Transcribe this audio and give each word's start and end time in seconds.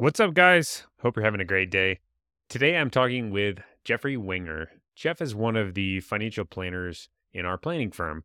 What's 0.00 0.20
up, 0.20 0.32
guys? 0.32 0.84
Hope 1.02 1.16
you're 1.16 1.24
having 1.24 1.40
a 1.40 1.44
great 1.44 1.72
day. 1.72 1.98
Today 2.48 2.76
I'm 2.76 2.88
talking 2.88 3.32
with 3.32 3.58
Jeffrey 3.84 4.16
Wenger. 4.16 4.70
Jeff 4.94 5.20
is 5.20 5.34
one 5.34 5.56
of 5.56 5.74
the 5.74 5.98
financial 5.98 6.44
planners 6.44 7.08
in 7.32 7.44
our 7.44 7.58
planning 7.58 7.90
firm 7.90 8.22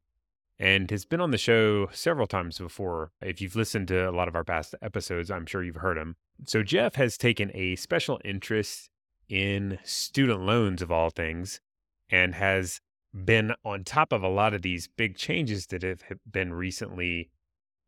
and 0.59 0.91
has 0.91 1.03
been 1.03 1.19
on 1.19 1.31
the 1.31 1.37
show 1.39 1.87
several 1.91 2.27
times 2.27 2.59
before. 2.59 3.11
If 3.21 3.41
you've 3.41 3.55
listened 3.55 3.87
to 3.87 4.07
a 4.07 4.11
lot 4.11 4.27
of 4.27 4.35
our 4.35 4.43
past 4.43 4.75
episodes, 4.83 5.31
I'm 5.31 5.47
sure 5.47 5.63
you've 5.63 5.77
heard 5.77 5.97
him. 5.97 6.15
So, 6.45 6.61
Jeff 6.61 6.93
has 6.93 7.17
taken 7.17 7.49
a 7.55 7.75
special 7.75 8.21
interest 8.23 8.91
in 9.27 9.79
student 9.83 10.41
loans, 10.41 10.83
of 10.83 10.91
all 10.91 11.09
things, 11.09 11.59
and 12.07 12.35
has 12.35 12.81
been 13.15 13.51
on 13.65 13.83
top 13.83 14.13
of 14.13 14.21
a 14.21 14.29
lot 14.29 14.53
of 14.53 14.61
these 14.61 14.87
big 14.95 15.17
changes 15.17 15.65
that 15.67 15.81
have 15.81 16.03
been 16.31 16.53
recently 16.53 17.31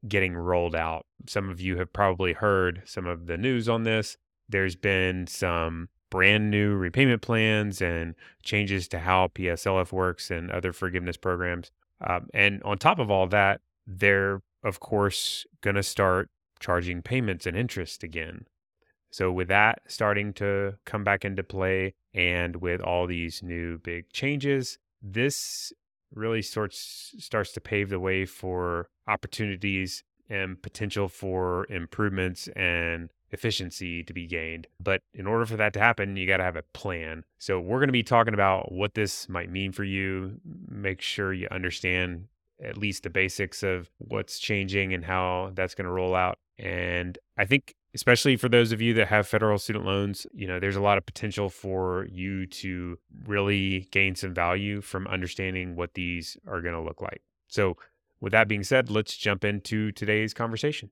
getting 0.07 0.35
rolled 0.35 0.75
out. 0.75 1.05
Some 1.27 1.49
of 1.49 1.59
you 1.59 1.77
have 1.77 1.91
probably 1.91 2.33
heard 2.33 2.81
some 2.85 3.05
of 3.05 3.27
the 3.27 3.37
news 3.37 3.67
on 3.69 3.83
this. 3.83 4.17
There's 4.47 4.75
been 4.75 5.27
some 5.27 5.89
brand 6.11 6.51
new 6.51 6.75
repayment 6.75 7.21
plans 7.21 7.81
and 7.81 8.15
changes 8.43 8.87
to 8.89 8.99
how 8.99 9.27
PSLF 9.35 9.91
works 9.91 10.29
and 10.29 10.51
other 10.51 10.71
forgiveness 10.71 11.17
programs. 11.17 11.71
Um, 12.01 12.27
and 12.33 12.61
on 12.63 12.77
top 12.77 12.99
of 12.99 13.09
all 13.09 13.27
that, 13.27 13.61
they're, 13.87 14.41
of 14.63 14.79
course, 14.79 15.45
going 15.61 15.75
to 15.75 15.83
start 15.83 16.29
charging 16.59 17.01
payments 17.01 17.45
and 17.45 17.57
interest 17.57 18.03
again. 18.03 18.45
So, 19.11 19.31
with 19.31 19.47
that 19.47 19.79
starting 19.87 20.33
to 20.33 20.75
come 20.85 21.03
back 21.03 21.23
into 21.23 21.43
play, 21.43 21.93
and 22.15 22.55
with 22.57 22.81
all 22.81 23.05
these 23.05 23.43
new 23.43 23.77
big 23.77 24.11
changes, 24.11 24.77
this 25.01 25.73
really 26.13 26.41
starts 26.41 27.13
starts 27.19 27.51
to 27.53 27.61
pave 27.61 27.89
the 27.89 27.99
way 27.99 28.25
for 28.25 28.87
opportunities 29.07 30.03
and 30.29 30.61
potential 30.61 31.07
for 31.07 31.67
improvements 31.69 32.47
and 32.55 33.09
efficiency 33.31 34.03
to 34.03 34.13
be 34.13 34.25
gained. 34.25 34.67
But 34.79 35.01
in 35.13 35.27
order 35.27 35.45
for 35.45 35.57
that 35.57 35.73
to 35.73 35.79
happen, 35.79 36.15
you 36.15 36.25
got 36.25 36.37
to 36.37 36.43
have 36.43 36.55
a 36.55 36.63
plan. 36.73 37.23
So 37.37 37.59
we're 37.59 37.79
going 37.79 37.89
to 37.89 37.93
be 37.93 38.03
talking 38.03 38.33
about 38.33 38.71
what 38.71 38.93
this 38.95 39.29
might 39.29 39.51
mean 39.51 39.71
for 39.71 39.83
you. 39.83 40.39
Make 40.67 41.01
sure 41.01 41.33
you 41.33 41.47
understand 41.51 42.27
at 42.63 42.77
least 42.77 43.03
the 43.03 43.09
basics 43.09 43.63
of 43.63 43.89
what's 43.97 44.39
changing 44.39 44.93
and 44.93 45.03
how 45.03 45.51
that's 45.53 45.75
going 45.75 45.85
to 45.85 45.91
roll 45.91 46.15
out. 46.15 46.37
And 46.57 47.17
I 47.37 47.45
think 47.45 47.75
especially 47.95 48.35
for 48.35 48.49
those 48.49 48.73
of 48.73 48.81
you 48.81 48.93
that 48.93 49.07
have 49.07 49.25
federal 49.25 49.57
student 49.57 49.85
loans, 49.85 50.27
you 50.33 50.45
know, 50.45 50.59
there's 50.59 50.75
a 50.75 50.81
lot 50.81 50.97
of 50.97 51.05
potential 51.05 51.49
for 51.49 52.05
you 52.11 52.45
to 52.45 52.99
really 53.25 53.87
gain 53.91 54.13
some 54.13 54.33
value 54.33 54.81
from 54.81 55.07
understanding 55.07 55.77
what 55.77 55.93
these 55.93 56.35
are 56.45 56.61
going 56.61 56.73
to 56.73 56.81
look 56.81 57.01
like. 57.01 57.21
So, 57.47 57.77
with 58.19 58.33
that 58.33 58.49
being 58.49 58.63
said, 58.63 58.89
let's 58.89 59.15
jump 59.15 59.45
into 59.45 59.93
today's 59.93 60.33
conversation. 60.33 60.89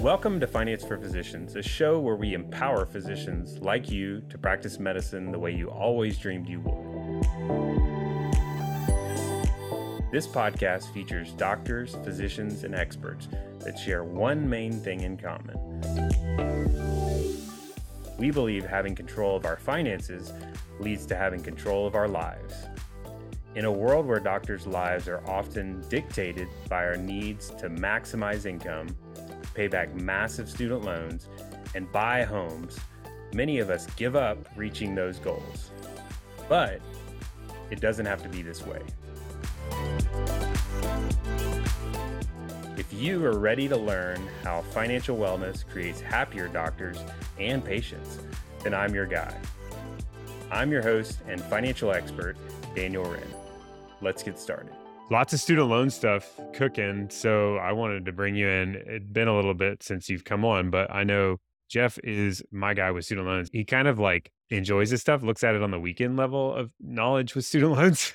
Welcome 0.00 0.40
to 0.40 0.46
Finance 0.46 0.82
for 0.82 0.98
Physicians, 0.98 1.54
a 1.54 1.62
show 1.62 2.00
where 2.00 2.16
we 2.16 2.34
empower 2.34 2.84
physicians 2.86 3.58
like 3.58 3.90
you 3.90 4.22
to 4.28 4.38
practice 4.38 4.80
medicine 4.80 5.30
the 5.30 5.38
way 5.38 5.54
you 5.54 5.68
always 5.68 6.18
dreamed 6.18 6.48
you 6.48 6.60
would. 6.60 6.89
This 10.12 10.26
podcast 10.26 10.92
features 10.92 11.32
doctors, 11.32 11.94
physicians, 12.02 12.64
and 12.64 12.74
experts 12.74 13.28
that 13.60 13.78
share 13.78 14.02
one 14.02 14.48
main 14.48 14.72
thing 14.72 15.02
in 15.02 15.16
common. 15.16 15.56
We 18.18 18.30
believe 18.30 18.66
having 18.66 18.94
control 18.94 19.36
of 19.36 19.46
our 19.46 19.56
finances 19.56 20.32
leads 20.80 21.06
to 21.06 21.16
having 21.16 21.42
control 21.42 21.86
of 21.86 21.94
our 21.94 22.08
lives. 22.08 22.66
In 23.54 23.64
a 23.64 23.72
world 23.72 24.04
where 24.04 24.20
doctors' 24.20 24.66
lives 24.66 25.08
are 25.08 25.22
often 25.28 25.80
dictated 25.88 26.48
by 26.68 26.84
our 26.84 26.96
needs 26.96 27.50
to 27.58 27.70
maximize 27.70 28.46
income, 28.46 28.88
pay 29.54 29.68
back 29.68 29.94
massive 29.94 30.50
student 30.50 30.84
loans, 30.84 31.28
and 31.74 31.90
buy 31.92 32.24
homes, 32.24 32.78
many 33.32 33.58
of 33.58 33.70
us 33.70 33.86
give 33.94 34.16
up 34.16 34.38
reaching 34.56 34.94
those 34.94 35.18
goals. 35.18 35.70
But 36.48 36.80
it 37.70 37.80
doesn't 37.80 38.06
have 38.06 38.22
to 38.22 38.28
be 38.28 38.42
this 38.42 38.64
way. 38.64 38.80
If 42.76 42.92
you 42.92 43.24
are 43.24 43.38
ready 43.38 43.68
to 43.68 43.76
learn 43.76 44.26
how 44.42 44.62
financial 44.62 45.16
wellness 45.16 45.66
creates 45.68 46.00
happier 46.00 46.48
doctors 46.48 46.98
and 47.38 47.64
patients, 47.64 48.18
then 48.62 48.74
I'm 48.74 48.94
your 48.94 49.06
guy. 49.06 49.36
I'm 50.50 50.72
your 50.72 50.82
host 50.82 51.18
and 51.28 51.40
financial 51.40 51.92
expert, 51.92 52.36
Daniel 52.74 53.04
Wrenne. 53.04 53.34
Let's 54.00 54.22
get 54.22 54.38
started 54.38 54.72
lots 55.10 55.32
of 55.32 55.40
student 55.40 55.68
loan 55.68 55.90
stuff 55.90 56.40
cooking. 56.54 57.10
So 57.10 57.56
I 57.56 57.72
wanted 57.72 58.06
to 58.06 58.12
bring 58.12 58.36
you 58.36 58.48
in. 58.48 58.80
It's 58.86 59.06
been 59.06 59.28
a 59.28 59.34
little 59.34 59.54
bit 59.54 59.82
since 59.82 60.08
you've 60.08 60.24
come 60.24 60.44
on, 60.44 60.70
but 60.70 60.90
I 60.90 61.04
know 61.04 61.36
Jeff 61.68 61.98
is 62.02 62.42
my 62.50 62.74
guy 62.74 62.90
with 62.92 63.04
student 63.04 63.26
loans. 63.26 63.50
He 63.52 63.64
kind 63.64 63.88
of 63.88 63.98
like 63.98 64.30
enjoys 64.56 64.90
this 64.90 65.00
stuff, 65.00 65.22
looks 65.22 65.44
at 65.44 65.54
it 65.54 65.62
on 65.62 65.70
the 65.70 65.80
weekend 65.80 66.16
level 66.16 66.54
of 66.54 66.70
knowledge 66.80 67.34
with 67.34 67.44
student 67.44 67.72
loans. 67.76 68.12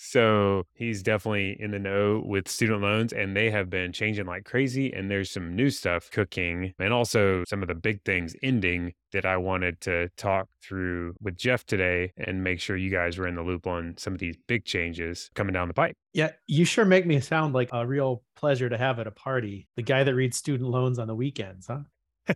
So 0.00 0.62
he's 0.74 1.02
definitely 1.02 1.56
in 1.58 1.72
the 1.72 1.78
know 1.80 2.22
with 2.24 2.46
student 2.46 2.82
loans, 2.82 3.12
and 3.12 3.36
they 3.36 3.50
have 3.50 3.68
been 3.68 3.92
changing 3.92 4.26
like 4.26 4.44
crazy. 4.44 4.92
And 4.92 5.10
there's 5.10 5.28
some 5.28 5.56
new 5.56 5.70
stuff 5.70 6.08
cooking, 6.12 6.72
and 6.78 6.92
also 6.92 7.42
some 7.48 7.62
of 7.62 7.68
the 7.68 7.74
big 7.74 8.04
things 8.04 8.36
ending 8.40 8.92
that 9.10 9.26
I 9.26 9.38
wanted 9.38 9.80
to 9.82 10.08
talk 10.16 10.46
through 10.62 11.14
with 11.20 11.36
Jeff 11.36 11.66
today 11.66 12.12
and 12.16 12.44
make 12.44 12.60
sure 12.60 12.76
you 12.76 12.90
guys 12.90 13.18
were 13.18 13.26
in 13.26 13.34
the 13.34 13.42
loop 13.42 13.66
on 13.66 13.96
some 13.98 14.12
of 14.12 14.20
these 14.20 14.36
big 14.46 14.64
changes 14.64 15.30
coming 15.34 15.52
down 15.52 15.66
the 15.66 15.74
pipe. 15.74 15.96
Yeah, 16.12 16.30
you 16.46 16.64
sure 16.64 16.84
make 16.84 17.04
me 17.04 17.18
sound 17.18 17.54
like 17.54 17.70
a 17.72 17.84
real 17.84 18.22
pleasure 18.36 18.68
to 18.68 18.78
have 18.78 19.00
at 19.00 19.08
a 19.08 19.10
party. 19.10 19.66
The 19.74 19.82
guy 19.82 20.04
that 20.04 20.14
reads 20.14 20.36
student 20.36 20.70
loans 20.70 21.00
on 21.00 21.08
the 21.08 21.14
weekends, 21.16 21.66
huh? 21.66 21.80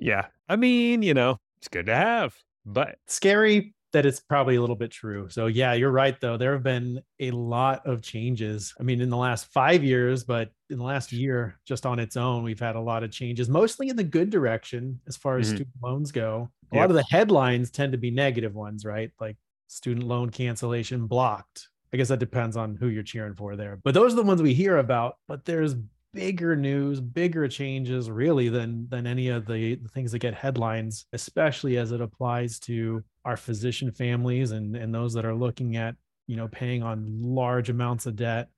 yeah. 0.00 0.26
I 0.48 0.54
mean, 0.54 1.02
you 1.02 1.14
know, 1.14 1.38
it's 1.58 1.66
good 1.66 1.86
to 1.86 1.96
have, 1.96 2.36
but 2.64 2.96
scary 3.06 3.74
that 3.92 4.06
it's 4.06 4.20
probably 4.20 4.56
a 4.56 4.60
little 4.60 4.76
bit 4.76 4.90
true. 4.90 5.28
So 5.28 5.46
yeah, 5.46 5.74
you're 5.74 5.90
right 5.90 6.18
though. 6.20 6.36
There 6.36 6.52
have 6.52 6.62
been 6.62 7.02
a 7.20 7.30
lot 7.30 7.86
of 7.86 8.02
changes. 8.02 8.74
I 8.80 8.82
mean, 8.82 9.00
in 9.00 9.10
the 9.10 9.16
last 9.16 9.52
5 9.52 9.84
years, 9.84 10.24
but 10.24 10.50
in 10.70 10.78
the 10.78 10.84
last 10.84 11.12
year 11.12 11.58
just 11.66 11.84
on 11.84 11.98
its 11.98 12.16
own, 12.16 12.42
we've 12.42 12.60
had 12.60 12.76
a 12.76 12.80
lot 12.80 13.02
of 13.04 13.10
changes, 13.10 13.48
mostly 13.48 13.90
in 13.90 13.96
the 13.96 14.04
good 14.04 14.30
direction 14.30 14.98
as 15.06 15.16
far 15.16 15.38
as 15.38 15.46
mm-hmm. 15.46 15.56
student 15.56 15.76
loans 15.82 16.10
go. 16.10 16.50
A 16.72 16.76
yep. 16.76 16.80
lot 16.80 16.90
of 16.90 16.96
the 16.96 17.04
headlines 17.10 17.70
tend 17.70 17.92
to 17.92 17.98
be 17.98 18.10
negative 18.10 18.54
ones, 18.54 18.86
right? 18.86 19.10
Like 19.20 19.36
student 19.68 20.06
loan 20.06 20.30
cancellation 20.30 21.06
blocked. 21.06 21.68
I 21.92 21.98
guess 21.98 22.08
that 22.08 22.18
depends 22.18 22.56
on 22.56 22.76
who 22.76 22.88
you're 22.88 23.02
cheering 23.02 23.34
for 23.34 23.54
there. 23.56 23.78
But 23.84 23.92
those 23.92 24.14
are 24.14 24.16
the 24.16 24.22
ones 24.22 24.40
we 24.40 24.54
hear 24.54 24.78
about, 24.78 25.16
but 25.28 25.44
there's 25.44 25.74
bigger 26.12 26.56
news, 26.56 27.00
bigger 27.00 27.48
changes 27.48 28.10
really 28.10 28.48
than 28.48 28.88
than 28.88 29.06
any 29.06 29.28
of 29.28 29.46
the, 29.46 29.76
the 29.76 29.88
things 29.88 30.12
that 30.12 30.18
get 30.18 30.34
headlines, 30.34 31.06
especially 31.12 31.78
as 31.78 31.92
it 31.92 32.00
applies 32.00 32.58
to 32.60 33.02
our 33.24 33.36
physician 33.36 33.90
families 33.90 34.52
and 34.52 34.76
and 34.76 34.94
those 34.94 35.14
that 35.14 35.24
are 35.24 35.34
looking 35.34 35.76
at 35.76 35.94
you 36.26 36.36
know 36.36 36.48
paying 36.48 36.82
on 36.82 37.06
large 37.22 37.70
amounts 37.70 38.06
of 38.06 38.16
debt 38.16 38.48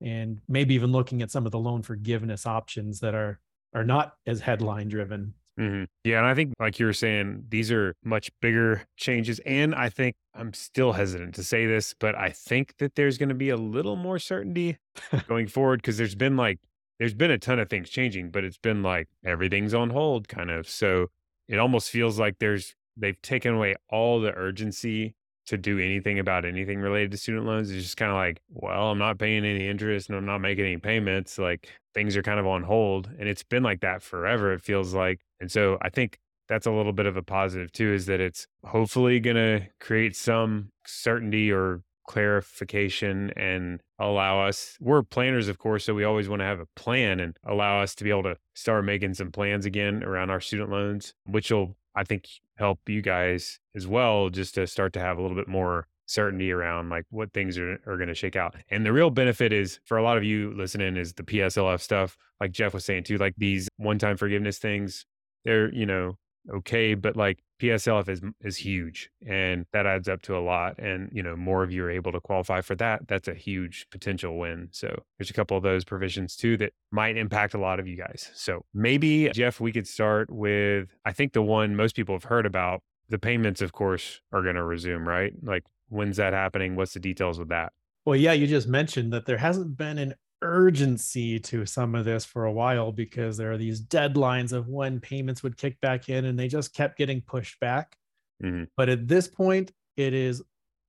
and 0.00 0.40
maybe 0.48 0.74
even 0.74 0.92
looking 0.92 1.22
at 1.22 1.30
some 1.30 1.46
of 1.46 1.52
the 1.52 1.58
loan 1.58 1.82
forgiveness 1.82 2.46
options 2.46 3.00
that 3.00 3.14
are 3.14 3.40
are 3.74 3.84
not 3.84 4.14
as 4.26 4.40
headline 4.40 4.88
driven 4.88 5.34
Mm-hmm. 5.58 5.84
Yeah. 6.04 6.18
And 6.18 6.26
I 6.26 6.34
think, 6.34 6.52
like 6.60 6.78
you 6.78 6.86
were 6.86 6.92
saying, 6.92 7.44
these 7.48 7.72
are 7.72 7.94
much 8.04 8.30
bigger 8.40 8.82
changes. 8.96 9.40
And 9.46 9.74
I 9.74 9.88
think 9.88 10.14
I'm 10.34 10.52
still 10.52 10.92
hesitant 10.92 11.34
to 11.36 11.44
say 11.44 11.66
this, 11.66 11.94
but 11.98 12.14
I 12.14 12.30
think 12.30 12.76
that 12.78 12.94
there's 12.94 13.16
going 13.16 13.30
to 13.30 13.34
be 13.34 13.48
a 13.48 13.56
little 13.56 13.96
more 13.96 14.18
certainty 14.18 14.76
going 15.28 15.46
forward 15.46 15.80
because 15.80 15.96
there's 15.96 16.14
been 16.14 16.36
like 16.36 16.58
there's 16.98 17.14
been 17.14 17.30
a 17.30 17.38
ton 17.38 17.58
of 17.58 17.68
things 17.68 17.90
changing, 17.90 18.30
but 18.30 18.44
it's 18.44 18.58
been 18.58 18.82
like 18.82 19.08
everything's 19.24 19.74
on 19.74 19.90
hold 19.90 20.28
kind 20.28 20.50
of. 20.50 20.68
So 20.68 21.08
it 21.48 21.58
almost 21.58 21.90
feels 21.90 22.18
like 22.18 22.38
there's 22.38 22.74
they've 22.96 23.20
taken 23.22 23.54
away 23.54 23.76
all 23.90 24.20
the 24.20 24.32
urgency 24.34 25.14
to 25.46 25.56
do 25.56 25.78
anything 25.78 26.18
about 26.18 26.44
anything 26.44 26.80
related 26.80 27.10
to 27.12 27.16
student 27.16 27.46
loans. 27.46 27.70
It's 27.70 27.84
just 27.84 27.96
kind 27.96 28.10
of 28.10 28.16
like, 28.16 28.40
well, 28.48 28.90
I'm 28.90 28.98
not 28.98 29.18
paying 29.18 29.44
any 29.44 29.68
interest 29.68 30.08
and 30.08 30.18
I'm 30.18 30.26
not 30.26 30.38
making 30.38 30.64
any 30.64 30.76
payments. 30.78 31.38
Like 31.38 31.68
things 31.94 32.16
are 32.16 32.22
kind 32.22 32.40
of 32.40 32.46
on 32.46 32.64
hold. 32.64 33.08
And 33.18 33.28
it's 33.28 33.44
been 33.44 33.62
like 33.62 33.80
that 33.80 34.02
forever, 34.02 34.52
it 34.52 34.62
feels 34.62 34.92
like. 34.92 35.20
And 35.40 35.50
so 35.50 35.78
I 35.82 35.90
think 35.90 36.18
that's 36.48 36.66
a 36.66 36.72
little 36.72 36.92
bit 36.92 37.06
of 37.06 37.16
a 37.16 37.22
positive 37.22 37.70
too, 37.70 37.92
is 37.92 38.06
that 38.06 38.20
it's 38.20 38.46
hopefully 38.64 39.20
going 39.20 39.36
to 39.36 39.66
create 39.78 40.16
some 40.16 40.70
certainty 40.84 41.52
or 41.52 41.82
clarification 42.06 43.30
and 43.36 43.80
allow 43.98 44.46
us 44.46 44.76
we're 44.80 45.02
planners 45.02 45.48
of 45.48 45.58
course 45.58 45.84
so 45.84 45.94
we 45.94 46.04
always 46.04 46.28
want 46.28 46.40
to 46.40 46.46
have 46.46 46.60
a 46.60 46.66
plan 46.76 47.20
and 47.20 47.36
allow 47.44 47.80
us 47.80 47.94
to 47.94 48.04
be 48.04 48.10
able 48.10 48.22
to 48.22 48.36
start 48.54 48.84
making 48.84 49.14
some 49.14 49.30
plans 49.30 49.66
again 49.66 50.02
around 50.02 50.30
our 50.30 50.40
student 50.40 50.70
loans 50.70 51.14
which 51.24 51.50
will 51.50 51.76
i 51.94 52.04
think 52.04 52.28
help 52.56 52.78
you 52.88 53.02
guys 53.02 53.58
as 53.74 53.86
well 53.86 54.30
just 54.30 54.54
to 54.54 54.66
start 54.66 54.92
to 54.92 55.00
have 55.00 55.18
a 55.18 55.22
little 55.22 55.36
bit 55.36 55.48
more 55.48 55.86
certainty 56.06 56.52
around 56.52 56.88
like 56.88 57.04
what 57.10 57.32
things 57.32 57.58
are, 57.58 57.80
are 57.86 57.96
going 57.96 58.08
to 58.08 58.14
shake 58.14 58.36
out. 58.36 58.54
And 58.70 58.86
the 58.86 58.92
real 58.92 59.10
benefit 59.10 59.52
is 59.52 59.80
for 59.84 59.98
a 59.98 60.02
lot 60.02 60.16
of 60.16 60.24
you 60.24 60.52
listening 60.56 60.96
is 60.96 61.12
the 61.12 61.24
pslf 61.24 61.80
stuff 61.80 62.16
like 62.40 62.52
jeff 62.52 62.72
was 62.72 62.84
saying 62.84 63.04
too 63.04 63.18
like 63.18 63.34
these 63.36 63.68
one-time 63.76 64.16
forgiveness 64.16 64.58
things 64.58 65.04
they're 65.44 65.72
you 65.72 65.84
know 65.84 66.16
okay, 66.54 66.94
but 66.94 67.16
like 67.16 67.42
PSLF 67.60 68.08
is 68.08 68.20
is 68.42 68.56
huge 68.58 69.10
and 69.26 69.64
that 69.72 69.86
adds 69.86 70.08
up 70.08 70.20
to 70.22 70.36
a 70.36 70.40
lot 70.40 70.78
and 70.78 71.08
you 71.12 71.22
know 71.22 71.34
more 71.36 71.62
of 71.62 71.72
you 71.72 71.84
are 71.84 71.90
able 71.90 72.12
to 72.12 72.20
qualify 72.20 72.60
for 72.60 72.74
that 72.74 73.08
that's 73.08 73.28
a 73.28 73.34
huge 73.34 73.86
potential 73.90 74.38
win. 74.38 74.68
So 74.72 75.02
there's 75.18 75.30
a 75.30 75.34
couple 75.34 75.56
of 75.56 75.62
those 75.62 75.84
provisions 75.84 76.36
too 76.36 76.56
that 76.58 76.72
might 76.90 77.16
impact 77.16 77.54
a 77.54 77.58
lot 77.58 77.80
of 77.80 77.86
you 77.86 77.96
guys. 77.96 78.30
So 78.34 78.64
maybe 78.74 79.30
Jeff 79.30 79.60
we 79.60 79.72
could 79.72 79.88
start 79.88 80.30
with 80.30 80.94
I 81.04 81.12
think 81.12 81.32
the 81.32 81.42
one 81.42 81.76
most 81.76 81.96
people 81.96 82.14
have 82.14 82.24
heard 82.24 82.46
about 82.46 82.82
the 83.08 83.18
payments 83.18 83.62
of 83.62 83.72
course 83.72 84.20
are 84.32 84.42
going 84.42 84.56
to 84.56 84.64
resume, 84.64 85.08
right? 85.08 85.32
Like 85.42 85.64
when's 85.88 86.18
that 86.18 86.34
happening? 86.34 86.76
What's 86.76 86.92
the 86.92 87.00
details 87.00 87.38
with 87.38 87.48
that? 87.48 87.72
Well, 88.04 88.16
yeah, 88.16 88.32
you 88.32 88.46
just 88.46 88.68
mentioned 88.68 89.12
that 89.12 89.26
there 89.26 89.38
hasn't 89.38 89.76
been 89.76 89.98
an 89.98 90.14
urgency 90.46 91.38
to 91.40 91.66
some 91.66 91.94
of 91.94 92.04
this 92.04 92.24
for 92.24 92.44
a 92.44 92.52
while 92.52 92.92
because 92.92 93.36
there 93.36 93.52
are 93.52 93.58
these 93.58 93.80
deadlines 93.80 94.52
of 94.52 94.68
when 94.68 95.00
payments 95.00 95.42
would 95.42 95.56
kick 95.56 95.80
back 95.80 96.08
in 96.08 96.24
and 96.24 96.38
they 96.38 96.48
just 96.48 96.74
kept 96.74 96.98
getting 96.98 97.20
pushed 97.20 97.58
back. 97.60 97.96
Mm-hmm. 98.42 98.64
But 98.76 98.88
at 98.88 99.08
this 99.08 99.28
point, 99.28 99.72
it 99.96 100.14
is, 100.14 100.42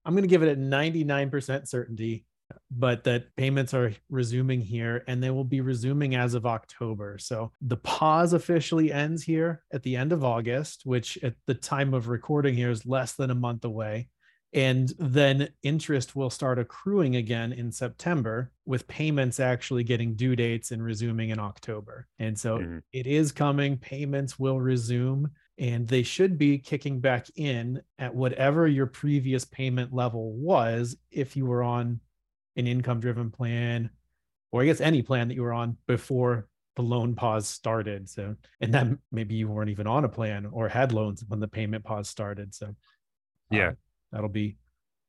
I'm 0.05 0.13
going 0.13 0.23
to 0.23 0.29
give 0.29 0.43
it 0.43 0.57
a 0.57 0.59
99% 0.59 1.67
certainty, 1.67 2.25
but 2.71 3.03
that 3.03 3.35
payments 3.35 3.73
are 3.73 3.93
resuming 4.09 4.61
here 4.61 5.03
and 5.07 5.21
they 5.21 5.29
will 5.29 5.43
be 5.43 5.61
resuming 5.61 6.15
as 6.15 6.33
of 6.33 6.45
October. 6.45 7.17
So 7.17 7.51
the 7.61 7.77
pause 7.77 8.33
officially 8.33 8.91
ends 8.91 9.23
here 9.23 9.63
at 9.73 9.83
the 9.83 9.95
end 9.95 10.13
of 10.13 10.23
August, 10.23 10.81
which 10.85 11.17
at 11.23 11.35
the 11.45 11.53
time 11.53 11.93
of 11.93 12.07
recording 12.07 12.55
here 12.55 12.71
is 12.71 12.85
less 12.85 13.13
than 13.13 13.31
a 13.31 13.35
month 13.35 13.65
away. 13.65 14.09
And 14.53 14.93
then 14.97 15.49
interest 15.61 16.15
will 16.15 16.29
start 16.29 16.57
accruing 16.57 17.17
again 17.17 17.51
in 17.51 17.71
September, 17.71 18.51
with 18.65 18.87
payments 18.87 19.39
actually 19.39 19.83
getting 19.83 20.15
due 20.15 20.35
dates 20.35 20.71
and 20.71 20.81
resuming 20.81 21.29
in 21.29 21.39
October. 21.39 22.07
And 22.17 22.39
so 22.39 22.57
mm-hmm. 22.57 22.77
it 22.93 23.07
is 23.07 23.31
coming. 23.31 23.77
Payments 23.77 24.39
will 24.39 24.59
resume, 24.59 25.29
and 25.57 25.87
they 25.87 26.01
should 26.01 26.37
be 26.37 26.59
kicking 26.59 27.01
back 27.01 27.27
in 27.35 27.81
at 27.99 28.15
whatever 28.15 28.67
your 28.67 28.87
previous 28.87 29.43
payment 29.43 29.93
level 29.93 30.31
was 30.31 30.95
if 31.11 31.35
you 31.35 31.45
were 31.45 31.63
on 31.63 31.99
an 32.55 32.67
income 32.67 33.01
driven 33.01 33.29
plan, 33.29 33.89
or 34.51 34.61
I 34.61 34.65
guess 34.65 34.81
any 34.81 35.01
plan 35.01 35.27
that 35.27 35.35
you 35.35 35.43
were 35.43 35.53
on 35.53 35.77
before 35.87 36.47
the 36.77 36.83
loan 36.83 37.15
pause 37.15 37.47
started. 37.47 38.07
So, 38.07 38.35
and 38.61 38.73
then 38.73 38.99
maybe 39.11 39.35
you 39.35 39.49
weren't 39.49 39.71
even 39.71 39.87
on 39.87 40.05
a 40.05 40.09
plan 40.09 40.45
or 40.51 40.69
had 40.69 40.93
loans 40.93 41.23
when 41.27 41.41
the 41.41 41.47
payment 41.47 41.83
pause 41.83 42.07
started. 42.07 42.55
So, 42.55 42.75
yeah. 43.51 43.69
Um, 43.69 43.77
that'll 44.11 44.29
be 44.29 44.57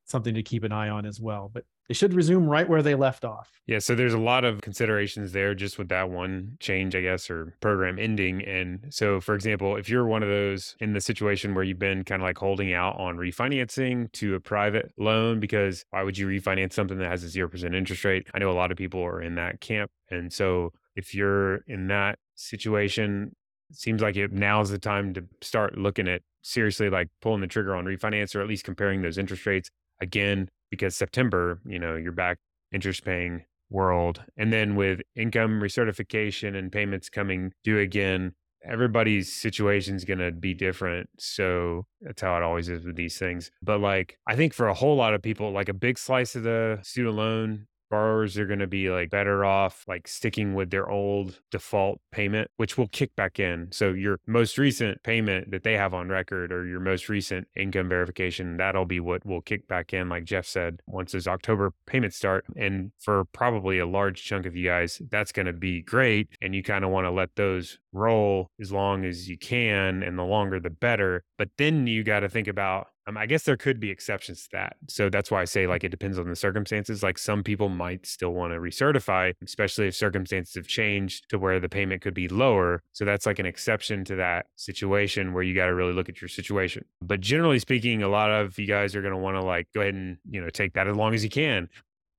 something 0.05 0.35
to 0.35 0.43
keep 0.43 0.65
an 0.65 0.73
eye 0.73 0.89
on 0.89 1.07
as 1.07 1.21
well. 1.21 1.51
But 1.53 1.65
they 1.89 1.95
should 1.95 2.13
resume 2.13 2.47
right 2.47 2.69
where 2.69 2.83
they 2.83 2.95
left 2.95 3.25
off. 3.25 3.51
Yeah, 3.67 3.79
so 3.79 3.95
there's 3.95 4.13
a 4.13 4.19
lot 4.19 4.45
of 4.45 4.61
considerations 4.61 5.33
there 5.33 5.55
just 5.55 5.79
with 5.79 5.89
that 5.89 6.11
one 6.11 6.57
change, 6.61 6.95
I 6.95 7.01
guess, 7.01 7.31
or 7.31 7.55
program 7.61 7.99
ending. 7.99 8.45
And 8.45 8.87
so, 8.91 9.21
for 9.21 9.35
example, 9.35 9.77
if 9.77 9.89
you're 9.89 10.07
one 10.07 10.23
of 10.23 10.29
those 10.29 10.77
in 10.81 10.93
the 10.93 11.01
situation 11.01 11.55
where 11.55 11.65
you've 11.65 11.79
been 11.79 12.05
kind 12.05 12.21
of 12.21 12.27
like 12.27 12.37
holding 12.37 12.75
out 12.75 12.99
on 12.99 13.17
refinancing 13.17 14.13
to 14.13 14.35
a 14.35 14.41
private 14.41 14.93
loan, 14.99 15.41
because 15.41 15.85
why 15.89 16.03
would 16.03 16.19
you 16.19 16.27
refinance 16.27 16.75
something 16.75 16.99
that 16.99 17.11
has 17.11 17.25
a 17.25 17.27
0% 17.27 17.75
interest 17.75 18.05
rate? 18.05 18.27
I 18.35 18.39
know 18.39 18.51
a 18.51 18.53
lot 18.53 18.71
of 18.71 18.77
people 18.77 19.03
are 19.03 19.23
in 19.23 19.37
that 19.37 19.61
camp. 19.61 19.91
And 20.11 20.31
so, 20.31 20.73
if 20.95 21.15
you're 21.15 21.59
in 21.69 21.87
that 21.87 22.19
situation, 22.35 23.35
it 23.48 23.48
seems 23.73 24.01
like 24.01 24.17
it 24.17 24.33
now's 24.33 24.71
the 24.71 24.79
time 24.79 25.15
to 25.15 25.25
start 25.41 25.77
looking 25.77 26.09
at 26.09 26.23
seriously 26.43 26.89
like 26.89 27.09
pulling 27.21 27.41
the 27.41 27.47
trigger 27.47 27.75
on 27.75 27.85
refinance 27.85 28.35
or 28.35 28.41
at 28.41 28.49
least 28.49 28.65
comparing 28.65 29.03
those 29.03 29.19
interest 29.19 29.45
rates 29.47 29.71
again 30.01 30.49
because 30.71 30.97
September, 30.97 31.61
you 31.67 31.79
know, 31.79 31.97
you're 31.97 32.13
back 32.13 32.39
interest 32.73 33.05
paying 33.05 33.45
world. 33.71 34.23
And 34.37 34.53
then 34.53 34.77
with 34.77 35.01
income 35.15 35.61
recertification 35.61 36.57
and 36.57 36.73
payments 36.73 37.09
coming 37.09 37.53
due 37.65 37.79
again, 37.79 38.33
everybody's 38.65 39.33
situation 39.33 39.97
is 39.97 40.05
going 40.05 40.19
to 40.19 40.33
be 40.33 40.55
different. 40.55 41.09
So 41.19 41.87
that's 42.01 42.23
how 42.23 42.37
it 42.37 42.43
always 42.43 42.69
is 42.69 42.85
with 42.85 42.97
these 42.97 43.19
things. 43.19 43.51
But 43.63 43.81
like, 43.81 44.19
I 44.27 44.37
think 44.37 44.53
for 44.53 44.69
a 44.69 44.75
whole 44.75 44.97
lot 44.97 45.15
of 45.15 45.23
people, 45.23 45.53
like 45.53 45.69
a 45.69 45.75
big 45.75 45.99
slice 45.99 46.35
of 46.35 46.43
the 46.43 46.81
student 46.83 47.17
loan 47.17 47.67
borrowers 47.89 48.39
are 48.39 48.47
going 48.47 48.59
to 48.59 48.67
be 48.67 48.91
like 48.91 49.11
better 49.11 49.45
off 49.45 49.85
like 49.89 50.07
sticking 50.09 50.55
with 50.55 50.71
their 50.71 50.89
old 50.89 51.41
default 51.51 52.01
payment 52.11 52.51
which 52.57 52.77
will 52.77 52.89
kick 52.89 53.15
back 53.17 53.39
in. 53.39 53.69
So 53.73 53.93
your 53.93 54.21
most 54.27 54.59
recent 54.59 55.03
payment 55.03 55.51
that 55.51 55.65
they 55.65 55.77
have 55.77 55.95
on 55.95 56.09
record 56.09 56.53
or 56.53 56.67
your 56.67 56.81
most 56.81 57.09
recent 57.09 57.49
income 57.57 57.89
verification 57.89 58.57
that'll 58.57 58.85
be 58.85 59.01
what 59.01 59.25
will 59.25 59.41
kick 59.41 59.69
back 59.69 59.93
in 59.93 60.09
like 60.09 60.25
jeff 60.25 60.47
said 60.47 60.81
once 60.87 61.13
those 61.13 61.27
october 61.27 61.73
payments 61.87 62.17
start. 62.17 62.45
And 62.57 62.93
for 62.99 63.25
probably 63.27 63.79
a 63.79 63.87
large 63.87 64.25
chunk 64.25 64.47
of 64.47 64.57
you 64.57 64.67
guys 64.67 65.01
that's 65.11 65.33
going 65.33 65.47
to 65.47 65.53
be 65.53 65.83
great 65.83 66.29
and 66.41 66.55
you 66.55 66.63
kind 66.63 66.85
of 66.85 66.91
want 66.91 67.07
to 67.07 67.11
let 67.11 67.35
those 67.37 67.79
roll 67.93 68.51
as 68.61 68.71
long 68.73 69.05
as 69.05 69.29
you 69.29 69.39
can 69.39 70.03
and 70.03 70.19
the 70.19 70.25
longer 70.25 70.61
the 70.61 70.71
better 70.71 71.23
but 71.39 71.49
then 71.59 71.87
you 71.87 72.03
got 72.03 72.21
to 72.21 72.29
think 72.29 72.49
about 72.49 72.89
um, 73.09 73.17
I 73.17 73.25
guess 73.25 73.45
there 73.45 73.57
could 73.57 73.81
be 73.81 73.91
exceptions 73.91 74.43
to 74.43 74.49
that. 74.53 74.77
So 74.87 75.09
that's 75.09 75.31
why 75.31 75.41
I 75.41 75.47
say 75.47 75.67
like 75.67 75.83
it 75.83 75.89
depends 75.89 76.19
on 76.19 76.29
the 76.29 76.37
circumstances. 76.37 77.03
Like 77.03 77.17
some 77.17 77.43
people 77.43 77.71
might 77.71 78.05
still 78.05 78.35
want 78.35 78.53
to 78.53 78.59
recertify, 78.59 79.33
especially 79.43 79.89
if 79.89 79.97
circumstances 79.97 80.55
have 80.57 80.67
changed 80.67 81.25
to 81.31 81.39
where 81.39 81.59
the 81.59 81.71
payment 81.71 82.03
could 82.03 82.13
be 82.13 82.29
lower. 82.29 82.83
So 82.93 83.07
that's 83.07 83.25
like 83.25 83.39
an 83.39 83.47
exception 83.47 84.05
to 84.05 84.17
that 84.17 84.47
situation 84.57 85.33
where 85.33 85.43
you 85.43 85.55
got 85.55 85.67
to 85.67 85.75
really 85.75 85.95
look 85.95 86.11
at 86.11 86.21
your 86.21 86.29
situation. 86.29 86.85
But 87.01 87.23
generally 87.23 87.59
speaking, 87.59 88.03
a 88.03 88.09
lot 88.09 88.31
of 88.31 88.59
you 88.59 88.67
guys 88.67 88.95
are 88.95 89.01
going 89.01 89.15
to 89.15 89.19
want 89.19 89.37
to 89.37 89.43
like 89.43 89.69
go 89.75 89.81
ahead 89.81 89.95
and, 89.95 90.19
you 90.29 90.43
know, 90.43 90.51
take 90.51 90.75
that 90.75 90.87
as 90.87 90.95
long 90.95 91.15
as 91.15 91.25
you 91.25 91.31
can 91.31 91.71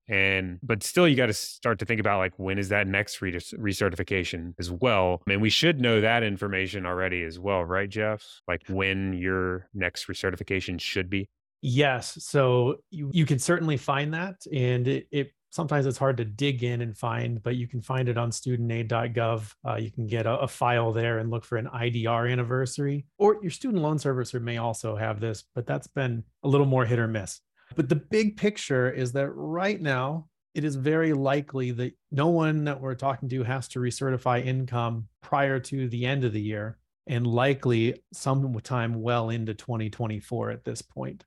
and 0.10 0.60
but 0.64 0.84
still 0.84 1.08
you 1.08 1.16
got 1.16 1.28
to 1.28 1.34
start 1.34 1.80
to 1.80 1.86
think 1.86 2.00
about 2.00 2.18
like 2.18 2.34
when 2.38 2.58
is 2.58 2.70
that 2.70 2.88
next 2.88 3.22
re- 3.22 3.32
recertification 3.34 4.54
as 4.60 4.72
well? 4.72 5.22
I 5.28 5.32
mean, 5.32 5.42
we 5.42 5.50
should 5.50 5.80
know 5.80 6.02
that 6.02 6.24
information 6.24 6.86
already 6.86 7.24
as 7.24 7.40
well 7.40 7.64
right 7.64 7.90
jeff? 7.90 8.24
Like 8.48 8.64
when 8.68 9.14
your 9.14 9.70
next 9.74 10.08
recertification 10.08 10.82
should 10.82 11.10
be? 11.10 11.30
Yes 11.62 12.18
so 12.24 12.78
you, 12.90 13.12
you 13.14 13.26
can 13.26 13.40
certainly 13.40 13.78
find 13.78 14.14
that 14.14 14.36
and 14.52 14.88
it, 14.88 15.08
it 15.12 15.32
sometimes 15.52 15.86
it's 15.86 15.98
hard 15.98 16.18
to 16.18 16.26
dig 16.26 16.64
in 16.64 16.82
and 16.82 16.98
find 16.98 17.42
but 17.44 17.56
you 17.56 17.68
can 17.68 17.82
find 17.82 18.08
it 18.08 18.18
on 18.18 18.32
studentaid.gov 18.32 19.54
uh, 19.68 19.76
you 19.76 19.92
can 19.92 20.08
get 20.08 20.26
a, 20.26 20.40
a, 20.40 20.48
file 20.48 20.92
there 20.92 21.20
and 21.20 21.30
look 21.30 21.44
for 21.44 21.58
an 21.58 21.68
idr 21.74 22.32
anniversary 22.32 23.06
or 23.18 23.38
your 23.42 23.52
student 23.52 23.82
loan 23.82 23.98
servicer 23.98 24.42
may 24.42 24.58
also 24.58 24.96
have 24.96 25.20
this 25.20 25.44
but 25.56 25.66
that's 25.66 25.88
been 25.88 26.24
a 26.44 26.48
little 26.48 26.68
more 26.68 26.86
hit 26.86 27.00
or 27.00 27.08
miss 27.08 27.42
but 27.76 27.90
the 27.90 27.96
big 27.96 28.38
picture 28.38 28.90
is 28.90 29.12
that 29.14 29.30
right 29.32 29.82
now, 29.82 30.28
it 30.56 30.64
is 30.64 30.76
very 30.76 31.14
likely 31.14 31.72
that 31.72 31.94
no 32.12 32.28
one 32.28 32.64
that 32.66 32.82
we're 32.82 32.96
talking 32.96 33.30
to 33.30 33.44
has 33.44 33.68
to 33.70 33.80
recertify 33.80 34.44
income 34.46 35.08
prior 35.22 35.60
to 35.60 35.88
the 35.88 36.06
end 36.06 36.24
of 36.24 36.34
the 36.34 36.42
year 36.42 36.78
and 37.08 37.26
likely 37.26 38.02
sometime 38.14 39.02
well 39.02 39.30
into 39.30 39.54
2024 39.54 40.52
at 40.52 40.64
this 40.64 40.82
point. 40.82 41.24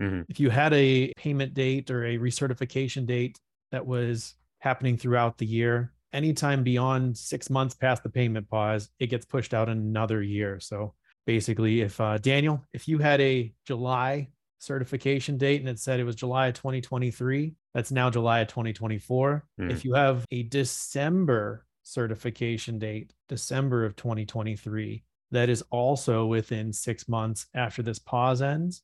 Mm-hmm. 0.00 0.22
If 0.28 0.38
you 0.38 0.50
had 0.50 0.72
a 0.72 1.12
payment 1.16 1.54
date 1.54 1.90
or 1.90 2.04
a 2.04 2.18
recertification 2.18 3.06
date 3.06 3.38
that 3.72 3.86
was 3.86 4.34
happening 4.60 4.96
throughout 4.96 5.38
the 5.38 5.46
year, 5.46 5.92
anytime 6.12 6.62
beyond 6.62 7.16
six 7.16 7.50
months 7.50 7.74
past 7.74 8.02
the 8.02 8.08
payment 8.08 8.48
pause, 8.48 8.90
it 8.98 9.08
gets 9.08 9.26
pushed 9.26 9.54
out 9.54 9.68
another 9.68 10.22
year. 10.22 10.60
So 10.60 10.94
basically, 11.26 11.80
if 11.80 12.00
uh, 12.00 12.18
Daniel, 12.18 12.64
if 12.72 12.88
you 12.88 12.98
had 12.98 13.20
a 13.20 13.52
July 13.66 14.28
certification 14.58 15.38
date 15.38 15.60
and 15.60 15.68
it 15.68 15.78
said 15.78 16.00
it 16.00 16.04
was 16.04 16.16
July 16.16 16.48
of 16.48 16.54
2023. 16.54 17.54
That's 17.74 17.90
now 17.90 18.10
July 18.10 18.40
of 18.40 18.48
2024. 18.48 19.44
Mm. 19.60 19.70
If 19.70 19.84
you 19.84 19.94
have 19.94 20.24
a 20.30 20.42
December 20.44 21.66
certification 21.82 22.78
date, 22.78 23.12
December 23.28 23.84
of 23.84 23.96
2023, 23.96 25.02
that 25.30 25.48
is 25.48 25.62
also 25.70 26.26
within 26.26 26.72
six 26.72 27.08
months 27.08 27.46
after 27.54 27.82
this 27.82 27.98
pause 27.98 28.42
ends. 28.42 28.82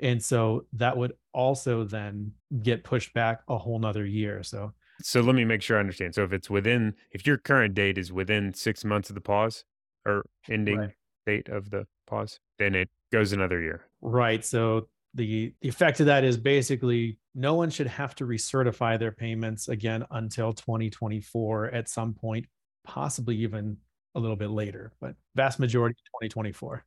And 0.00 0.22
so 0.22 0.66
that 0.74 0.96
would 0.96 1.14
also 1.32 1.84
then 1.84 2.32
get 2.62 2.84
pushed 2.84 3.14
back 3.14 3.40
a 3.48 3.56
whole 3.56 3.78
nother 3.78 4.04
year. 4.04 4.42
So 4.42 4.72
so 5.02 5.20
let 5.20 5.34
me 5.34 5.44
make 5.44 5.62
sure 5.62 5.76
I 5.76 5.80
understand. 5.80 6.14
So 6.14 6.24
if 6.24 6.32
it's 6.32 6.48
within 6.48 6.94
if 7.12 7.26
your 7.26 7.36
current 7.36 7.74
date 7.74 7.98
is 7.98 8.12
within 8.12 8.54
six 8.54 8.84
months 8.84 9.10
of 9.10 9.14
the 9.14 9.20
pause 9.20 9.64
or 10.06 10.24
ending 10.48 10.78
right. 10.78 10.90
date 11.26 11.48
of 11.48 11.70
the 11.70 11.86
pause, 12.06 12.40
then 12.58 12.74
it 12.74 12.88
goes 13.12 13.32
another 13.32 13.60
year. 13.60 13.82
Right. 14.00 14.44
So 14.44 14.88
the, 15.16 15.52
the 15.60 15.68
effect 15.68 16.00
of 16.00 16.06
that 16.06 16.24
is 16.24 16.36
basically 16.36 17.18
no 17.34 17.54
one 17.54 17.70
should 17.70 17.86
have 17.86 18.14
to 18.16 18.24
recertify 18.26 18.98
their 18.98 19.12
payments 19.12 19.68
again 19.68 20.04
until 20.10 20.52
2024 20.52 21.66
at 21.66 21.88
some 21.88 22.14
point, 22.14 22.46
possibly 22.84 23.36
even 23.36 23.76
a 24.14 24.20
little 24.20 24.36
bit 24.36 24.50
later, 24.50 24.92
but 25.00 25.14
vast 25.34 25.58
majority 25.58 25.96
2024. 26.20 26.84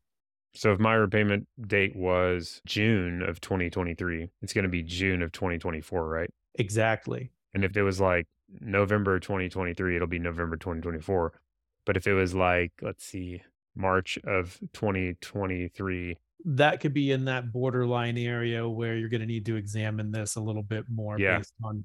So 0.56 0.72
if 0.72 0.80
my 0.80 0.94
repayment 0.94 1.48
date 1.68 1.96
was 1.96 2.62
June 2.66 3.22
of 3.22 3.40
2023, 3.42 4.30
it's 4.42 4.54
going 4.54 4.64
to 4.64 4.70
be 4.70 4.82
June 4.82 5.22
of 5.22 5.32
2024, 5.32 6.08
right? 6.08 6.30
Exactly. 6.56 7.32
And 7.54 7.64
if 7.64 7.78
it 7.78 7.84
was 7.84 8.00
like 8.00 8.28
November 8.60 9.20
2023, 9.20 9.96
it'll 9.96 10.08
be 10.08 10.20
November 10.20 10.58
2024. 10.58 11.34
But 11.86 11.98
if 11.98 12.08
it 12.08 12.14
was 12.14 12.34
like, 12.34 12.72
let's 12.82 13.06
see, 13.06 13.42
March 13.76 14.18
of 14.24 14.60
2023, 14.74 16.18
that 16.46 16.80
could 16.80 16.94
be 16.94 17.12
in 17.12 17.26
that 17.26 17.52
borderline 17.52 18.18
area 18.18 18.68
where 18.68 18.96
you're 18.96 19.10
going 19.10 19.22
to 19.22 19.28
need 19.28 19.46
to 19.46 19.56
examine 19.56 20.12
this 20.12 20.36
a 20.36 20.42
little 20.42 20.64
bit 20.64 20.86
more 20.90 21.20
yeah. 21.20 21.38
based 21.38 21.54
on 21.64 21.84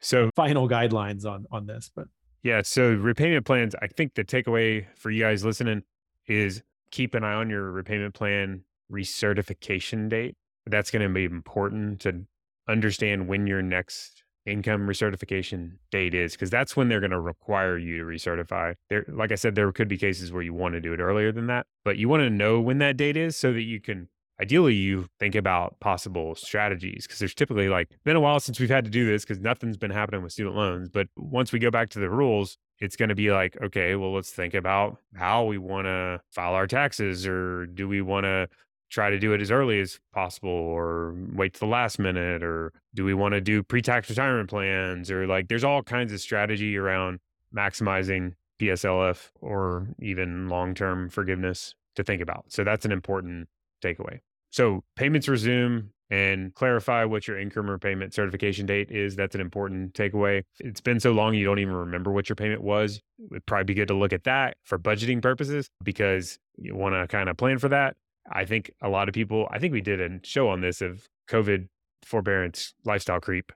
so 0.00 0.30
final 0.36 0.68
guidelines 0.68 1.24
on 1.26 1.46
on 1.50 1.66
this 1.66 1.90
but 1.94 2.06
yeah 2.42 2.62
so 2.62 2.92
repayment 2.94 3.44
plans 3.44 3.74
i 3.82 3.86
think 3.86 4.14
the 4.14 4.24
takeaway 4.24 4.84
for 4.96 5.10
you 5.10 5.22
guys 5.22 5.44
listening 5.44 5.82
is 6.26 6.62
keep 6.90 7.14
an 7.14 7.24
eye 7.24 7.34
on 7.34 7.50
your 7.50 7.70
repayment 7.70 8.14
plan 8.14 8.62
recertification 8.90 10.08
date. 10.08 10.36
That's 10.66 10.90
going 10.90 11.02
to 11.02 11.12
be 11.12 11.24
important 11.24 12.00
to 12.02 12.24
understand 12.68 13.28
when 13.28 13.46
your 13.46 13.62
next 13.62 14.23
income 14.46 14.86
recertification 14.86 15.78
date 15.90 16.14
is 16.14 16.32
because 16.32 16.50
that's 16.50 16.76
when 16.76 16.88
they're 16.88 17.00
going 17.00 17.10
to 17.10 17.20
require 17.20 17.78
you 17.78 17.98
to 17.98 18.04
recertify. 18.04 18.74
There, 18.90 19.04
like 19.08 19.32
I 19.32 19.36
said, 19.36 19.54
there 19.54 19.70
could 19.72 19.88
be 19.88 19.96
cases 19.96 20.32
where 20.32 20.42
you 20.42 20.52
want 20.52 20.74
to 20.74 20.80
do 20.80 20.92
it 20.92 21.00
earlier 21.00 21.32
than 21.32 21.46
that, 21.46 21.66
but 21.84 21.96
you 21.96 22.08
want 22.08 22.22
to 22.22 22.30
know 22.30 22.60
when 22.60 22.78
that 22.78 22.96
date 22.96 23.16
is 23.16 23.36
so 23.36 23.52
that 23.52 23.62
you 23.62 23.80
can 23.80 24.08
ideally 24.40 24.74
you 24.74 25.06
think 25.20 25.34
about 25.34 25.78
possible 25.80 26.34
strategies 26.34 27.06
because 27.06 27.18
there's 27.18 27.34
typically 27.34 27.68
like 27.68 27.88
been 28.04 28.16
a 28.16 28.20
while 28.20 28.40
since 28.40 28.58
we've 28.58 28.70
had 28.70 28.84
to 28.84 28.90
do 28.90 29.06
this 29.06 29.22
because 29.24 29.40
nothing's 29.40 29.76
been 29.76 29.90
happening 29.90 30.22
with 30.22 30.32
student 30.32 30.56
loans 30.56 30.88
but 30.88 31.06
once 31.16 31.52
we 31.52 31.58
go 31.58 31.70
back 31.70 31.88
to 31.88 32.00
the 32.00 32.10
rules 32.10 32.58
it's 32.80 32.96
going 32.96 33.08
to 33.08 33.14
be 33.14 33.30
like 33.30 33.56
okay 33.62 33.94
well 33.94 34.12
let's 34.12 34.30
think 34.30 34.52
about 34.54 34.98
how 35.14 35.44
we 35.44 35.56
want 35.56 35.86
to 35.86 36.20
file 36.32 36.54
our 36.54 36.66
taxes 36.66 37.26
or 37.26 37.66
do 37.66 37.86
we 37.86 38.02
want 38.02 38.24
to 38.24 38.48
try 38.94 39.10
to 39.10 39.18
do 39.18 39.32
it 39.32 39.40
as 39.40 39.50
early 39.50 39.80
as 39.80 39.98
possible 40.12 40.48
or 40.48 41.16
wait 41.32 41.52
to 41.52 41.60
the 41.60 41.66
last 41.66 41.98
minute 41.98 42.44
or 42.44 42.72
do 42.94 43.04
we 43.04 43.12
want 43.12 43.32
to 43.34 43.40
do 43.40 43.60
pre-tax 43.60 44.08
retirement 44.08 44.48
plans 44.48 45.10
or 45.10 45.26
like 45.26 45.48
there's 45.48 45.64
all 45.64 45.82
kinds 45.82 46.12
of 46.12 46.20
strategy 46.20 46.76
around 46.76 47.18
maximizing 47.54 48.34
PSLF 48.60 49.30
or 49.40 49.88
even 50.00 50.48
long-term 50.48 51.08
forgiveness 51.10 51.74
to 51.96 52.04
think 52.04 52.22
about. 52.22 52.44
So 52.48 52.62
that's 52.62 52.84
an 52.84 52.92
important 52.92 53.48
takeaway. 53.82 54.20
So 54.50 54.84
payments 54.94 55.26
resume 55.26 55.90
and 56.08 56.54
clarify 56.54 57.04
what 57.04 57.26
your 57.26 57.36
income 57.36 57.68
repayment 57.68 58.14
certification 58.14 58.64
date 58.64 58.92
is. 58.92 59.16
That's 59.16 59.34
an 59.34 59.40
important 59.40 59.94
takeaway. 59.94 60.44
It's 60.60 60.80
been 60.80 61.00
so 61.00 61.10
long 61.10 61.34
you 61.34 61.44
don't 61.44 61.58
even 61.58 61.74
remember 61.74 62.12
what 62.12 62.28
your 62.28 62.36
payment 62.36 62.62
was. 62.62 63.00
It'd 63.32 63.44
probably 63.46 63.64
be 63.64 63.74
good 63.74 63.88
to 63.88 63.94
look 63.94 64.12
at 64.12 64.22
that 64.22 64.56
for 64.62 64.78
budgeting 64.78 65.20
purposes 65.20 65.68
because 65.82 66.38
you 66.56 66.76
want 66.76 66.94
to 66.94 67.08
kind 67.08 67.28
of 67.28 67.36
plan 67.36 67.58
for 67.58 67.68
that. 67.70 67.96
I 68.30 68.44
think 68.44 68.70
a 68.82 68.88
lot 68.88 69.08
of 69.08 69.14
people, 69.14 69.48
I 69.50 69.58
think 69.58 69.72
we 69.72 69.80
did 69.80 70.00
a 70.00 70.20
show 70.22 70.48
on 70.48 70.60
this 70.60 70.80
of 70.80 71.06
COVID 71.28 71.68
forbearance 72.04 72.74
lifestyle 72.84 73.20
creep. 73.20 73.52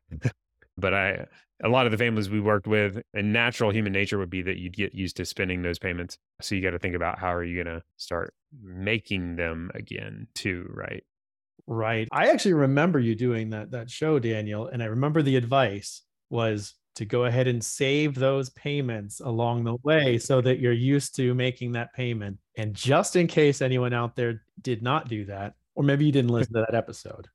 but 0.76 0.94
I, 0.94 1.26
a 1.62 1.68
lot 1.68 1.86
of 1.86 1.92
the 1.92 1.98
families 1.98 2.30
we 2.30 2.40
worked 2.40 2.66
with, 2.66 3.00
and 3.14 3.32
natural 3.32 3.70
human 3.70 3.92
nature 3.92 4.18
would 4.18 4.30
be 4.30 4.42
that 4.42 4.58
you'd 4.58 4.76
get 4.76 4.94
used 4.94 5.16
to 5.16 5.24
spending 5.24 5.62
those 5.62 5.78
payments. 5.78 6.18
So 6.40 6.54
you 6.54 6.62
got 6.62 6.70
to 6.70 6.78
think 6.78 6.94
about 6.94 7.18
how 7.18 7.34
are 7.34 7.44
you 7.44 7.62
going 7.62 7.74
to 7.74 7.82
start 7.96 8.34
making 8.62 9.36
them 9.36 9.70
again, 9.74 10.28
too, 10.34 10.70
right? 10.72 11.02
Right. 11.66 12.08
I 12.12 12.28
actually 12.28 12.54
remember 12.54 12.98
you 12.98 13.14
doing 13.14 13.50
that 13.50 13.72
that 13.72 13.90
show, 13.90 14.18
Daniel, 14.18 14.66
and 14.66 14.82
I 14.82 14.86
remember 14.86 15.20
the 15.20 15.36
advice 15.36 16.02
was 16.30 16.74
to 16.98 17.04
go 17.04 17.26
ahead 17.26 17.46
and 17.46 17.62
save 17.62 18.16
those 18.16 18.50
payments 18.50 19.20
along 19.20 19.62
the 19.62 19.76
way 19.84 20.18
so 20.18 20.40
that 20.40 20.58
you're 20.58 20.72
used 20.72 21.14
to 21.14 21.32
making 21.32 21.70
that 21.70 21.92
payment. 21.94 22.36
And 22.56 22.74
just 22.74 23.14
in 23.14 23.28
case 23.28 23.62
anyone 23.62 23.92
out 23.92 24.16
there 24.16 24.42
did 24.62 24.82
not 24.82 25.08
do 25.08 25.24
that, 25.26 25.54
or 25.76 25.84
maybe 25.84 26.04
you 26.04 26.10
didn't 26.10 26.32
listen 26.32 26.54
to 26.54 26.66
that 26.68 26.76
episode, 26.76 27.28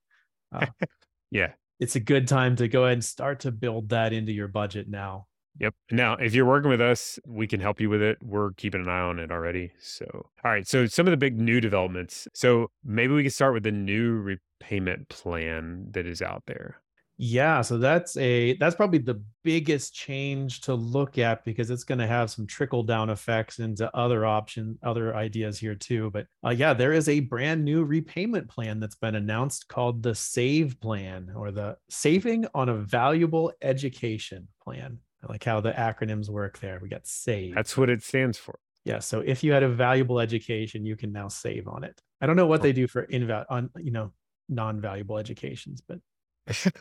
uh, 0.52 0.66
yeah, 1.32 1.54
it's 1.80 1.96
a 1.96 2.02
good 2.02 2.28
time 2.28 2.58
to 2.58 2.68
go 2.68 2.84
ahead 2.84 2.94
and 2.94 3.06
start 3.06 3.40
to 3.42 3.52
build 3.52 3.88
that 3.90 4.12
into 4.12 4.34
your 4.34 4.50
budget 4.50 4.90
now. 4.90 5.28
Yep. 5.60 5.76
Now, 5.92 6.16
if 6.16 6.36
you're 6.36 6.46
working 6.46 6.70
with 6.70 6.82
us, 6.82 7.18
we 7.26 7.48
can 7.48 7.62
help 7.62 7.80
you 7.80 7.90
with 7.90 8.02
it. 8.02 8.18
We're 8.22 8.52
keeping 8.52 8.82
an 8.82 8.90
eye 8.90 9.00
on 9.00 9.18
it 9.18 9.32
already. 9.32 9.72
So, 9.80 10.06
all 10.44 10.52
right. 10.52 10.68
So, 10.68 10.88
some 10.88 11.08
of 11.08 11.12
the 11.12 11.18
big 11.18 11.40
new 11.40 11.62
developments. 11.62 12.28
So, 12.34 12.70
maybe 12.84 13.14
we 13.14 13.22
can 13.22 13.32
start 13.32 13.54
with 13.54 13.64
the 13.64 13.72
new 13.72 14.14
repayment 14.14 15.08
plan 15.08 15.88
that 15.92 16.06
is 16.06 16.22
out 16.22 16.44
there. 16.48 16.82
Yeah, 17.26 17.62
so 17.62 17.78
that's 17.78 18.18
a 18.18 18.58
that's 18.58 18.76
probably 18.76 19.00
the 19.00 19.24
biggest 19.46 19.96
change 19.96 20.60
to 20.62 20.74
look 20.74 21.18
at 21.18 21.46
because 21.46 21.70
it's 21.70 21.86
going 21.86 22.00
to 22.00 22.06
have 22.06 22.30
some 22.30 22.46
trickle 22.46 22.84
down 22.84 23.10
effects 23.10 23.60
into 23.60 23.90
other 23.96 24.26
option 24.26 24.78
other 24.84 25.16
ideas 25.16 25.58
here 25.58 25.74
too. 25.74 26.12
But 26.12 26.28
uh, 26.46 26.50
yeah, 26.50 26.74
there 26.74 26.92
is 26.92 27.08
a 27.08 27.22
brand 27.22 27.64
new 27.64 27.86
repayment 27.86 28.50
plan 28.50 28.82
that's 28.82 28.98
been 28.98 29.16
announced 29.16 29.70
called 29.70 30.04
the 30.04 30.14
Save 30.14 30.82
Plan 30.82 31.32
or 31.34 31.52
the 31.52 31.78
Saving 31.90 32.46
on 32.54 32.68
a 32.68 32.76
Valuable 32.76 33.54
Education 33.62 34.50
Plan. 34.62 34.98
I 35.24 35.32
like 35.32 35.46
how 35.46 35.62
the 35.62 35.72
acronyms 35.72 36.28
work 36.28 36.60
there. 36.60 36.80
We 36.82 36.90
got 36.90 37.08
SAVE. 37.08 37.56
That's 37.56 37.78
what 37.78 37.90
it 37.90 38.04
stands 38.04 38.38
for. 38.38 38.60
Yeah. 38.84 39.00
So 39.00 39.22
if 39.22 39.46
you 39.46 39.54
had 39.54 39.64
a 39.64 39.70
valuable 39.70 40.20
education, 40.20 40.86
you 40.86 40.98
can 40.98 41.14
now 41.14 41.30
save 41.30 41.70
on 41.70 41.86
it. 41.86 42.02
I 42.20 42.26
don't 42.26 42.36
know 42.36 42.48
what 42.48 42.62
they 42.62 42.74
do 42.74 42.86
for 42.86 43.08
inval 43.08 43.46
on 43.50 43.70
you 43.78 43.92
know 43.92 44.12
non-valuable 44.50 45.18
educations, 45.18 45.82
but 45.88 46.00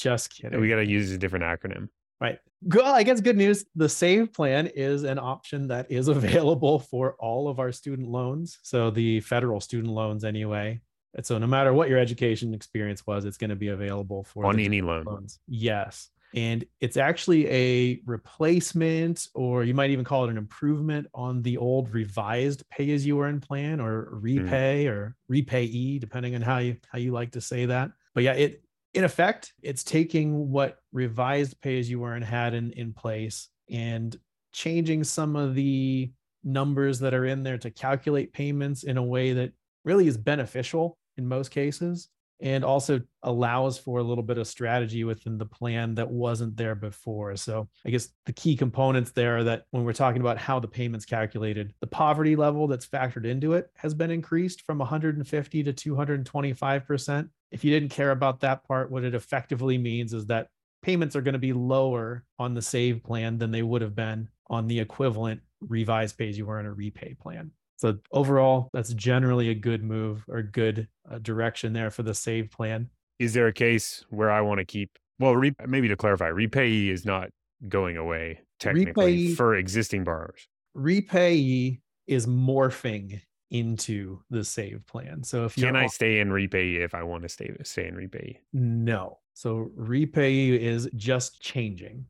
Just 0.00 0.34
kidding. 0.34 0.60
We 0.60 0.68
got 0.68 0.76
to 0.76 0.86
use 0.86 1.10
a 1.12 1.18
different 1.18 1.44
acronym. 1.44 1.88
Right. 2.20 2.38
Well, 2.62 2.94
I 2.94 3.02
guess 3.02 3.20
good 3.20 3.36
news. 3.36 3.64
The 3.74 3.88
save 3.88 4.32
plan 4.32 4.66
is 4.68 5.04
an 5.04 5.18
option 5.18 5.68
that 5.68 5.90
is 5.90 6.08
available 6.08 6.78
for 6.78 7.14
all 7.18 7.48
of 7.48 7.58
our 7.58 7.72
student 7.72 8.08
loans. 8.08 8.58
So 8.62 8.90
the 8.90 9.20
federal 9.20 9.60
student 9.60 9.92
loans, 9.92 10.24
anyway. 10.24 10.80
And 11.14 11.26
so 11.26 11.38
no 11.38 11.46
matter 11.46 11.72
what 11.72 11.88
your 11.88 11.98
education 11.98 12.54
experience 12.54 13.06
was, 13.06 13.24
it's 13.24 13.36
going 13.36 13.50
to 13.50 13.56
be 13.56 13.68
available 13.68 14.24
for 14.24 14.46
on 14.46 14.58
any 14.58 14.80
loan. 14.80 15.04
Loans. 15.04 15.38
Yes. 15.48 16.08
And 16.34 16.64
it's 16.80 16.96
actually 16.96 17.48
a 17.48 18.00
replacement, 18.06 19.26
or 19.34 19.64
you 19.64 19.74
might 19.74 19.90
even 19.90 20.04
call 20.04 20.24
it 20.24 20.30
an 20.30 20.38
improvement 20.38 21.08
on 21.12 21.42
the 21.42 21.56
old 21.56 21.92
revised 21.92 22.62
pay 22.70 22.92
as 22.92 23.04
you 23.04 23.20
earn 23.20 23.40
plan 23.40 23.80
or 23.80 24.04
hmm. 24.04 24.20
repay 24.20 24.84
mm. 24.86 24.90
or 24.90 25.16
repayee, 25.28 25.98
depending 25.98 26.36
on 26.36 26.42
how 26.42 26.58
you 26.58 26.76
how 26.88 26.98
you 26.98 27.12
like 27.12 27.32
to 27.32 27.40
say 27.40 27.66
that. 27.66 27.90
But 28.14 28.22
yeah, 28.22 28.34
it 28.34 28.62
in 28.94 29.04
effect, 29.04 29.52
it's 29.62 29.84
taking 29.84 30.50
what 30.50 30.78
revised 30.92 31.60
pay 31.60 31.78
as 31.78 31.88
you 31.88 32.04
earn 32.04 32.22
had 32.22 32.54
in, 32.54 32.72
in 32.72 32.92
place 32.92 33.48
and 33.70 34.18
changing 34.52 35.04
some 35.04 35.36
of 35.36 35.54
the 35.54 36.10
numbers 36.42 36.98
that 36.98 37.14
are 37.14 37.26
in 37.26 37.42
there 37.42 37.58
to 37.58 37.70
calculate 37.70 38.32
payments 38.32 38.82
in 38.82 38.96
a 38.96 39.02
way 39.02 39.32
that 39.32 39.52
really 39.84 40.06
is 40.06 40.16
beneficial 40.16 40.98
in 41.16 41.26
most 41.26 41.50
cases 41.50 42.08
and 42.40 42.64
also 42.64 43.00
allows 43.22 43.78
for 43.78 43.98
a 43.98 44.02
little 44.02 44.22
bit 44.22 44.38
of 44.38 44.46
strategy 44.46 45.04
within 45.04 45.38
the 45.38 45.46
plan 45.46 45.94
that 45.94 46.10
wasn't 46.10 46.56
there 46.56 46.74
before. 46.74 47.36
So, 47.36 47.68
I 47.86 47.90
guess 47.90 48.08
the 48.26 48.32
key 48.32 48.56
components 48.56 49.10
there 49.12 49.38
are 49.38 49.44
that 49.44 49.64
when 49.70 49.84
we're 49.84 49.92
talking 49.92 50.20
about 50.20 50.38
how 50.38 50.58
the 50.58 50.68
payment's 50.68 51.04
calculated, 51.04 51.74
the 51.80 51.86
poverty 51.86 52.36
level 52.36 52.66
that's 52.66 52.86
factored 52.86 53.26
into 53.26 53.54
it 53.54 53.70
has 53.76 53.94
been 53.94 54.10
increased 54.10 54.62
from 54.62 54.78
150 54.78 55.62
to 55.64 55.72
225%. 55.72 57.28
If 57.50 57.64
you 57.64 57.70
didn't 57.70 57.90
care 57.90 58.12
about 58.12 58.40
that 58.40 58.64
part, 58.64 58.90
what 58.90 59.04
it 59.04 59.14
effectively 59.14 59.76
means 59.76 60.14
is 60.14 60.26
that 60.26 60.48
payments 60.82 61.16
are 61.16 61.22
going 61.22 61.34
to 61.34 61.38
be 61.38 61.52
lower 61.52 62.24
on 62.38 62.54
the 62.54 62.62
save 62.62 63.02
plan 63.02 63.38
than 63.38 63.50
they 63.50 63.62
would 63.62 63.82
have 63.82 63.94
been 63.94 64.28
on 64.48 64.66
the 64.66 64.80
equivalent 64.80 65.40
revised 65.60 66.16
pay 66.16 66.28
as 66.28 66.38
you 66.38 66.48
earn 66.48 66.66
or 66.66 66.74
repay 66.74 67.14
plan. 67.20 67.50
So 67.80 67.96
overall, 68.12 68.68
that's 68.74 68.92
generally 68.92 69.48
a 69.48 69.54
good 69.54 69.82
move 69.82 70.22
or 70.28 70.42
good 70.42 70.86
uh, 71.10 71.18
direction 71.18 71.72
there 71.72 71.90
for 71.90 72.02
the 72.02 72.12
save 72.12 72.50
plan. 72.50 72.90
Is 73.18 73.32
there 73.32 73.46
a 73.46 73.54
case 73.54 74.04
where 74.10 74.30
I 74.30 74.42
want 74.42 74.58
to 74.58 74.66
keep? 74.66 74.98
Well, 75.18 75.34
re- 75.34 75.54
maybe 75.66 75.88
to 75.88 75.96
clarify, 75.96 76.28
repayee 76.28 76.90
is 76.90 77.06
not 77.06 77.30
going 77.68 77.96
away 77.96 78.40
technically 78.58 79.28
repayee, 79.28 79.34
for 79.34 79.54
existing 79.54 80.04
borrowers. 80.04 80.46
Repayee 80.76 81.80
is 82.06 82.26
morphing 82.26 83.22
into 83.50 84.20
the 84.28 84.44
save 84.44 84.86
plan. 84.86 85.24
So 85.24 85.46
if 85.46 85.56
you 85.56 85.64
can 85.64 85.74
I 85.74 85.86
stay 85.86 86.20
in 86.20 86.30
repay 86.30 86.74
if 86.74 86.94
I 86.94 87.02
want 87.02 87.22
to 87.22 87.30
stay 87.30 87.50
stay 87.62 87.86
in 87.86 87.94
repayee? 87.94 88.40
No. 88.52 89.20
So 89.32 89.70
repayee 89.74 90.60
is 90.60 90.86
just 90.96 91.40
changing. 91.40 92.04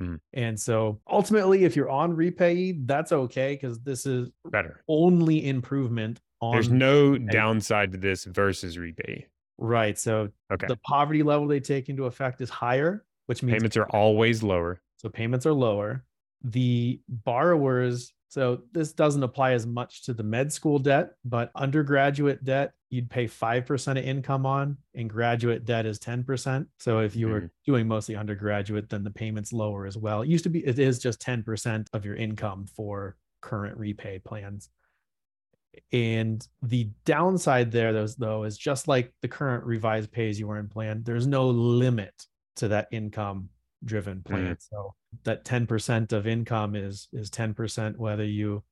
Mm. 0.00 0.18
And 0.32 0.58
so 0.58 1.00
ultimately, 1.10 1.64
if 1.64 1.76
you're 1.76 1.90
on 1.90 2.14
repay, 2.14 2.72
that's 2.86 3.12
okay 3.12 3.54
because 3.54 3.80
this 3.80 4.06
is 4.06 4.30
better. 4.50 4.82
Only 4.88 5.48
improvement 5.48 6.20
on. 6.40 6.52
There's 6.52 6.70
no 6.70 7.10
repay. 7.10 7.32
downside 7.32 7.92
to 7.92 7.98
this 7.98 8.24
versus 8.24 8.78
repay. 8.78 9.26
Right. 9.58 9.98
So 9.98 10.28
okay. 10.52 10.66
the 10.66 10.78
poverty 10.84 11.22
level 11.22 11.46
they 11.46 11.60
take 11.60 11.88
into 11.88 12.06
effect 12.06 12.40
is 12.40 12.50
higher, 12.50 13.04
which 13.26 13.42
means 13.42 13.58
payments 13.58 13.76
are 13.76 13.86
always 13.90 14.42
lower. 14.42 14.80
So 14.96 15.08
payments 15.08 15.46
are 15.46 15.52
lower. 15.52 16.04
The 16.44 17.00
borrowers 17.08 18.12
so 18.32 18.62
this 18.72 18.94
doesn't 18.94 19.22
apply 19.22 19.52
as 19.52 19.66
much 19.66 20.04
to 20.04 20.14
the 20.14 20.22
med 20.22 20.50
school 20.50 20.78
debt, 20.78 21.10
but 21.22 21.50
undergraduate 21.54 22.42
debt, 22.42 22.72
you'd 22.88 23.10
pay 23.10 23.26
5% 23.26 23.90
of 23.90 23.96
income 23.98 24.46
on, 24.46 24.78
and 24.94 25.10
graduate 25.10 25.66
debt 25.66 25.84
is 25.84 25.98
10%. 25.98 26.64
So 26.78 27.00
if 27.00 27.14
you 27.14 27.26
mm-hmm. 27.26 27.34
were 27.34 27.50
doing 27.66 27.86
mostly 27.86 28.16
undergraduate, 28.16 28.88
then 28.88 29.04
the 29.04 29.10
payment's 29.10 29.52
lower 29.52 29.84
as 29.84 29.98
well. 29.98 30.22
It 30.22 30.30
used 30.30 30.44
to 30.44 30.48
be, 30.48 30.66
it 30.66 30.78
is 30.78 30.98
just 30.98 31.20
10% 31.20 31.88
of 31.92 32.06
your 32.06 32.16
income 32.16 32.64
for 32.74 33.18
current 33.42 33.76
repay 33.76 34.18
plans. 34.18 34.70
And 35.92 36.46
the 36.62 36.88
downside 37.04 37.70
there, 37.70 37.92
though, 38.16 38.44
is 38.44 38.56
just 38.56 38.88
like 38.88 39.12
the 39.20 39.28
current 39.28 39.64
revised 39.64 40.10
pay 40.10 40.30
as 40.30 40.40
you 40.40 40.50
earn 40.50 40.68
plan, 40.68 41.02
there's 41.02 41.26
no 41.26 41.48
limit 41.50 42.14
to 42.56 42.68
that 42.68 42.88
income 42.92 43.50
driven 43.84 44.22
plan. 44.22 44.54
Mm. 44.54 44.68
So 44.70 44.94
that 45.24 45.44
10% 45.44 46.12
of 46.12 46.26
income 46.26 46.74
is 46.74 47.08
is 47.12 47.30
10% 47.30 47.96
whether 47.96 48.24
you 48.24 48.62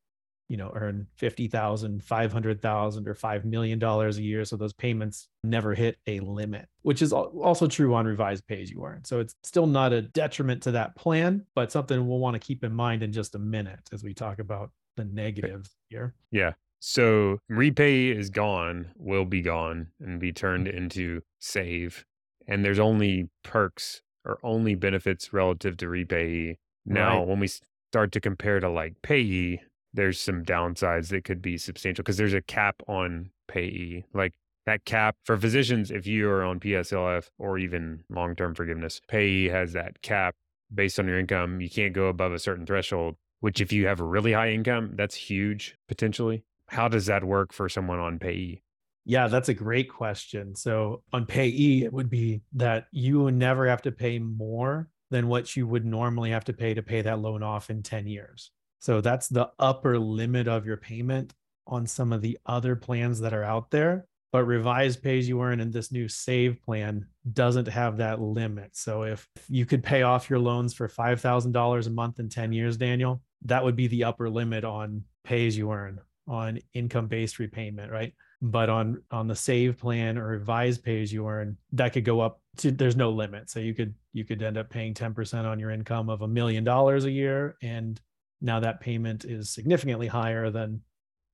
you 0.49 0.57
know 0.57 0.73
earn 0.75 1.07
50,000, 1.17 2.03
500,000 2.03 3.09
or 3.09 3.15
5 3.15 3.45
million 3.45 3.79
dollars 3.79 4.19
a 4.19 4.23
year 4.23 4.45
so 4.45 4.57
those 4.57 4.73
payments 4.73 5.29
never 5.45 5.75
hit 5.75 5.97
a 6.07 6.19
limit, 6.21 6.69
which 6.83 7.03
is 7.03 7.13
also 7.13 7.69
true 7.69 7.95
on 7.95 8.05
revised 8.05 8.47
pay 8.47 8.61
as 8.61 8.71
you 8.71 8.85
earn. 8.85 9.05
So 9.05 9.21
it's 9.21 9.35
still 9.45 9.67
not 9.67 9.93
a 9.93 10.03
detriment 10.03 10.63
to 10.65 10.73
that 10.73 10.97
plan, 10.97 11.47
but 11.55 11.71
something 11.71 12.07
we'll 12.07 12.19
want 12.19 12.35
to 12.35 12.41
keep 12.41 12.65
in 12.65 12.75
mind 12.75 13.03
in 13.03 13.13
just 13.13 13.37
a 13.37 13.39
minute 13.39 13.89
as 13.93 14.03
we 14.03 14.13
talk 14.13 14.41
about 14.41 14.73
the 14.97 15.05
negatives 15.05 15.77
here. 15.89 16.15
Yeah. 16.33 16.53
So 16.81 17.39
repay 17.49 18.09
is 18.09 18.31
gone, 18.31 18.91
will 18.97 19.27
be 19.27 19.43
gone, 19.43 19.89
and 20.01 20.19
be 20.19 20.33
turned 20.33 20.67
into 20.67 21.21
save. 21.39 22.05
And 22.49 22.65
there's 22.65 22.79
only 22.79 23.29
perks 23.45 24.03
or 24.31 24.39
only 24.43 24.75
benefits 24.75 25.33
relative 25.33 25.77
to 25.79 25.89
repayee. 25.89 26.57
Now, 26.87 27.19
Right. 27.19 27.29
when 27.29 27.41
we 27.41 27.49
start 27.91 28.13
to 28.13 28.21
compare 28.21 28.61
to 28.61 28.69
like 28.69 29.03
payee, 29.03 29.61
there's 29.93 30.21
some 30.21 30.45
downsides 30.45 31.09
that 31.09 31.25
could 31.25 31.43
be 31.43 31.59
substantial 31.59 32.03
because 32.03 32.17
there's 32.17 32.35
a 32.35 32.41
cap 32.43 32.77
on 32.87 33.31
payee. 33.49 34.05
Like 34.15 34.35
that 34.67 34.85
cap 34.85 35.17
for 35.25 35.37
physicians, 35.37 35.91
if 35.91 36.07
you 36.07 36.29
are 36.31 36.45
on 36.45 36.61
PSLF 36.61 37.29
or 37.39 37.59
even 37.59 38.05
long 38.09 38.37
term 38.37 38.55
forgiveness, 38.55 39.01
payee 39.09 39.49
has 39.49 39.73
that 39.73 40.01
cap 40.03 40.37
based 40.73 41.01
on 41.01 41.09
your 41.09 41.19
income. 41.19 41.61
You 41.61 41.69
can't 41.69 41.93
go 41.93 42.07
above 42.07 42.33
a 42.33 42.39
certain 42.39 42.65
threshold, 42.67 43.17
which 43.41 43.61
if 43.61 43.73
you 43.73 43.87
have 43.89 43.99
a 44.01 44.05
really 44.05 44.33
high 44.33 44.51
income, 44.53 44.93
that's 44.95 45.17
huge 45.17 45.75
potentially. 45.89 46.45
How 46.69 46.87
does 46.87 47.07
that 47.07 47.25
work 47.25 47.53
for 47.53 47.69
someone 47.69 47.99
on 47.99 48.21
payee? 48.21 48.63
Yeah, 49.05 49.29
that's 49.29 49.49
a 49.49 49.55
great 49.55 49.89
question. 49.89 50.55
So 50.55 51.03
on 51.13 51.27
payee, 51.27 51.85
it 51.85 51.93
would 51.93 52.11
be 52.11 52.43
that 52.55 52.87
you 52.93 53.31
never 53.31 53.67
have 53.67 53.83
to 53.83 53.93
pay 53.93 54.19
more 54.19 54.89
than 55.11 55.29
what 55.29 55.57
you 55.57 55.67
would 55.67 55.85
normally 55.85 56.31
have 56.31 56.45
to 56.45 56.53
pay 56.53 56.75
to 56.75 56.83
pay 56.83 57.03
that 57.03 57.21
loan 57.21 57.43
off 57.43 57.71
in 57.71 57.83
10 57.83 58.07
years. 58.07 58.53
So 58.79 59.01
that's 59.01 59.29
the 59.29 59.51
upper 59.59 59.99
limit 59.99 60.49
of 60.49 60.65
your 60.67 60.77
payment 60.77 61.35
on 61.67 61.87
some 61.87 62.13
of 62.13 62.23
the 62.23 62.39
other 62.47 62.77
plans 62.77 63.21
that 63.21 63.35
are 63.35 63.45
out 63.45 63.71
there. 63.71 64.07
But 64.33 64.45
revised 64.45 65.03
pays 65.03 65.29
you 65.29 65.43
earn 65.43 65.61
in 65.61 65.73
this 65.73 65.91
new 65.91 66.07
save 66.09 66.63
plan 66.63 67.05
doesn't 67.33 67.67
have 67.67 67.97
that 67.97 68.21
limit. 68.21 68.77
So 68.77 69.03
if 69.03 69.27
you 69.49 69.67
could 69.67 69.83
pay 69.83 70.03
off 70.03 70.31
your 70.31 70.39
loans 70.39 70.73
for 70.73 70.89
$5,000 70.89 71.87
a 71.87 71.91
month 71.91 72.21
in 72.21 72.29
10 72.29 72.53
years, 72.53 72.77
Daniel, 72.77 73.23
that 73.47 73.65
would 73.65 73.75
be 73.75 73.89
the 73.89 74.05
upper 74.05 74.31
limit 74.31 74.65
on 74.65 75.03
pays 75.25 75.59
you 75.59 75.73
earn 75.73 75.99
on 76.29 76.61
income 76.75 77.09
based 77.09 77.41
repayment, 77.41 77.91
right? 77.91 78.15
But 78.43 78.71
on 78.71 79.03
on 79.11 79.27
the 79.27 79.37
save 79.37 79.79
plan 79.79 80.17
or 80.17 80.29
revised 80.29 80.83
pay 80.83 81.03
as 81.03 81.13
you 81.13 81.27
earn 81.29 81.57
that 81.73 81.93
could 81.93 82.05
go 82.05 82.21
up 82.21 82.41
to 82.57 82.71
there's 82.71 82.97
no 82.97 83.11
limit. 83.11 83.51
So 83.51 83.61
you 83.61 83.75
could 83.75 83.95
you 84.13 84.25
could 84.25 84.43
end 84.43 84.57
up 84.57 84.71
paying 84.71 84.95
10% 84.95 85.45
on 85.45 85.59
your 85.59 85.71
income 85.71 86.09
of 86.09 86.23
a 86.23 86.29
million 86.29 86.65
dollars 86.65 87.05
a 87.05 87.11
year 87.11 87.57
and 87.63 88.01
now 88.41 88.61
that 88.61 88.81
payment 88.81 89.25
is 89.25 89.51
significantly 89.51 90.07
higher 90.07 90.51
than 90.51 90.81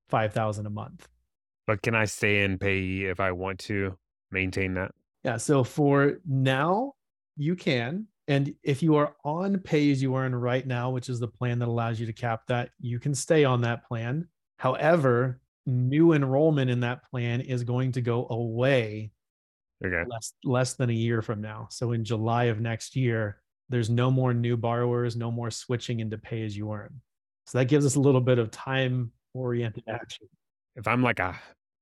5000 0.08 0.66
a 0.66 0.70
month. 0.70 1.08
But 1.66 1.82
can 1.82 1.94
I 1.94 2.04
stay 2.04 2.44
in 2.44 2.58
pay 2.58 3.02
if 3.02 3.20
I 3.20 3.32
want 3.32 3.60
to 3.60 3.96
maintain 4.30 4.74
that? 4.74 4.92
yeah 5.22 5.36
so 5.36 5.62
for 5.62 6.18
now 6.26 6.92
you 7.36 7.54
can. 7.54 8.06
And 8.28 8.52
if 8.64 8.82
you 8.82 8.96
are 8.96 9.14
on 9.24 9.58
pay 9.60 9.92
as 9.92 10.02
you 10.02 10.16
earn 10.16 10.34
right 10.34 10.66
now 10.66 10.90
which 10.90 11.08
is 11.08 11.20
the 11.20 11.28
plan 11.28 11.60
that 11.60 11.68
allows 11.68 12.00
you 12.00 12.06
to 12.06 12.12
cap 12.12 12.42
that 12.48 12.70
you 12.80 12.98
can 12.98 13.14
stay 13.14 13.44
on 13.44 13.60
that 13.60 13.86
plan. 13.86 14.26
However 14.58 15.40
new 15.66 16.12
enrollment 16.12 16.70
in 16.70 16.80
that 16.80 17.08
plan 17.10 17.40
is 17.40 17.64
going 17.64 17.92
to 17.92 18.00
go 18.00 18.26
away 18.28 19.10
Okay. 19.84 20.08
less 20.08 20.32
less 20.42 20.74
than 20.74 20.88
a 20.88 20.94
year 20.94 21.20
from 21.20 21.42
now. 21.42 21.68
So 21.70 21.92
in 21.92 22.02
July 22.02 22.44
of 22.44 22.60
next 22.60 22.96
year, 22.96 23.42
there's 23.68 23.90
no 23.90 24.10
more 24.10 24.32
new 24.32 24.56
borrowers, 24.56 25.16
no 25.16 25.30
more 25.30 25.50
switching 25.50 26.00
into 26.00 26.16
pay 26.16 26.44
as 26.44 26.56
you 26.56 26.72
earn. 26.72 27.00
So 27.46 27.58
that 27.58 27.66
gives 27.66 27.84
us 27.84 27.94
a 27.96 28.00
little 28.00 28.22
bit 28.22 28.38
of 28.38 28.50
time 28.50 29.12
oriented 29.34 29.84
action. 29.86 30.28
If 30.76 30.88
I'm 30.88 31.02
like 31.02 31.18
a 31.18 31.38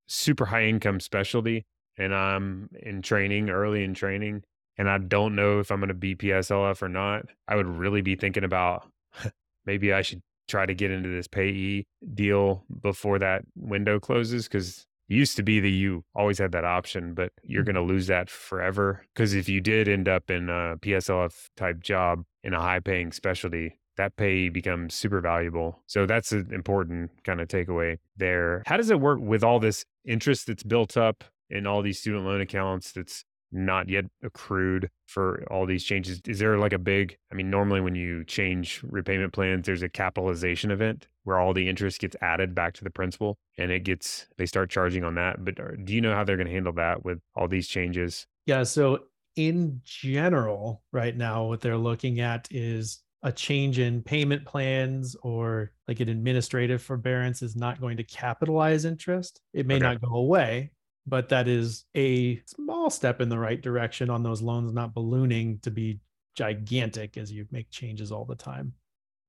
super 0.08 0.44
high 0.44 0.64
income 0.64 0.98
specialty 0.98 1.66
and 1.96 2.14
I'm 2.14 2.68
in 2.80 3.00
training, 3.00 3.48
early 3.48 3.84
in 3.84 3.94
training, 3.94 4.42
and 4.76 4.90
I 4.90 4.98
don't 4.98 5.36
know 5.36 5.60
if 5.60 5.70
I'm 5.70 5.78
going 5.78 5.88
to 5.88 5.94
be 5.94 6.16
PSLF 6.16 6.82
or 6.82 6.88
not, 6.88 7.26
I 7.46 7.54
would 7.54 7.68
really 7.68 8.02
be 8.02 8.16
thinking 8.16 8.42
about 8.44 8.90
maybe 9.66 9.92
I 9.92 10.02
should 10.02 10.20
try 10.48 10.66
to 10.66 10.74
get 10.74 10.90
into 10.90 11.08
this 11.08 11.26
payee 11.28 11.86
deal 12.14 12.64
before 12.82 13.18
that 13.18 13.42
window 13.56 13.98
closes 13.98 14.46
because 14.48 14.86
it 15.08 15.14
used 15.14 15.36
to 15.36 15.42
be 15.42 15.60
that 15.60 15.68
you 15.68 16.04
always 16.14 16.38
had 16.38 16.52
that 16.52 16.64
option, 16.64 17.14
but 17.14 17.32
you're 17.42 17.62
Mhm. 17.62 17.66
going 17.66 17.74
to 17.76 17.82
lose 17.82 18.06
that 18.06 18.30
forever. 18.30 19.04
Because 19.14 19.34
if 19.34 19.48
you 19.48 19.60
did 19.60 19.88
end 19.88 20.08
up 20.08 20.30
in 20.30 20.48
a 20.48 20.76
PSLF 20.80 21.50
type 21.56 21.80
job 21.80 22.24
in 22.42 22.54
a 22.54 22.60
high 22.60 22.80
paying 22.80 23.12
specialty, 23.12 23.78
that 23.96 24.16
pay 24.16 24.48
becomes 24.48 24.94
super 24.94 25.20
valuable. 25.20 25.82
So 25.86 26.04
that's 26.06 26.32
an 26.32 26.52
important 26.52 27.10
kind 27.22 27.40
of 27.40 27.48
takeaway 27.48 27.98
there. 28.16 28.62
How 28.66 28.76
does 28.76 28.90
it 28.90 28.98
work 29.00 29.20
with 29.20 29.44
all 29.44 29.60
this 29.60 29.84
interest 30.04 30.46
that's 30.48 30.62
built 30.64 30.96
up 30.96 31.22
in 31.50 31.66
all 31.66 31.80
these 31.82 32.00
student 32.00 32.24
loan 32.24 32.40
accounts 32.40 32.90
that's 32.92 33.24
not 33.54 33.88
yet 33.88 34.04
accrued 34.22 34.90
for 35.06 35.44
all 35.50 35.66
these 35.66 35.84
changes? 35.84 36.20
Is 36.26 36.38
there 36.38 36.58
like 36.58 36.72
a 36.72 36.78
big, 36.78 37.16
I 37.30 37.34
mean, 37.34 37.50
normally 37.50 37.80
when 37.80 37.94
you 37.94 38.24
change 38.24 38.82
repayment 38.82 39.32
plans, 39.32 39.66
there's 39.66 39.82
a 39.82 39.88
capitalization 39.88 40.70
event 40.70 41.06
where 41.22 41.38
all 41.38 41.54
the 41.54 41.68
interest 41.68 42.00
gets 42.00 42.16
added 42.20 42.54
back 42.54 42.74
to 42.74 42.84
the 42.84 42.90
principal 42.90 43.38
and 43.56 43.70
it 43.70 43.80
gets, 43.84 44.26
they 44.36 44.46
start 44.46 44.70
charging 44.70 45.04
on 45.04 45.14
that. 45.14 45.44
But 45.44 45.54
do 45.84 45.94
you 45.94 46.00
know 46.00 46.14
how 46.14 46.24
they're 46.24 46.36
going 46.36 46.48
to 46.48 46.52
handle 46.52 46.74
that 46.74 47.04
with 47.04 47.20
all 47.34 47.48
these 47.48 47.68
changes? 47.68 48.26
Yeah. 48.46 48.64
So 48.64 49.04
in 49.36 49.80
general, 49.84 50.82
right 50.92 51.16
now, 51.16 51.44
what 51.44 51.60
they're 51.60 51.78
looking 51.78 52.20
at 52.20 52.46
is 52.50 53.02
a 53.22 53.32
change 53.32 53.78
in 53.78 54.02
payment 54.02 54.44
plans 54.44 55.16
or 55.22 55.72
like 55.88 56.00
an 56.00 56.10
administrative 56.10 56.82
forbearance 56.82 57.40
is 57.40 57.56
not 57.56 57.80
going 57.80 57.96
to 57.96 58.04
capitalize 58.04 58.84
interest. 58.84 59.40
It 59.54 59.66
may 59.66 59.76
Okay. 59.76 59.84
not 59.84 60.02
go 60.02 60.14
away, 60.16 60.72
but 61.06 61.28
that 61.28 61.48
is 61.48 61.84
a 61.96 62.40
small 62.46 62.90
step 62.90 63.20
in 63.20 63.28
the 63.28 63.38
right 63.38 63.60
direction 63.60 64.10
on 64.10 64.22
those 64.22 64.42
loans 64.42 64.72
not 64.72 64.94
ballooning 64.94 65.58
to 65.62 65.70
be 65.70 66.00
gigantic 66.34 67.16
as 67.16 67.30
you 67.30 67.46
make 67.50 67.70
changes 67.70 68.10
all 68.10 68.24
the 68.24 68.34
time. 68.34 68.72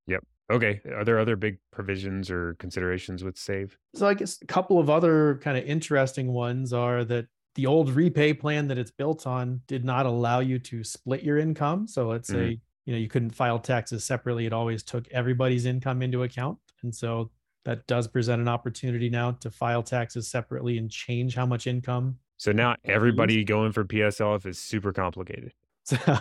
Yep. 0.07 0.23
Okay. 0.51 0.81
Are 0.93 1.03
there 1.03 1.19
other 1.19 1.35
big 1.35 1.57
provisions 1.71 2.29
or 2.29 2.55
considerations 2.59 3.23
with 3.23 3.37
SAVE? 3.37 3.77
So 3.95 4.07
I 4.07 4.13
guess 4.13 4.39
a 4.41 4.45
couple 4.45 4.79
of 4.79 4.89
other 4.89 5.39
kind 5.43 5.57
of 5.57 5.65
interesting 5.65 6.31
ones 6.31 6.71
are 6.71 7.03
that 7.05 7.25
the 7.55 7.65
old 7.65 7.89
repay 7.89 8.33
plan 8.33 8.67
that 8.67 8.77
it's 8.77 8.91
built 8.91 9.25
on 9.25 9.61
did 9.67 9.83
not 9.83 10.05
allow 10.05 10.39
you 10.39 10.59
to 10.59 10.83
split 10.83 11.23
your 11.23 11.37
income. 11.37 11.87
So 11.87 12.07
let's 12.07 12.29
mm-hmm. 12.29 12.49
say 12.49 12.59
you 12.85 12.93
know 12.93 12.99
you 12.99 13.07
couldn't 13.07 13.31
file 13.31 13.59
taxes 13.59 14.03
separately. 14.03 14.45
It 14.45 14.53
always 14.53 14.83
took 14.83 15.07
everybody's 15.11 15.65
income 15.65 16.01
into 16.01 16.23
account, 16.23 16.59
and 16.83 16.93
so 16.93 17.31
that 17.65 17.85
does 17.87 18.07
present 18.07 18.41
an 18.41 18.47
opportunity 18.47 19.09
now 19.09 19.31
to 19.31 19.49
file 19.51 19.83
taxes 19.83 20.27
separately 20.27 20.77
and 20.77 20.89
change 20.89 21.35
how 21.35 21.45
much 21.45 21.67
income. 21.67 22.17
So 22.37 22.51
now 22.51 22.75
everybody 22.85 23.43
going 23.43 23.71
for 23.71 23.83
PSLF 23.83 24.45
is 24.45 24.59
super 24.59 24.93
complicated. 24.93 25.51
So 25.83 25.97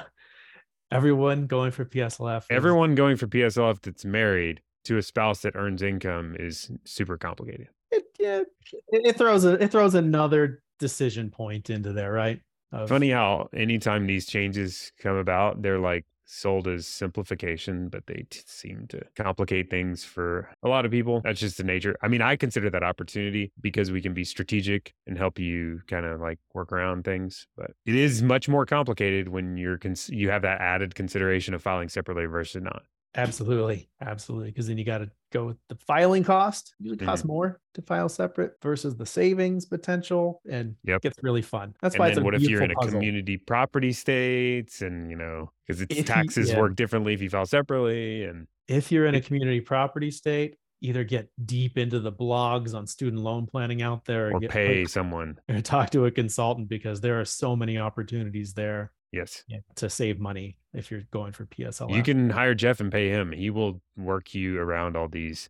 everyone 0.90 1.46
going 1.46 1.70
for 1.70 1.84
PSLF. 1.84 2.38
is- 2.42 2.46
Everyone 2.50 2.94
going 2.94 3.16
for 3.16 3.26
PSLF 3.26 3.80
that's 3.82 4.04
married 4.04 4.60
to 4.84 4.98
a 4.98 5.02
spouse 5.02 5.40
that 5.42 5.56
earns 5.56 5.82
income 5.82 6.36
is 6.38 6.70
super 6.84 7.16
complicated. 7.16 7.68
it, 7.90 8.04
yeah, 8.20 8.40
it, 8.40 9.06
it 9.06 9.16
throws 9.18 9.44
a 9.44 9.54
it 9.62 9.70
throws 9.70 9.94
another 9.94 10.62
decision 10.78 11.30
point 11.30 11.70
into 11.70 11.92
there, 11.92 12.12
right? 12.12 12.40
Of- 12.72 12.88
Funny 12.88 13.10
how 13.10 13.48
anytime 13.54 14.06
these 14.06 14.26
changes 14.26 14.92
come 15.00 15.16
about, 15.16 15.62
they're 15.62 15.78
like 15.78 16.04
sold 16.24 16.68
as 16.68 16.86
simplification, 16.86 17.88
but 17.88 18.06
they 18.06 18.26
t- 18.30 18.40
seem 18.46 18.86
to 18.88 19.00
complicate 19.16 19.70
things 19.70 20.04
for 20.04 20.48
a 20.62 20.68
lot 20.68 20.84
of 20.84 20.90
people. 20.90 21.20
That's 21.22 21.40
just 21.40 21.56
the 21.56 21.64
nature. 21.64 21.96
I 22.02 22.08
mean, 22.08 22.22
I 22.22 22.36
consider 22.36 22.70
that 22.70 22.82
opportunity 22.82 23.52
because 23.60 23.90
we 23.90 24.00
can 24.00 24.14
be 24.14 24.24
strategic 24.24 24.94
and 25.06 25.18
help 25.18 25.38
you 25.38 25.80
kind 25.86 26.06
of 26.06 26.20
like 26.20 26.38
work 26.52 26.72
around 26.72 27.04
things. 27.04 27.46
But 27.56 27.72
it 27.86 27.94
is 27.94 28.22
much 28.22 28.48
more 28.48 28.66
complicated 28.66 29.28
when 29.28 29.56
you're 29.56 29.78
cons- 29.78 30.10
you 30.10 30.30
have 30.30 30.42
that 30.42 30.60
added 30.60 30.94
consideration 30.94 31.54
of 31.54 31.62
filing 31.62 31.88
separately 31.88 32.26
versus 32.26 32.62
not. 32.62 32.82
Absolutely, 33.16 33.88
absolutely. 34.00 34.50
Because 34.50 34.66
then 34.66 34.78
you 34.78 34.84
got 34.84 34.98
to 34.98 35.10
go 35.34 35.46
with 35.46 35.56
the 35.68 35.74
filing 35.86 36.22
cost. 36.24 36.74
Usually 36.78 36.96
Mm-hmm. 36.96 37.06
costs 37.06 37.24
more 37.24 37.60
to 37.74 37.82
file 37.82 38.08
separate 38.08 38.52
versus 38.62 38.96
the 38.96 39.04
savings 39.06 39.66
potential, 39.66 40.40
and 40.48 40.76
Yep. 40.84 40.96
it 40.96 41.02
gets 41.02 41.18
really 41.22 41.42
fun. 41.42 41.74
That's 41.82 41.94
and 41.96 42.00
why 42.00 42.06
then 42.08 42.12
it's 42.18 42.20
a 42.20 42.24
what 42.24 42.34
if 42.34 42.42
you're 42.42 42.62
in 42.62 42.70
a 42.70 42.74
puzzle. 42.74 42.92
community 42.92 43.36
property 43.36 43.92
states 43.92 44.80
and 44.80 45.10
you 45.10 45.16
know 45.16 45.50
because 45.66 45.80
its 45.82 45.90
If 45.92 45.98
you- 45.98 46.04
taxes 46.04 46.50
yeah. 46.50 46.60
work 46.60 46.76
differently 46.76 47.12
if 47.14 47.20
you 47.22 47.28
file 47.30 47.46
separately 47.46 48.24
and 48.24 48.46
If 48.68 48.90
you're 48.92 49.06
in 49.06 49.14
a 49.14 49.20
community 49.20 49.60
property 49.60 50.10
state, 50.10 50.56
either 50.80 51.02
get 51.04 51.28
deep 51.44 51.76
into 51.78 51.98
the 52.00 52.12
blogs 52.12 52.74
on 52.74 52.86
student 52.86 53.22
loan 53.22 53.46
planning 53.46 53.82
out 53.82 54.04
there, 54.04 54.32
or 54.34 54.40
get, 54.40 54.50
pay 54.50 54.84
someone. 54.84 55.36
or 55.48 55.60
talk 55.60 55.90
to 55.90 56.04
a 56.06 56.10
consultant 56.10 56.68
because 56.68 57.00
there 57.00 57.18
are 57.20 57.24
so 57.24 57.56
many 57.56 57.76
opportunities 57.78 58.54
there 58.54 58.92
Yes. 59.12 59.44
to 59.76 59.88
save 59.90 60.18
money 60.18 60.58
if 60.74 60.90
you're 60.90 61.02
going 61.10 61.32
for 61.32 61.46
PSLF. 61.46 61.94
You 61.94 62.02
can 62.02 62.30
hire 62.30 62.54
Jeff 62.54 62.80
and 62.80 62.90
pay 62.92 63.08
him. 63.08 63.32
He 63.32 63.50
will 63.50 63.80
work 63.96 64.34
you 64.34 64.58
around 64.60 64.96
all 64.96 65.08
these 65.08 65.48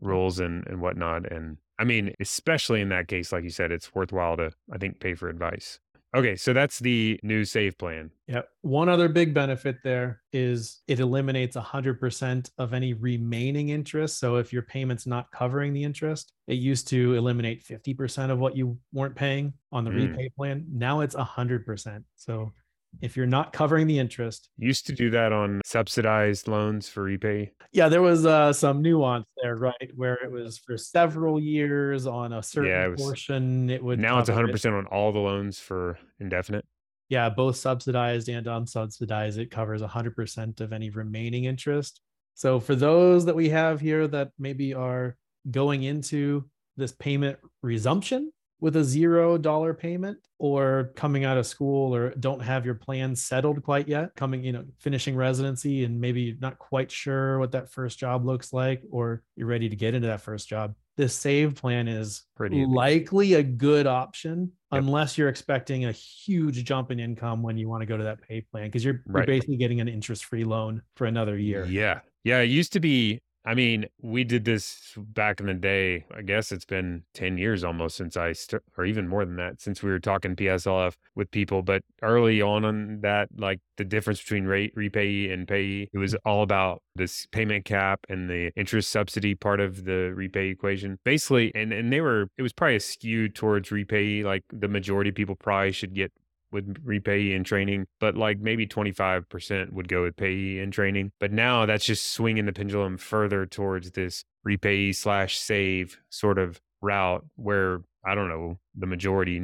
rules 0.00 0.38
and, 0.40 0.66
and 0.66 0.80
whatnot. 0.80 1.30
And 1.30 1.58
I 1.78 1.84
mean, 1.84 2.14
especially 2.20 2.80
in 2.80 2.90
that 2.90 3.08
case, 3.08 3.32
like 3.32 3.44
you 3.44 3.50
said, 3.50 3.72
it's 3.72 3.94
worthwhile 3.94 4.36
to, 4.36 4.52
I 4.72 4.78
think, 4.78 5.00
pay 5.00 5.14
for 5.14 5.28
advice. 5.28 5.78
Okay. 6.14 6.36
So 6.36 6.52
that's 6.52 6.78
the 6.78 7.18
new 7.22 7.42
save 7.46 7.78
plan. 7.78 8.10
Yeah. 8.26 8.42
One 8.60 8.90
other 8.90 9.08
big 9.08 9.32
benefit 9.32 9.76
there 9.82 10.20
is 10.30 10.82
it 10.86 11.00
eliminates 11.00 11.56
100% 11.56 12.50
of 12.58 12.74
any 12.74 12.92
remaining 12.92 13.70
interest. 13.70 14.18
So 14.18 14.36
if 14.36 14.52
your 14.52 14.60
payment's 14.60 15.06
not 15.06 15.30
covering 15.32 15.72
the 15.72 15.82
interest, 15.82 16.34
it 16.48 16.56
used 16.58 16.86
to 16.88 17.14
eliminate 17.14 17.64
50% 17.64 18.30
of 18.30 18.38
what 18.38 18.54
you 18.54 18.76
weren't 18.92 19.14
paying 19.16 19.54
on 19.72 19.84
the 19.84 19.90
Mm. 19.90 20.10
repay 20.10 20.28
plan. 20.36 20.66
Now 20.70 21.00
it's 21.00 21.14
100%. 21.14 22.04
So 22.16 22.52
if 23.00 23.16
you're 23.16 23.26
not 23.26 23.52
covering 23.52 23.86
the 23.86 23.98
interest. 23.98 24.50
Used 24.58 24.86
to 24.86 24.92
do 24.92 25.10
that 25.10 25.32
on 25.32 25.60
subsidized 25.64 26.46
loans 26.48 26.88
for 26.88 27.02
repay. 27.02 27.52
Yeah, 27.72 27.88
there 27.88 28.02
was 28.02 28.26
uh, 28.26 28.52
some 28.52 28.82
nuance 28.82 29.26
there, 29.42 29.56
right? 29.56 29.90
Where 29.94 30.14
it 30.22 30.30
was 30.30 30.58
for 30.58 30.76
several 30.76 31.40
years 31.40 32.06
on 32.06 32.32
a 32.32 32.42
certain 32.42 32.70
Yeah, 32.70 32.84
it 32.86 32.90
was- 32.92 33.02
portion. 33.02 33.70
It 33.70 33.82
would 33.82 33.98
Now 33.98 34.18
it's 34.18 34.28
cover 34.28 34.48
it. 34.48 34.52
100% 34.54 34.78
on 34.78 34.86
all 34.86 35.12
the 35.12 35.18
loans 35.18 35.58
for 35.58 35.98
indefinite. 36.20 36.64
Yeah, 37.08 37.28
both 37.28 37.56
subsidized 37.56 38.28
and 38.28 38.46
unsubsidized. 38.46 39.36
It 39.38 39.50
covers 39.50 39.82
100% 39.82 40.60
of 40.60 40.72
any 40.72 40.90
remaining 40.90 41.44
interest. 41.44 42.00
So 42.34 42.60
for 42.60 42.74
those 42.74 43.26
that 43.26 43.36
we 43.36 43.50
have 43.50 43.80
here 43.80 44.06
that 44.08 44.30
maybe 44.38 44.72
are 44.74 45.16
going 45.50 45.82
into 45.82 46.48
this 46.76 46.92
payment 46.92 47.38
resumption 47.62 48.32
with 48.62 48.76
a 48.76 48.84
zero 48.84 49.36
dollar 49.36 49.74
payment 49.74 50.16
or 50.38 50.92
coming 50.94 51.24
out 51.24 51.36
of 51.36 51.44
school 51.44 51.92
or 51.92 52.14
don't 52.14 52.40
have 52.40 52.64
your 52.64 52.76
plan 52.76 53.14
settled 53.16 53.60
quite 53.64 53.88
yet, 53.88 54.14
coming, 54.14 54.44
you 54.44 54.52
know, 54.52 54.64
finishing 54.78 55.16
residency 55.16 55.82
and 55.82 56.00
maybe 56.00 56.36
not 56.40 56.56
quite 56.60 56.88
sure 56.88 57.40
what 57.40 57.50
that 57.50 57.68
first 57.68 57.98
job 57.98 58.24
looks 58.24 58.52
like 58.52 58.80
or 58.92 59.20
you're 59.34 59.48
ready 59.48 59.68
to 59.68 59.74
get 59.74 59.94
into 59.94 60.06
that 60.06 60.20
first 60.20 60.48
job. 60.48 60.76
This 60.96 61.12
save 61.12 61.56
plan 61.56 61.88
is 61.88 62.22
Pretty. 62.36 62.64
likely 62.64 63.34
a 63.34 63.42
good 63.42 63.86
option 63.88 64.52
Yep. 64.72 64.82
unless 64.84 65.18
you're 65.18 65.28
expecting 65.28 65.84
a 65.86 65.92
huge 65.92 66.64
jump 66.64 66.90
in 66.92 67.00
income 67.00 67.42
when 67.42 67.58
you 67.58 67.68
want 67.68 67.82
to 67.82 67.86
go 67.86 67.96
to 67.98 68.04
that 68.04 68.22
pay 68.22 68.40
plan 68.42 68.68
because 68.68 68.84
you're, 68.84 69.02
you're 69.12 69.26
basically 69.26 69.56
getting 69.56 69.80
an 69.82 69.88
interest-free 69.88 70.44
loan 70.44 70.80
for 70.96 71.06
another 71.06 71.36
year. 71.36 71.66
Yeah. 71.66 72.00
Yeah. 72.24 72.38
It 72.38 72.46
used 72.46 72.72
to 72.74 72.80
be, 72.80 73.20
I 73.44 73.54
mean, 73.54 73.86
we 74.00 74.22
did 74.22 74.44
this 74.44 74.94
back 74.96 75.40
in 75.40 75.46
the 75.46 75.54
day. 75.54 76.04
I 76.16 76.22
guess 76.22 76.52
it's 76.52 76.64
been 76.64 77.02
10 77.14 77.38
years 77.38 77.64
almost 77.64 77.96
since 77.96 78.16
I, 78.16 78.32
st- 78.32 78.62
or 78.78 78.84
even 78.84 79.08
more 79.08 79.24
than 79.24 79.36
that, 79.36 79.60
since 79.60 79.82
we 79.82 79.90
were 79.90 79.98
talking 79.98 80.36
PSLF 80.36 80.94
with 81.16 81.30
people. 81.32 81.62
But 81.62 81.82
early 82.02 82.40
on 82.40 82.64
on 82.64 83.00
that, 83.00 83.28
like 83.36 83.58
the 83.78 83.84
difference 83.84 84.20
between 84.20 84.44
rate 84.44 84.72
repayee 84.76 85.32
and 85.32 85.48
payee, 85.48 85.90
it 85.92 85.98
was 85.98 86.14
all 86.24 86.42
about 86.42 86.82
this 86.94 87.26
payment 87.32 87.64
cap 87.64 88.00
and 88.08 88.30
the 88.30 88.52
interest 88.54 88.90
subsidy 88.90 89.34
part 89.34 89.58
of 89.58 89.84
the 89.84 90.12
repay 90.14 90.48
equation. 90.48 91.00
Basically, 91.04 91.50
and, 91.54 91.72
and 91.72 91.92
they 91.92 92.00
were, 92.00 92.28
it 92.38 92.42
was 92.42 92.52
probably 92.52 92.78
skewed 92.78 93.34
towards 93.34 93.70
repayee. 93.70 94.22
Like 94.22 94.44
the 94.52 94.68
majority 94.68 95.10
of 95.10 95.16
people 95.16 95.34
probably 95.34 95.72
should 95.72 95.94
get 95.94 96.12
with 96.52 96.76
repayee 96.84 97.34
and 97.34 97.44
training, 97.44 97.86
but 98.00 98.16
like 98.16 98.38
maybe 98.38 98.66
25% 98.66 99.72
would 99.72 99.88
go 99.88 100.02
with 100.02 100.16
payee 100.16 100.60
and 100.60 100.72
training. 100.72 101.12
But 101.18 101.32
now 101.32 101.66
that's 101.66 101.84
just 101.84 102.08
swinging 102.08 102.46
the 102.46 102.52
pendulum 102.52 102.98
further 102.98 103.46
towards 103.46 103.92
this 103.92 104.24
repayee 104.46 104.94
slash 104.94 105.38
save 105.38 105.98
sort 106.10 106.38
of 106.38 106.60
route 106.80 107.24
where 107.36 107.80
I 108.04 108.14
don't 108.14 108.28
know, 108.28 108.58
the 108.74 108.86
majority, 108.86 109.40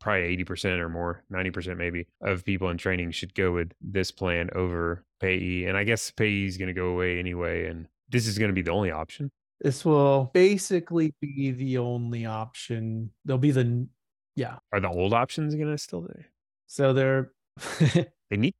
probably 0.00 0.36
80% 0.38 0.78
or 0.78 0.88
more, 0.88 1.22
90% 1.32 1.76
maybe 1.76 2.06
of 2.22 2.44
people 2.44 2.70
in 2.70 2.78
training 2.78 3.10
should 3.12 3.34
go 3.34 3.52
with 3.52 3.72
this 3.80 4.10
plan 4.10 4.48
over 4.54 5.04
payee. 5.20 5.66
And 5.66 5.76
I 5.76 5.84
guess 5.84 6.10
payee 6.10 6.46
is 6.46 6.56
going 6.56 6.68
to 6.68 6.74
go 6.74 6.86
away 6.86 7.18
anyway. 7.18 7.66
And 7.66 7.86
this 8.08 8.26
is 8.26 8.38
going 8.38 8.48
to 8.48 8.54
be 8.54 8.62
the 8.62 8.72
only 8.72 8.90
option. 8.90 9.30
This 9.60 9.84
will 9.84 10.30
basically 10.32 11.14
be 11.20 11.50
the 11.50 11.78
only 11.78 12.24
option. 12.24 13.10
There'll 13.26 13.38
be 13.38 13.50
the, 13.50 13.86
yeah. 14.34 14.56
Are 14.72 14.80
the 14.80 14.88
old 14.88 15.12
options 15.12 15.54
going 15.54 15.70
to 15.70 15.78
still 15.78 16.00
be? 16.00 16.24
So 16.70 16.92
they're, 16.92 17.32
They 18.30 18.36
need 18.36 18.54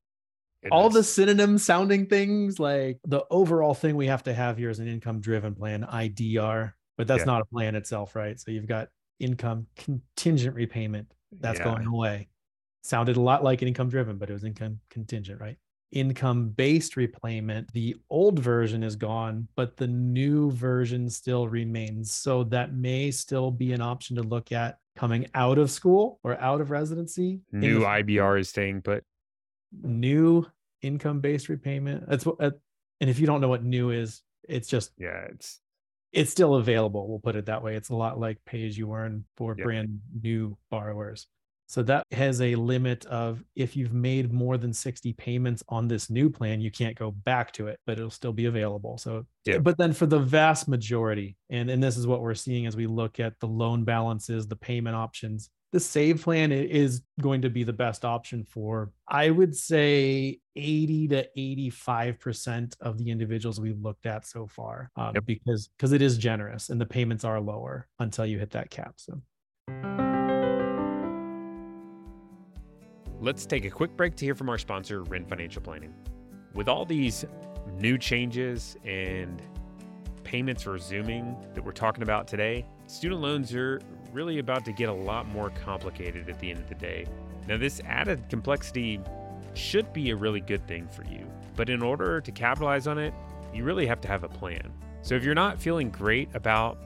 all 0.73 0.91
the 0.91 1.03
synonym 1.05 1.59
sounding 1.59 2.07
things 2.07 2.59
like 2.59 2.99
the 3.05 3.23
overall 3.31 3.73
thing 3.73 3.95
we 3.97 4.09
have 4.09 4.25
to 4.25 4.35
have 4.35 4.59
here 4.59 4.69
is 4.69 4.79
an 4.81 4.89
income 4.89 5.21
driven 5.21 5.55
plan 5.55 5.87
idr 5.91 6.73
but 6.99 7.07
that's 7.07 7.21
Yeah. 7.21 7.25
not 7.25 7.41
a 7.43 7.45
plan 7.47 7.75
itself 7.77 8.15
right 8.15 8.39
so 8.39 8.51
you've 8.51 8.67
got 8.67 8.89
income 9.21 9.67
contingent 9.77 10.55
repayment 10.55 11.11
that's 11.41 11.61
Yeah. 11.61 11.65
going 11.65 11.87
away 11.87 12.29
sounded 12.83 13.17
a 13.17 13.21
lot 13.21 13.43
like 13.45 13.63
an 13.63 13.69
income 13.69 13.89
driven 13.89 14.19
but 14.19 14.29
it 14.29 14.33
was 14.35 14.45
income 14.45 14.81
contingent 14.91 15.41
right 15.41 15.57
income 15.93 16.49
based 16.51 16.97
repayment 16.97 17.73
the 17.73 17.97
old 18.11 18.39
version 18.39 18.83
is 18.83 18.97
gone 18.97 19.49
but 19.55 19.77
the 19.79 19.87
new 19.87 20.51
version 20.51 21.09
still 21.09 21.49
remains 21.49 22.13
so 22.13 22.45
that 22.45 22.75
may 22.75 23.11
still 23.11 23.51
be 23.51 23.73
an 23.73 23.81
option 23.81 24.15
to 24.17 24.23
look 24.23 24.53
at 24.53 24.80
coming 24.97 25.29
out 25.35 25.59
of 25.59 25.71
school 25.71 26.19
or 26.23 26.39
out 26.41 26.61
of 26.61 26.71
residency 26.71 27.41
the 27.53 27.59
New 27.59 27.81
IBR 27.81 28.41
is 28.41 28.49
staying 28.49 28.83
put. 28.83 29.05
new 29.83 30.47
income 30.83 31.21
based 31.21 31.49
repayment. 31.49 32.09
That's 32.09 32.27
what, 32.27 32.37
uh, 32.41 32.51
and 33.01 33.09
if 33.09 33.19
you 33.19 33.27
don't 33.27 33.41
know 33.41 33.49
what 33.49 33.65
new 33.65 33.91
is, 33.91 34.23
it's 34.49 34.69
just 34.69 34.93
Yeah, 34.99 35.27
it's 35.31 35.61
it's 36.13 36.31
still 36.31 36.57
available. 36.57 37.09
We'll 37.09 37.21
put 37.21 37.37
it 37.37 37.47
that 37.47 37.63
way. 37.63 37.77
It's 37.77 37.91
a 37.91 37.97
lot 37.97 38.19
like 38.19 38.45
pay 38.45 38.67
as 38.67 38.77
you 38.77 38.93
earn 38.93 39.25
for 39.37 39.55
brand 39.55 40.01
new 40.23 40.59
borrowers. 40.71 41.29
So 41.71 41.85
that 41.85 42.05
has 42.11 42.41
a 42.41 42.57
limit 42.57 43.07
of 43.07 43.45
if 43.55 43.77
you've 43.77 43.93
made 43.93 44.33
more 44.33 44.59
than 44.59 44.73
60 44.73 45.13
payments 45.13 45.63
on 45.69 45.87
this 45.87 46.11
new 46.11 46.29
plan, 46.29 46.61
you 46.61 46.69
can't 46.73 46.99
go 46.99 47.13
back 47.13 47.53
to 47.53 47.69
it, 47.69 47.79
but 47.87 47.97
it'll 47.97 48.11
still 48.11 48.33
be 48.33 48.47
available. 48.47 48.99
So, 48.99 49.25
Yeah. 49.47 49.59
but 49.59 49.79
then 49.79 49.93
for 49.93 50.07
the 50.07 50.19
vast 50.19 50.67
majority, 50.67 51.37
and, 51.49 51.71
and 51.71 51.81
this 51.81 51.97
is 51.97 52.09
what 52.09 52.23
we're 52.23 52.35
seeing 52.35 52.67
as 52.67 52.75
we 52.75 52.89
look 52.89 53.21
at 53.21 53.39
the 53.39 53.47
loan 53.47 53.85
balances, 53.85 54.49
the 54.49 54.57
payment 54.57 54.97
options, 54.97 55.49
the 55.71 55.79
save 55.79 56.23
plan 56.23 56.51
is 56.51 57.03
going 57.21 57.43
to 57.43 57.51
be 57.51 57.63
the 57.63 57.73
best 57.73 58.05
option 58.05 58.43
for, 58.43 58.91
I 59.07 59.31
would 59.31 59.55
say 59.55 60.41
80 60.57 61.07
to 61.07 61.29
85% 61.39 62.75
of 62.81 62.99
the 62.99 63.09
individuals 63.13 63.61
we've 63.61 63.79
looked 63.81 64.07
at 64.07 64.27
so 64.27 64.49
far, 64.49 64.91
um, 64.97 65.15
Yep. 65.15 65.25
because, 65.25 65.69
because 65.77 65.93
it 65.93 66.03
is 66.03 66.19
generous 66.19 66.69
and 66.71 66.81
the 66.81 66.87
payments 66.87 67.23
are 67.25 67.41
lower 67.41 67.87
until 68.01 68.27
you 68.27 68.41
hit 68.41 68.51
that 68.51 68.71
cap. 68.71 68.95
So. 68.97 69.23
Let's 73.23 73.45
take 73.45 73.67
a 73.67 73.71
quick 73.71 73.99
break 73.99 74.17
to 74.17 74.25
hear 74.25 74.35
from 74.35 74.49
our 74.49 74.57
sponsor, 74.57 75.03
Wrenne 75.03 75.27
Financial 75.27 75.61
Planning. 75.61 75.93
With 76.55 76.71
all 76.71 76.87
these 76.87 77.27
new 77.75 77.99
changes 77.99 78.79
and 78.83 79.43
payments 80.25 80.67
resuming 80.67 81.37
that 81.53 81.63
we're 81.63 81.73
talking 81.73 82.03
about 82.03 82.27
today, 82.27 82.65
student 82.87 83.21
loans 83.21 83.55
are 83.55 83.79
really 84.11 84.39
about 84.39 84.65
to 84.65 84.73
get 84.73 84.89
a 84.89 84.93
lot 84.93 85.29
more 85.29 85.51
complicated 85.51 86.31
at 86.31 86.39
the 86.39 86.51
end 86.51 86.61
of 86.61 86.69
the 86.71 86.75
day. 86.77 87.05
Now, 87.47 87.59
this 87.59 87.83
added 87.85 88.27
complexity 88.31 88.99
should 89.53 89.93
be 89.93 90.13
a 90.13 90.17
really 90.17 90.41
good 90.41 90.67
thing 90.67 90.89
for 90.89 91.05
you, 91.05 91.31
but 91.57 91.69
in 91.69 91.83
order 91.83 92.23
to 92.23 92.33
capitalize 92.33 92.87
on 92.87 92.97
it, 92.97 93.13
you 93.53 93.65
really 93.65 93.87
have 93.87 94.01
to 94.01 94.09
have 94.09 94.25
a 94.25 94.31
plan. 94.31 94.73
So, 95.03 95.15
if 95.15 95.25
you're 95.25 95.35
not 95.35 95.61
feeling 95.61 95.91
great 95.91 96.35
about 96.35 96.79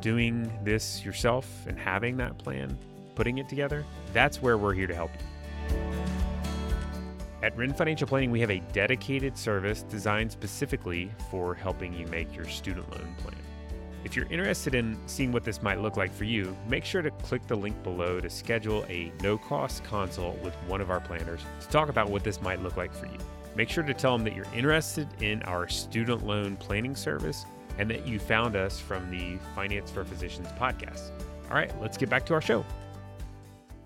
doing 0.00 0.50
this 0.64 1.04
yourself 1.04 1.46
and 1.66 1.78
having 1.78 2.16
that 2.16 2.38
plan, 2.38 2.78
putting 3.16 3.36
it 3.36 3.50
together, 3.50 3.84
that's 4.14 4.40
where 4.40 4.56
we're 4.56 4.72
here 4.72 4.86
to 4.86 4.94
help 4.94 5.10
you. 5.12 5.33
At 7.42 7.56
Wrenne 7.56 7.74
Financial 7.74 8.08
Planning, 8.08 8.30
we 8.30 8.40
have 8.40 8.50
a 8.50 8.60
dedicated 8.72 9.36
service 9.36 9.82
designed 9.82 10.32
specifically 10.32 11.10
for 11.30 11.54
helping 11.54 11.92
you 11.92 12.06
make 12.06 12.34
your 12.34 12.46
student 12.46 12.90
loan 12.90 13.14
plan. 13.18 13.36
If 14.04 14.14
you're 14.16 14.30
interested 14.30 14.74
in 14.74 14.98
seeing 15.06 15.32
what 15.32 15.44
this 15.44 15.62
might 15.62 15.80
look 15.80 15.96
like 15.96 16.12
for 16.12 16.24
you, 16.24 16.56
make 16.68 16.84
sure 16.84 17.02
to 17.02 17.10
click 17.10 17.46
the 17.46 17.56
link 17.56 17.82
below 17.82 18.20
to 18.20 18.30
schedule 18.30 18.84
a 18.88 19.12
no 19.22 19.38
cost 19.38 19.82
consult 19.84 20.38
with 20.42 20.54
one 20.66 20.80
of 20.80 20.90
our 20.90 21.00
planners 21.00 21.40
to 21.60 21.68
talk 21.68 21.88
about 21.88 22.10
what 22.10 22.22
this 22.22 22.40
might 22.40 22.62
look 22.62 22.76
like 22.76 22.92
for 22.92 23.06
you. 23.06 23.18
Make 23.56 23.68
sure 23.68 23.84
to 23.84 23.94
tell 23.94 24.16
them 24.16 24.24
that 24.24 24.34
you're 24.34 24.46
interested 24.54 25.08
in 25.22 25.42
our 25.44 25.68
student 25.68 26.26
loan 26.26 26.56
planning 26.56 26.94
service 26.94 27.46
and 27.78 27.90
that 27.90 28.06
you 28.06 28.18
found 28.18 28.56
us 28.56 28.78
from 28.78 29.10
the 29.10 29.38
Finance 29.54 29.90
for 29.90 30.04
Physicians 30.04 30.48
podcast. 30.58 31.10
All 31.50 31.56
right, 31.56 31.72
let's 31.80 31.96
get 31.96 32.08
back 32.08 32.26
to 32.26 32.34
our 32.34 32.40
show. 32.40 32.64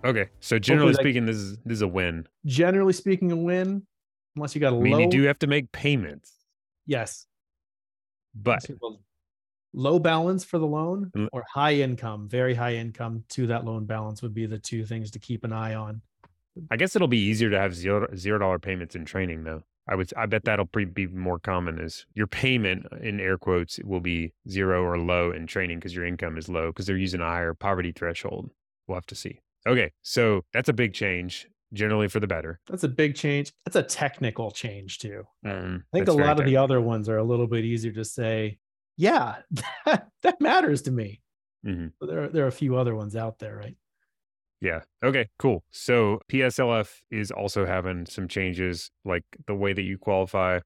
Okay, 0.04 0.28
so 0.40 0.58
generally 0.58 0.92
that- 0.92 1.00
speaking, 1.00 1.26
this 1.26 1.36
is 1.36 1.58
this 1.64 1.76
is 1.76 1.82
a 1.82 1.88
win. 1.88 2.26
generally 2.46 2.92
speaking, 2.92 3.32
a 3.32 3.36
win, 3.36 3.86
unless 4.36 4.54
you 4.54 4.60
got 4.60 4.72
a 4.72 4.76
I 4.76 4.80
mean, 4.80 4.92
low. 4.94 4.98
you 5.00 5.10
do 5.10 5.22
have 5.24 5.38
to 5.40 5.46
make 5.46 5.70
payments, 5.72 6.32
yes, 6.86 7.26
but 8.34 8.64
low 9.74 9.98
balance 9.98 10.44
for 10.44 10.58
the 10.58 10.66
loan 10.66 11.10
Mm. 11.16 11.28
or 11.32 11.44
high 11.52 11.74
income, 11.74 12.28
very 12.28 12.54
high 12.54 12.74
income 12.74 13.24
to 13.30 13.46
that 13.48 13.64
loan 13.64 13.86
balance 13.86 14.22
would 14.22 14.34
be 14.34 14.46
the 14.46 14.58
two 14.58 14.84
things 14.86 15.10
to 15.12 15.18
keep 15.18 15.44
an 15.44 15.52
eye 15.52 15.74
on. 15.74 16.00
I 16.70 16.76
guess 16.76 16.96
it'll 16.96 17.06
be 17.08 17.18
easier 17.18 17.50
to 17.50 17.58
have 17.58 17.74
zero 17.74 18.08
zero 18.16 18.38
dollar 18.38 18.58
payments 18.58 18.94
in 18.94 19.04
training, 19.04 19.44
though. 19.44 19.62
I 19.90 19.94
would, 19.94 20.12
I 20.16 20.26
bet 20.26 20.44
that'll 20.44 20.66
pre- 20.66 20.84
be 20.84 21.06
more 21.06 21.38
common. 21.38 21.80
Is 21.80 22.04
your 22.14 22.26
payment 22.26 22.86
in 23.00 23.20
air 23.20 23.38
quotes 23.38 23.78
will 23.84 24.00
be 24.00 24.32
zero 24.48 24.82
or 24.84 24.98
low 24.98 25.30
in 25.32 25.46
training 25.46 25.78
because 25.78 25.94
your 25.94 26.04
income 26.04 26.36
is 26.36 26.48
low 26.48 26.68
because 26.68 26.86
they're 26.86 26.96
using 26.96 27.20
a 27.20 27.24
higher 27.24 27.54
poverty 27.54 27.90
threshold. 27.92 28.50
We'll 28.86 28.96
have 28.96 29.06
to 29.06 29.14
see. 29.14 29.40
Okay, 29.66 29.92
so 30.02 30.42
that's 30.52 30.68
a 30.68 30.72
big 30.72 30.94
change, 30.94 31.46
generally 31.72 32.08
for 32.08 32.20
the 32.20 32.26
better. 32.26 32.60
That's 32.68 32.84
a 32.84 32.88
big 32.88 33.14
change. 33.14 33.52
That's 33.64 33.76
a 33.76 33.82
technical 33.82 34.50
change 34.50 34.98
too. 34.98 35.24
Mm, 35.44 35.82
I 35.92 35.96
think 35.96 36.08
a 36.08 36.12
lot 36.12 36.38
of 36.40 36.46
the 36.46 36.56
other 36.56 36.80
ones 36.80 37.08
are 37.08 37.18
a 37.18 37.24
little 37.24 37.46
bit 37.46 37.64
easier 37.64 37.92
to 37.92 38.04
say, 38.04 38.58
yeah, 38.96 39.36
that, 39.84 40.08
that 40.22 40.40
matters 40.40 40.82
to 40.82 40.90
me. 40.90 41.22
Mhm. 41.66 41.92
There, 42.00 42.24
are, 42.24 42.28
there 42.28 42.44
are 42.44 42.48
a 42.48 42.52
few 42.52 42.76
other 42.76 42.94
ones 42.94 43.16
out 43.16 43.38
there, 43.38 43.56
right? 43.56 43.76
Yeah. 44.60 44.80
Okay, 45.04 45.28
cool. 45.38 45.62
So 45.70 46.20
PSLF 46.28 47.00
is 47.10 47.30
also 47.30 47.64
having 47.64 48.06
some 48.06 48.26
changes, 48.26 48.90
like 49.04 49.24
the 49.46 49.54
way 49.54 49.72
that 49.72 49.82
you 49.82 49.98
qualify. 49.98 50.60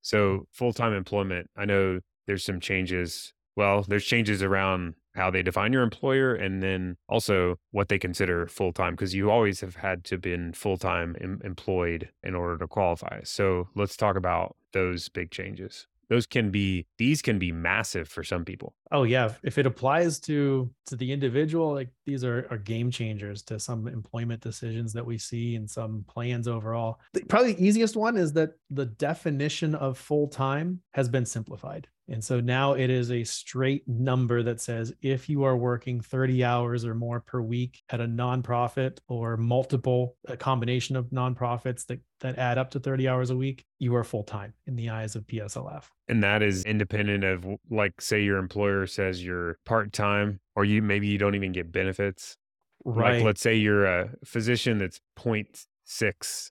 So 0.00 0.46
full 0.52 0.72
time 0.72 0.92
employment, 0.94 1.50
I 1.56 1.64
know 1.64 2.00
there's 2.26 2.44
some 2.44 2.60
changes. 2.60 3.32
Well, 3.56 3.82
there's 3.82 4.04
changes 4.04 4.42
around 4.42 4.94
how 5.18 5.30
they 5.30 5.42
define 5.42 5.72
your 5.72 5.82
employer 5.82 6.34
and 6.34 6.62
then 6.62 6.96
also 7.08 7.58
what 7.72 7.88
they 7.88 7.98
consider 7.98 8.46
full 8.46 8.72
time 8.72 8.94
because 8.94 9.14
you 9.14 9.30
always 9.30 9.60
have 9.60 9.76
had 9.76 10.04
to 10.04 10.16
been 10.16 10.52
full 10.52 10.78
time 10.78 11.16
em- 11.20 11.40
employed 11.44 12.08
in 12.22 12.34
order 12.34 12.56
to 12.56 12.66
qualify. 12.66 13.20
So 13.24 13.68
let's 13.74 13.96
talk 13.96 14.16
about 14.16 14.56
those 14.72 15.08
big 15.08 15.30
changes. 15.30 15.86
Those 16.08 16.26
can 16.26 16.50
be 16.50 16.86
these 16.96 17.20
can 17.20 17.38
be 17.38 17.52
massive 17.52 18.08
for 18.08 18.24
some 18.24 18.44
people. 18.44 18.74
Oh 18.92 19.02
yeah, 19.02 19.34
if 19.42 19.58
it 19.58 19.66
applies 19.66 20.18
to 20.20 20.70
to 20.86 20.96
the 20.96 21.12
individual, 21.12 21.74
like 21.74 21.90
these 22.06 22.24
are, 22.24 22.46
are 22.50 22.56
game 22.56 22.90
changers 22.90 23.42
to 23.42 23.60
some 23.60 23.86
employment 23.88 24.40
decisions 24.40 24.94
that 24.94 25.04
we 25.04 25.18
see 25.18 25.56
and 25.56 25.68
some 25.68 26.04
plans 26.08 26.48
overall. 26.48 27.00
Probably 27.28 27.52
the 27.52 27.66
easiest 27.66 27.94
one 27.94 28.16
is 28.16 28.32
that 28.34 28.52
the 28.70 28.86
definition 28.86 29.74
of 29.74 29.98
full 29.98 30.28
time 30.28 30.80
has 30.92 31.10
been 31.10 31.26
simplified. 31.26 31.88
And 32.08 32.24
so 32.24 32.40
now 32.40 32.72
it 32.72 32.88
is 32.88 33.10
a 33.10 33.22
straight 33.24 33.86
number 33.86 34.42
that 34.42 34.60
says 34.60 34.92
if 35.02 35.28
you 35.28 35.44
are 35.44 35.56
working 35.56 36.00
30 36.00 36.42
hours 36.42 36.84
or 36.84 36.94
more 36.94 37.20
per 37.20 37.40
week 37.40 37.82
at 37.90 38.00
a 38.00 38.06
nonprofit 38.06 38.98
or 39.08 39.36
multiple, 39.36 40.16
a 40.26 40.36
combination 40.36 40.96
of 40.96 41.06
nonprofits 41.06 41.86
that, 41.86 42.00
that 42.20 42.38
add 42.38 42.56
up 42.56 42.70
to 42.70 42.80
30 42.80 43.08
hours 43.08 43.30
a 43.30 43.36
week, 43.36 43.64
you 43.78 43.94
are 43.94 44.04
full 44.04 44.24
time 44.24 44.54
in 44.66 44.74
the 44.74 44.88
eyes 44.88 45.16
of 45.16 45.26
PSLF. 45.26 45.84
And 46.08 46.22
that 46.22 46.42
is 46.42 46.64
independent 46.64 47.24
of, 47.24 47.46
like, 47.70 48.00
say 48.00 48.22
your 48.22 48.38
employer 48.38 48.86
says 48.86 49.22
you're 49.22 49.58
part 49.66 49.92
time 49.92 50.40
or 50.56 50.64
you 50.64 50.80
maybe 50.80 51.08
you 51.08 51.18
don't 51.18 51.34
even 51.34 51.52
get 51.52 51.70
benefits. 51.70 52.36
Right. 52.84 53.16
Like, 53.16 53.24
let's 53.24 53.42
say 53.42 53.54
you're 53.54 53.84
a 53.84 54.10
physician 54.24 54.78
that's 54.78 55.00
0.6 55.18 56.50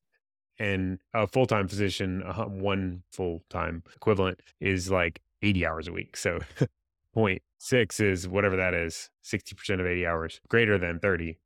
and 0.59 0.99
a 1.13 1.27
full 1.27 1.45
time 1.45 1.67
physician, 1.67 2.21
one 2.21 3.03
full 3.11 3.43
time 3.49 3.83
equivalent 3.95 4.41
is 4.59 4.91
like 4.91 5.21
80 5.41 5.65
hours 5.65 5.87
a 5.87 5.93
week. 5.93 6.17
So 6.17 6.39
0.6 7.15 7.99
is 8.01 8.27
whatever 8.27 8.57
that 8.57 8.73
is, 8.73 9.09
60% 9.23 9.79
of 9.79 9.85
80 9.85 10.05
hours, 10.05 10.41
greater 10.49 10.77
than 10.77 10.99
30, 10.99 11.39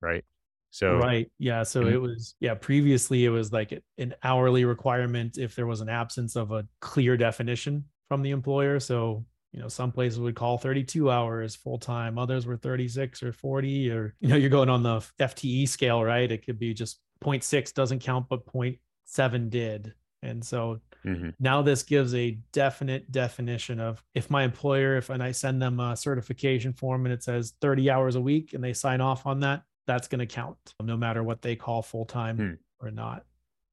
right? 0.00 0.24
So 0.70 0.96
right, 0.96 1.30
yeah. 1.38 1.62
So 1.62 1.84
Mhm. 1.84 1.92
it 1.92 1.98
was 1.98 2.34
yeah. 2.40 2.54
Previously, 2.54 3.24
it 3.24 3.28
was 3.28 3.52
like 3.52 3.80
an 3.96 4.14
hourly 4.24 4.64
requirement 4.64 5.38
if 5.38 5.54
there 5.54 5.66
was 5.68 5.80
an 5.80 5.88
absence 5.88 6.34
of 6.34 6.50
a 6.50 6.66
clear 6.80 7.16
definition 7.16 7.84
from 8.08 8.22
the 8.22 8.30
employer. 8.30 8.80
So 8.80 9.24
you 9.52 9.60
know, 9.60 9.68
some 9.68 9.92
places 9.92 10.18
would 10.18 10.34
call 10.34 10.58
32 10.58 11.12
hours 11.12 11.54
full 11.54 11.78
time, 11.78 12.18
others 12.18 12.44
were 12.44 12.56
36 12.56 13.22
or 13.22 13.30
40, 13.32 13.88
or 13.92 14.16
you 14.18 14.26
know, 14.28 14.34
you're 14.34 14.50
going 14.50 14.68
on 14.68 14.82
the 14.82 14.98
FTE 15.20 15.68
scale, 15.68 16.02
right? 16.02 16.32
It 16.32 16.44
could 16.44 16.58
be 16.58 16.74
just 16.74 16.98
0.6 17.22 17.72
doesn't 17.72 18.00
count, 18.00 18.26
but 18.28 18.44
0.7 18.44 19.50
did. 19.50 19.94
And 20.22 20.44
so 20.44 20.80
mhm. 21.04 21.34
now 21.38 21.62
this 21.62 21.82
gives 21.82 22.14
a 22.14 22.38
definite 22.52 23.10
definition 23.12 23.80
of 23.80 24.02
if 24.14 24.30
my 24.30 24.42
employer 24.42 24.96
if 24.96 25.10
and 25.10 25.22
i 25.22 25.30
send 25.30 25.60
them 25.60 25.80
a 25.80 25.96
certification 25.96 26.72
form 26.72 27.06
and 27.06 27.12
it 27.12 27.22
says 27.22 27.54
30 27.60 27.90
hours 27.90 28.14
a 28.16 28.20
week 28.20 28.54
and 28.54 28.62
they 28.62 28.72
sign 28.72 29.00
off 29.00 29.26
on 29.26 29.40
that 29.40 29.62
that's 29.86 30.08
going 30.08 30.20
to 30.20 30.26
count 30.26 30.56
no 30.82 30.96
matter 30.96 31.22
what 31.22 31.42
they 31.42 31.56
call 31.56 31.82
full-time 31.82 32.36
Hmm. 32.36 32.84
or 32.86 32.90
not 32.90 33.24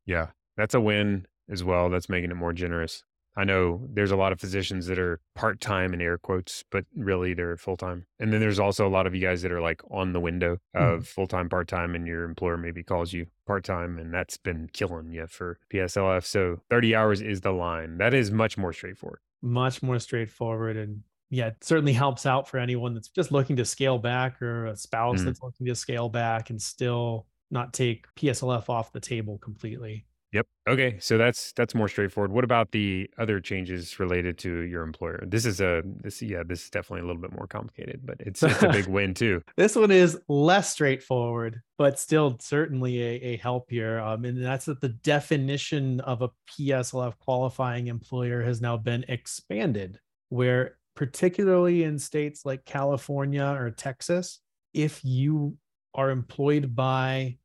yeah, 0.06 0.28
that's 0.58 0.74
a 0.74 0.82
win 0.82 1.26
as 1.50 1.64
well. 1.64 1.90
That's 1.90 2.10
making 2.10 2.32
it 2.32 2.36
more 2.36 2.54
generous. 2.54 3.04
I 3.38 3.44
know 3.46 3.88
there's 3.90 4.12
a 4.12 4.18
lot 4.18 4.32
of 4.34 4.40
physicians 4.42 4.88
that 4.88 5.00
are 5.00 5.20
part 5.36 5.62
time 5.62 5.94
in 5.94 6.02
air 6.02 6.18
quotes, 6.18 6.64
but 6.70 6.86
really 6.96 7.34
they're 7.34 7.56
full 7.58 7.78
time. 7.78 8.06
And 8.20 8.34
then 8.34 8.42
there's 8.42 8.60
also 8.60 8.86
a 8.86 8.90
lot 8.90 9.08
of 9.08 9.16
you 9.16 9.22
guys 9.22 9.42
that 9.44 9.52
are 9.54 9.62
like 9.62 9.82
on 9.90 10.12
the 10.14 10.20
window 10.20 10.58
Mhm. 10.76 10.98
of 10.98 11.08
full 11.08 11.28
time, 11.28 11.48
part 11.48 11.68
time, 11.70 11.96
and 11.96 12.06
your 12.06 12.24
employer 12.26 12.58
maybe 12.58 12.84
calls 12.84 13.14
you 13.14 13.28
part 13.48 13.64
time, 13.64 13.98
and 13.98 14.14
that's 14.14 14.38
been 14.38 14.68
killing 14.74 15.12
you 15.12 15.28
for 15.28 15.60
PSLF. 15.70 16.26
So 16.26 16.62
30 16.70 16.94
hours 16.96 17.22
is 17.22 17.42
the 17.42 17.52
line. 17.54 17.98
That 17.98 18.14
is 18.14 18.32
much 18.32 18.58
more 18.58 18.74
straightforward. 18.74 19.20
much 19.44 19.82
more 19.82 19.98
straightforward 19.98 20.78
and 20.78 21.02
yeah 21.32 21.48
it 21.48 21.64
certainly 21.64 21.94
helps 21.94 22.28
out 22.28 22.48
for 22.48 22.60
anyone 22.60 22.94
that's 22.94 23.08
just 23.10 23.32
looking 23.32 23.56
to 23.56 23.66
scale 23.66 23.98
back 23.98 24.40
or 24.40 24.68
a 24.68 24.76
spouse 24.76 25.22
Mhm. 25.22 25.26
that's 25.26 25.42
looking 25.42 25.66
to 25.66 25.74
scale 25.74 26.10
back 26.10 26.52
and 26.52 26.62
still 26.62 27.26
not 27.50 27.74
take 27.74 28.06
pslf 28.16 28.70
off 28.70 28.92
the 28.92 29.00
table 29.00 29.40
completely 29.40 30.06
Yep. 30.34 30.48
Okay. 30.70 30.98
So 31.00 31.18
that's 31.18 31.52
that's 31.54 31.76
more 31.76 31.90
straightforward. 31.90 32.32
What 32.32 32.46
about 32.46 32.72
the 32.72 33.10
other 33.18 33.42
changes 33.42 34.00
related 34.00 34.38
to 34.40 34.62
your 34.62 34.84
employer? 34.84 35.22
This 35.28 35.46
is 35.46 35.60
a 35.60 35.84
this 35.86 36.22
yeah, 36.22 36.44
this 36.46 36.64
is 36.64 36.70
definitely 36.70 37.02
a 37.02 37.08
little 37.08 37.22
bit 37.22 37.34
more 37.34 37.48
complicated, 37.48 38.02
but 38.06 38.16
it's 38.22 38.42
it's 38.42 38.64
a 38.64 38.70
big 38.70 38.88
win 38.88 39.14
too. 39.14 39.42
This 39.58 39.76
one 39.76 39.92
is 39.92 40.18
less 40.30 40.72
straightforward, 40.72 41.62
but 41.78 42.00
still 42.00 42.38
certainly 42.40 43.02
a, 43.02 43.34
a 43.34 43.38
help 43.38 43.70
here. 43.70 44.00
Um, 44.00 44.24
and 44.24 44.42
that's 44.42 44.66
that 44.66 44.80
the 44.80 44.90
definition 44.90 46.00
of 46.02 46.22
a 46.22 46.30
PSLF 46.50 47.20
qualifying 47.20 47.88
employer 47.88 48.42
has 48.42 48.62
now 48.62 48.78
been 48.78 49.04
expanded, 49.10 50.00
where 50.30 50.78
particularly 50.96 51.84
in 51.84 52.00
states 52.00 52.46
like 52.46 52.64
California 52.64 53.44
or 53.44 53.70
Texas, 53.70 54.40
if 54.74 55.04
you 55.04 55.58
are 55.94 56.10
employed 56.10 56.74
by 56.74 57.38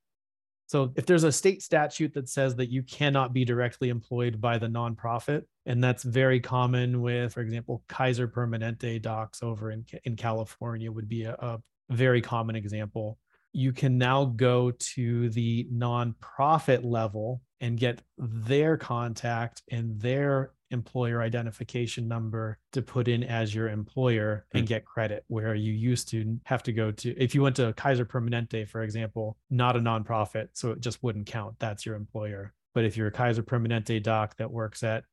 so 0.67 0.93
if 0.97 1.07
there's 1.07 1.25
a 1.25 1.33
state 1.33 1.63
statute 1.63 2.13
that 2.15 2.29
says 2.29 2.57
that 2.57 2.71
you 2.71 2.83
cannot 2.83 3.33
be 3.33 3.45
directly 3.45 3.89
employed 3.89 4.41
by 4.41 4.59
the 4.59 4.67
nonprofit, 4.67 5.43
and 5.65 5.83
that's 5.83 6.03
very 6.03 6.41
common 6.41 7.01
with, 7.01 7.35
for 7.35 7.41
example, 7.41 7.85
Kaiser 7.89 8.27
Permanente 8.27 9.01
docs 9.01 9.43
over 9.43 9.71
in, 9.71 9.85
in 10.05 10.17
California 10.17 10.91
would 10.91 11.09
be 11.09 11.23
a, 11.25 11.35
a 11.35 11.61
very 11.91 12.21
common 12.21 12.57
example. 12.57 13.19
You 13.53 13.73
can 13.73 13.97
now 13.97 14.25
go 14.25 14.73
to 14.73 15.31
the 15.31 15.69
nonprofit 15.73 16.85
level 16.85 17.43
and 17.61 17.79
get 17.79 18.03
their 18.19 18.77
contact 18.77 19.63
and 19.71 20.01
their 20.01 20.53
employer 20.71 21.23
identification 21.23 22.09
number 22.09 22.59
to 22.73 22.83
put 22.83 23.09
in 23.09 23.23
as 23.23 23.55
your 23.55 23.69
employer 23.69 24.47
and 24.53 24.67
get 24.67 24.85
credit 24.85 25.25
where 25.29 25.55
you 25.55 25.73
used 25.73 26.09
to 26.09 26.39
have 26.45 26.63
to 26.63 26.73
go 26.73 26.91
to 26.91 27.11
if 27.17 27.35
you 27.35 27.43
went 27.43 27.57
to 27.57 27.73
Kaiser 27.75 28.05
Permanente 28.05 28.69
for 28.69 28.83
example 28.83 29.37
not 29.49 29.77
a 29.77 29.81
nonprofit 29.81 30.49
so 30.55 30.73
it 30.73 30.81
just 30.81 31.03
wouldn't 31.03 31.27
count 31.27 31.55
that's 31.59 31.87
your 31.87 31.95
employer. 31.95 32.53
But 32.75 32.85
if 32.85 32.97
you're 32.97 33.07
a 33.07 33.13
Kaiser 33.13 33.43
Permanente 33.43 34.03
doc 34.03 34.37
that 34.37 34.51
works 34.51 34.83
at 34.83 35.05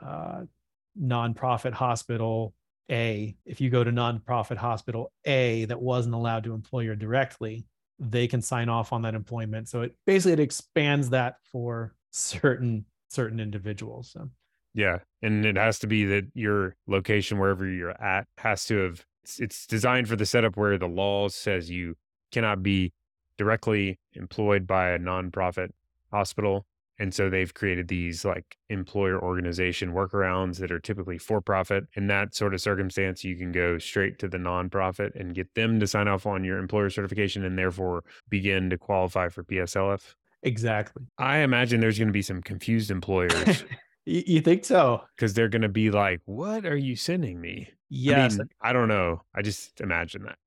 uh, 0.00 0.42
nonprofit 1.00 1.72
hospital 1.72 2.54
A 2.90 3.34
if 3.46 3.60
you 3.60 3.70
go 3.70 3.82
to 3.82 3.90
nonprofit 3.90 4.58
hospital 4.58 5.12
A 5.24 5.64
that 5.66 5.80
wasn't 5.80 6.14
allowed 6.14 6.44
to 6.44 6.52
employ 6.52 6.80
you 6.80 6.96
directly 6.96 7.66
they 7.98 8.26
can 8.26 8.42
sign 8.42 8.68
off 8.68 8.92
on 8.92 9.00
that 9.02 9.14
employment. 9.14 9.70
So 9.70 9.80
it 9.80 9.96
basically 10.06 10.32
it 10.32 10.40
expands 10.40 11.10
that 11.10 11.36
for 11.50 11.94
certain 12.10 12.84
certain 13.08 13.38
individuals 13.38 14.10
so 14.10 14.28
Yeah. 14.76 14.98
And 15.22 15.44
it 15.46 15.56
has 15.56 15.78
to 15.80 15.86
be 15.86 16.04
that 16.04 16.26
your 16.34 16.76
location, 16.86 17.38
wherever 17.38 17.66
you're 17.66 18.00
at, 18.00 18.26
has 18.38 18.66
to 18.66 18.76
have, 18.76 19.04
it's, 19.24 19.40
it's 19.40 19.66
designed 19.66 20.06
for 20.06 20.16
the 20.16 20.26
setup 20.26 20.56
where 20.56 20.76
the 20.76 20.86
law 20.86 21.28
says 21.28 21.70
you 21.70 21.96
cannot 22.30 22.62
be 22.62 22.92
directly 23.38 23.98
employed 24.12 24.66
by 24.66 24.90
a 24.90 24.98
nonprofit 24.98 25.70
hospital. 26.12 26.66
And 26.98 27.12
so 27.14 27.30
they've 27.30 27.52
created 27.52 27.88
these 27.88 28.24
like 28.24 28.56
employer 28.68 29.18
organization 29.20 29.92
workarounds 29.92 30.58
that 30.58 30.70
are 30.70 30.78
typically 30.78 31.16
for 31.16 31.40
profit. 31.40 31.84
In 31.94 32.06
that 32.08 32.34
sort 32.34 32.52
of 32.52 32.60
circumstance, 32.60 33.24
you 33.24 33.34
can 33.34 33.52
go 33.52 33.78
straight 33.78 34.18
to 34.18 34.28
the 34.28 34.38
nonprofit 34.38 35.18
and 35.18 35.34
get 35.34 35.54
them 35.54 35.80
to 35.80 35.86
sign 35.86 36.06
off 36.06 36.26
on 36.26 36.44
your 36.44 36.58
employer 36.58 36.90
certification 36.90 37.44
and 37.44 37.58
therefore 37.58 38.04
begin 38.28 38.68
to 38.70 38.76
qualify 38.78 39.30
for 39.30 39.42
PSLF. 39.42 40.14
exactly 40.42 41.04
I 41.16 41.38
imagine 41.38 41.80
there's 41.80 41.98
going 41.98 42.08
to 42.08 42.12
be 42.12 42.22
some 42.22 42.42
confused 42.42 42.90
employers 42.90 43.64
you, 44.06 44.22
you 44.26 44.40
think 44.40 44.64
so 44.64 45.04
because 45.16 45.34
they're 45.34 45.48
going 45.48 45.62
to 45.62 45.68
be 45.68 45.90
like, 45.90 46.20
"What 46.24 46.66
are 46.66 46.76
you 46.76 46.96
sending 46.96 47.40
me?" 47.40 47.70
yes 47.88 48.38
I, 48.40 48.44
mean, 48.44 48.48
I 48.60 48.72
don't 48.72 48.88
know. 48.88 49.22
I 49.34 49.42
just 49.42 49.80
imagine 49.80 50.24
that. 50.24 50.38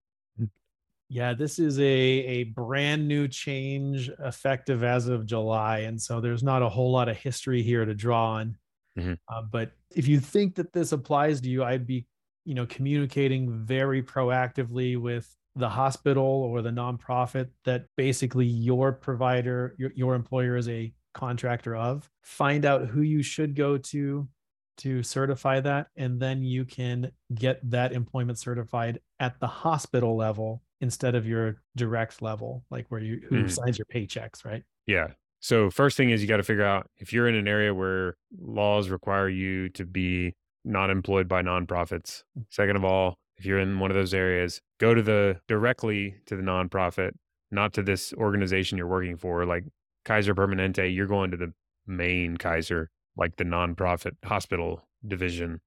Yeah, 1.12 1.34
this 1.34 1.58
is 1.58 1.80
a 1.80 1.84
a 1.84 2.44
brand 2.46 3.08
new 3.08 3.28
change 3.28 4.10
effective 4.20 4.84
as 4.84 5.08
of 5.08 5.26
July, 5.26 5.80
and 5.80 6.00
so 6.00 6.22
there's 6.22 6.44
not 6.44 6.62
a 6.62 6.70
whole 6.70 6.92
lot 6.92 7.10
of 7.10 7.18
history 7.18 7.64
here 7.64 7.84
to 7.86 7.96
draw 7.96 8.34
on. 8.34 8.58
Mhm. 8.96 9.16
Uh, 9.30 9.44
but 9.44 9.74
if 9.96 10.08
you 10.08 10.20
think 10.20 10.56
that 10.56 10.74
this 10.74 10.92
applies 10.94 11.42
to 11.42 11.50
you, 11.50 11.64
I'd 11.64 11.88
be, 11.88 12.08
you 12.46 12.56
know, 12.56 12.66
communicating 12.68 13.66
very 13.66 14.04
proactively 14.04 14.98
with 15.02 15.36
the 15.56 15.70
hospital 15.70 16.26
or 16.26 16.62
the 16.62 16.72
nonprofit 16.72 17.52
that 17.66 17.88
basically 17.98 18.48
your 18.48 18.94
provider, 18.94 19.76
your 19.80 19.92
your 19.96 20.16
employer 20.16 20.58
is 20.58 20.70
a 20.70 20.94
contractor 21.14 21.76
of. 21.76 22.10
Find 22.24 22.66
out 22.66 22.88
who 22.88 23.02
you 23.02 23.24
should 23.24 23.56
go 23.56 23.78
to 23.78 24.30
to 24.78 25.04
certify 25.04 25.60
that, 25.62 25.88
and 25.98 26.22
then 26.22 26.42
you 26.44 26.64
can 26.66 27.12
get 27.36 27.60
that 27.70 27.92
employment 27.94 28.38
certified 28.40 29.02
at 29.20 29.40
the 29.40 29.48
hospital 29.48 30.16
level 30.16 30.64
instead 30.82 31.16
of 31.16 31.28
your 31.28 31.62
direct 31.76 32.22
level, 32.22 32.66
like 32.72 32.88
where 32.90 33.02
you 33.02 33.20
who 33.28 33.48
Mhm. 33.48 33.50
signs 33.50 33.78
your 33.78 33.86
paychecks, 33.94 34.46
right? 34.46 34.64
Yeah. 34.88 35.14
So 35.42 35.70
first 35.70 35.96
thing 35.98 36.10
is 36.10 36.22
you 36.22 36.28
got 36.28 36.38
to 36.38 36.44
figure 36.44 36.64
out 36.66 36.90
if 36.98 37.14
you're 37.14 37.28
in 37.28 37.36
an 37.36 37.48
area 37.48 37.74
where 37.74 38.16
laws 38.38 38.90
require 38.90 39.30
you 39.30 39.70
to 39.70 39.86
be 39.86 40.34
not 40.66 40.90
employed 40.90 41.28
by 41.28 41.42
nonprofits. 41.42 42.24
Second 42.50 42.76
of 42.76 42.84
all, 42.84 43.16
if 43.38 43.46
you're 43.46 43.60
in 43.60 43.80
one 43.80 43.90
of 43.90 43.96
those 43.96 44.14
areas, 44.14 44.60
go 44.80 44.94
to 44.94 45.02
the 45.02 45.40
directly 45.48 46.16
to 46.26 46.36
the 46.36 46.42
nonprofit, 46.42 47.12
not 47.52 47.74
to 47.74 47.84
this 47.84 48.14
organization 48.14 48.78
you're 48.78 48.88
working 48.88 49.16
for, 49.16 49.46
like 49.46 49.64
Kaiser 50.06 50.36
Permanente. 50.36 50.94
You're 50.94 51.08
going 51.08 51.32
to 51.32 51.38
the 51.38 51.54
main 51.88 52.38
Kaiser, 52.38 52.90
like 53.18 53.38
the 53.38 53.44
nonprofit 53.44 54.14
hospital 54.24 54.88
division 55.06 55.62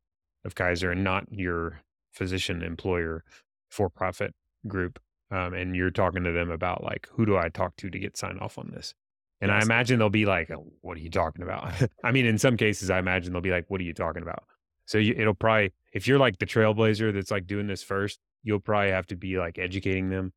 of 0.44 0.54
Kaiser, 0.54 0.90
and 0.90 1.04
not 1.04 1.26
your 1.30 1.80
physician 2.12 2.62
employer 2.62 3.24
for 3.70 3.88
profit 3.88 4.34
group 4.66 4.98
um, 5.32 5.54
and 5.54 5.74
you're 5.74 5.90
talking 5.90 6.24
to 6.24 6.32
them 6.32 6.50
about 6.50 6.84
like 6.84 7.08
who 7.12 7.24
do 7.24 7.36
I 7.36 7.48
talk 7.48 7.74
to 7.76 7.90
to 7.90 7.98
get 7.98 8.16
sign 8.16 8.38
off 8.38 8.58
on 8.58 8.70
this. 8.74 8.94
And 9.40 9.50
yes. 9.50 9.60
I 9.60 9.64
imagine 9.64 9.98
they'll 9.98 10.10
be 10.10 10.26
like, 10.26 10.50
oh, 10.50 10.66
"What 10.82 10.96
are 10.98 11.00
you 11.00 11.10
talking 11.10 11.42
about?" 11.42 11.72
I 12.04 12.12
mean, 12.12 12.26
in 12.26 12.38
some 12.38 12.56
cases, 12.56 12.90
I 12.90 12.98
imagine 12.98 13.32
they'll 13.32 13.40
be 13.40 13.50
like, 13.50 13.64
"What 13.68 13.80
are 13.80 13.84
you 13.84 13.94
talking 13.94 14.22
about?" 14.22 14.44
So 14.84 14.98
you, 14.98 15.14
it'll 15.16 15.34
probably, 15.34 15.72
if 15.92 16.06
you're 16.06 16.18
like 16.18 16.38
the 16.38 16.46
trailblazer 16.46 17.14
that's 17.14 17.30
like 17.30 17.46
doing 17.46 17.66
this 17.66 17.82
first, 17.82 18.20
you'll 18.42 18.60
probably 18.60 18.90
have 18.90 19.06
to 19.06 19.16
be 19.16 19.38
like 19.38 19.58
educating 19.58 20.10
them. 20.10 20.32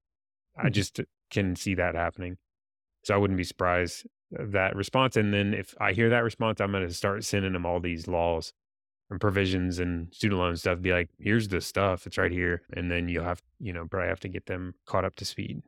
Mm-hmm. 0.58 0.67
I 0.67 0.69
just 0.69 1.01
can 1.29 1.55
see 1.55 1.75
that 1.75 1.95
happening. 1.95 2.38
So 3.05 3.13
I 3.13 3.17
wouldn't 3.17 3.37
be 3.37 3.43
surprised 3.43 4.07
uh, 4.37 4.45
that 4.49 4.75
response. 4.75 5.15
And 5.15 5.33
then 5.33 5.53
if 5.53 5.75
I 5.79 5.93
hear 5.93 6.09
that 6.09 6.23
response, 6.23 6.59
I'm 6.59 6.71
going 6.71 6.87
to 6.87 6.93
start 6.93 7.23
sending 7.23 7.53
them 7.53 7.65
all 7.65 7.79
these 7.79 8.07
laws 8.07 8.51
and 9.11 9.21
provisions 9.21 9.77
and 9.77 10.11
student 10.11 10.41
loan 10.41 10.57
stuff. 10.57 10.81
Be 10.81 10.91
like, 10.91 11.09
here's 11.19 11.47
the 11.47 11.61
stuff. 11.61 12.07
It's 12.07 12.17
right 12.17 12.31
here. 12.31 12.63
And 12.73 12.89
then 12.89 13.07
you'll 13.07 13.23
have, 13.23 13.41
you 13.59 13.73
know, 13.73 13.85
probably 13.85 14.09
have 14.09 14.19
to 14.21 14.27
get 14.27 14.47
them 14.47 14.73
caught 14.87 15.05
up 15.05 15.15
to 15.17 15.25
speed. 15.25 15.61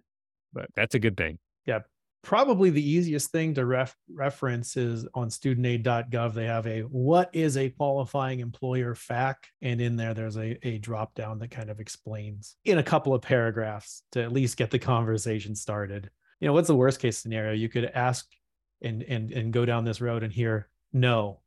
But 0.52 0.70
that's 0.76 0.96
a 0.96 1.00
good 1.00 1.16
thing. 1.16 1.38
Yeah. 1.68 1.82
Probably 2.24 2.72
the 2.72 2.82
easiest 2.82 3.30
thing 3.30 3.54
to 3.54 3.66
ref- 3.66 3.96
reference 4.12 4.76
is 4.76 5.08
on 5.14 5.30
studentaid.gov. 5.30 6.34
They 6.34 6.46
have 6.46 6.66
a 6.66 6.82
what 6.82 7.30
is 7.34 7.56
a 7.56 7.70
qualifying 7.70 8.40
employer 8.40 8.96
FAQ? 8.96 9.36
And 9.62 9.80
in 9.80 9.96
there, 9.96 10.16
there's 10.16 10.38
a, 10.38 10.58
a 10.68 10.80
drop 10.80 11.14
down 11.14 11.38
that 11.40 11.52
kind 11.52 11.70
of 11.70 11.80
explains 11.80 12.56
in 12.66 12.80
a 12.80 12.84
couple 12.84 13.14
of 13.14 13.22
paragraphs 13.22 14.02
to 14.14 14.24
at 14.24 14.34
least 14.34 14.58
get 14.58 14.72
the 14.72 14.80
conversation 14.80 15.54
started. 15.54 16.10
You 16.40 16.48
know, 16.48 16.54
what's 16.54 16.68
the 16.68 16.76
worst 16.76 17.00
case 17.00 17.18
scenario? 17.18 17.54
You 17.54 17.70
could 17.70 17.86
ask 17.86 18.28
and 18.82 19.04
and 19.04 19.32
and 19.32 19.52
go 19.52 19.66
down 19.66 19.86
this 19.86 20.02
road 20.02 20.24
and 20.24 20.32
hear 20.32 20.70
no 20.94 21.40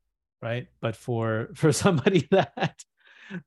right? 0.43 0.69
But 0.81 0.97
for 0.97 1.49
for 1.55 1.73
somebody 1.73 2.27
that 2.31 2.85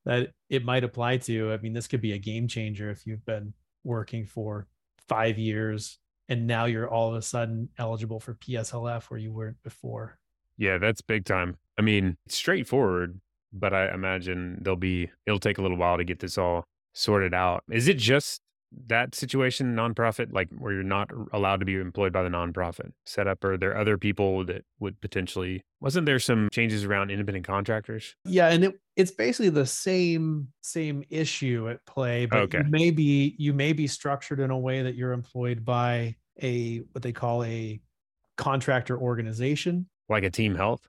that 0.06 0.32
it 0.50 0.64
might 0.64 0.86
apply 0.86 1.18
to 1.18 1.52
i 1.52 1.58
mean 1.58 1.74
this 1.74 1.88
could 1.88 2.00
be 2.00 2.14
a 2.14 2.18
game 2.18 2.48
changer 2.48 2.90
if 2.90 3.06
you've 3.06 3.26
been 3.26 3.54
working 3.84 4.26
for 4.26 4.66
five 5.10 5.38
years 5.38 6.00
and 6.30 6.48
now 6.48 6.64
you're 6.64 6.90
all 6.90 7.10
of 7.10 7.16
a 7.16 7.22
sudden 7.22 7.68
eligible 7.78 8.22
for 8.22 8.34
pslf 8.36 9.04
where 9.10 9.20
you 9.20 9.34
weren't 9.34 9.62
before. 9.62 10.18
Yeah 10.58 10.78
that's 10.78 11.02
big 11.02 11.26
time. 11.26 11.58
I 11.78 11.82
mean 11.82 12.16
it's 12.26 12.36
straightforward 12.36 13.20
but 13.52 13.74
i 13.74 13.94
imagine 13.94 14.58
there'll 14.62 14.78
be 14.78 15.12
it'll 15.26 15.38
take 15.38 15.58
a 15.58 15.62
little 15.62 15.76
while 15.76 15.98
to 15.98 16.06
get 16.06 16.20
this 16.20 16.38
all 16.38 16.64
sorted 16.94 17.34
out. 17.34 17.64
Is 17.70 17.90
it 17.90 17.98
just 17.98 18.42
that 18.88 19.16
situation 19.16 19.76
nonprofit 19.76 20.34
like 20.34 20.50
where 20.58 20.74
you're 20.74 20.84
not 20.84 21.10
allowed 21.32 21.60
to 21.60 21.66
be 21.66 21.76
employed 21.76 22.12
by 22.12 22.24
the 22.24 22.30
nonprofit 22.30 22.92
setup 23.06 23.44
or 23.44 23.58
there 23.58 23.78
other 23.78 23.98
people 23.98 24.46
that 24.46 24.64
would 24.80 25.00
potentially 25.02 25.62
wasn't 25.82 26.06
there 26.06 26.20
some 26.20 26.50
changes 26.52 26.84
around 26.86 27.12
independent 27.12 27.46
contractors? 27.46 28.16
Yeah 28.26 28.50
and 28.50 28.66
it, 28.66 28.80
it's 28.96 29.12
basically 29.12 29.50
the 29.50 29.66
same 29.66 30.48
same 30.62 31.04
issue 31.10 31.70
at 31.70 31.86
play 31.86 32.26
but 32.26 32.40
okay. 32.40 32.60
you 32.60 32.70
may 32.70 32.92
be 32.92 33.36
you 33.38 33.54
may 33.54 33.74
be 33.74 33.88
structured 33.88 34.40
in 34.40 34.52
a 34.52 34.58
way 34.58 34.82
that 34.82 34.96
you're 34.96 35.14
employed 35.14 35.64
by 35.66 36.16
a 36.42 36.80
what 36.92 37.02
they 37.02 37.12
call 37.12 37.44
a 37.44 37.80
contractor 38.38 38.98
organization. 38.98 39.88
Like 40.10 40.24
a 40.24 40.30
team 40.30 40.56
health? 40.56 40.82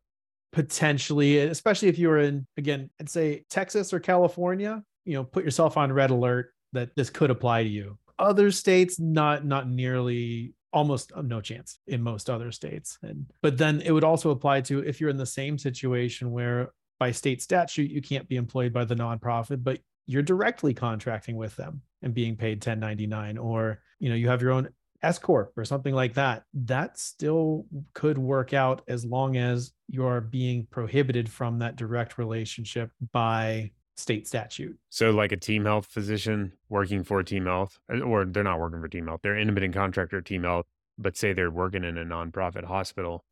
Potentially 0.53 1.39
especially 1.39 1.89
if 1.89 1.99
you 1.99 2.09
were 2.09 2.21
in 2.21 2.47
again 2.57 2.89
i'd 3.01 3.09
say 3.09 3.45
texas 3.51 3.93
or 3.93 3.99
california 3.99 4.85
you 5.05 5.15
know 5.15 5.25
put 5.25 5.43
yourself 5.43 5.77
on 5.77 5.93
red 5.93 6.11
alert 6.11 6.54
that 6.75 6.95
this 6.95 7.11
could 7.11 7.31
apply 7.31 7.65
to 7.65 7.69
you. 7.69 7.99
Other 8.19 8.51
states, 8.51 9.01
not 9.01 9.45
not 9.45 9.69
nearly 9.69 10.55
almost 10.73 11.13
uh, 11.15 11.23
no 11.23 11.41
chance 11.41 11.79
in 11.87 12.03
most 12.03 12.29
other 12.29 12.53
states. 12.53 12.99
And 13.03 13.27
but 13.43 13.57
then 13.57 13.81
it 13.81 13.93
would 13.93 14.05
also 14.05 14.31
apply 14.31 14.61
to 14.63 14.81
if 14.81 15.01
you're 15.01 15.11
in 15.11 15.17
the 15.17 15.25
same 15.25 15.57
situation 15.57 16.31
where 16.31 16.73
by 16.99 17.13
state 17.13 17.41
statute 17.41 17.91
you 17.91 18.03
can't 18.03 18.29
be 18.29 18.37
employed 18.37 18.73
by 18.73 18.85
the 18.85 18.97
nonprofit, 18.97 19.65
but 19.65 19.79
you're 20.07 20.23
directly 20.23 20.75
contracting 20.75 21.37
with 21.37 21.57
them 21.57 21.81
and 22.03 22.13
being 22.13 22.37
paid 22.37 22.57
1099 22.59 23.39
or 23.39 23.81
you 24.01 24.11
know 24.11 24.15
you 24.15 24.29
have 24.29 24.43
your 24.43 24.53
own 24.53 24.69
S 25.03 25.19
corp 25.19 25.53
or 25.57 25.65
something 25.65 25.95
like 25.95 26.15
that. 26.15 26.43
That 26.55 26.99
still 26.99 27.67
could 27.93 28.19
work 28.19 28.53
out 28.53 28.83
as 28.89 29.05
long 29.05 29.37
as 29.37 29.73
you 29.89 30.07
are 30.07 30.21
being 30.21 30.67
prohibited 30.71 31.29
from 31.29 31.59
that 31.59 31.77
direct 31.77 32.19
relationship 32.19 32.91
by 33.13 33.71
state 33.97 34.27
statute. 34.27 34.77
So, 34.91 35.11
like 35.11 35.33
a 35.33 35.37
team 35.37 35.65
health 35.65 35.87
physician 35.87 36.53
working 36.69 37.05
for 37.05 37.23
Team 37.23 37.47
Health, 37.47 37.79
uh, 37.93 38.01
or 38.01 38.25
they're 38.25 38.43
not 38.43 38.61
working 38.61 38.81
for 38.81 38.89
Team 38.89 39.07
Health, 39.07 39.21
they're 39.23 39.39
independent 39.39 39.75
contractor 39.75 40.21
Team 40.21 40.45
Health, 40.45 40.67
but 40.99 41.17
say 41.17 41.33
they're 41.33 41.51
working 41.51 41.85
in 41.85 41.99
a 41.99 42.05
nonprofit 42.05 42.65
hospital. 42.65 43.25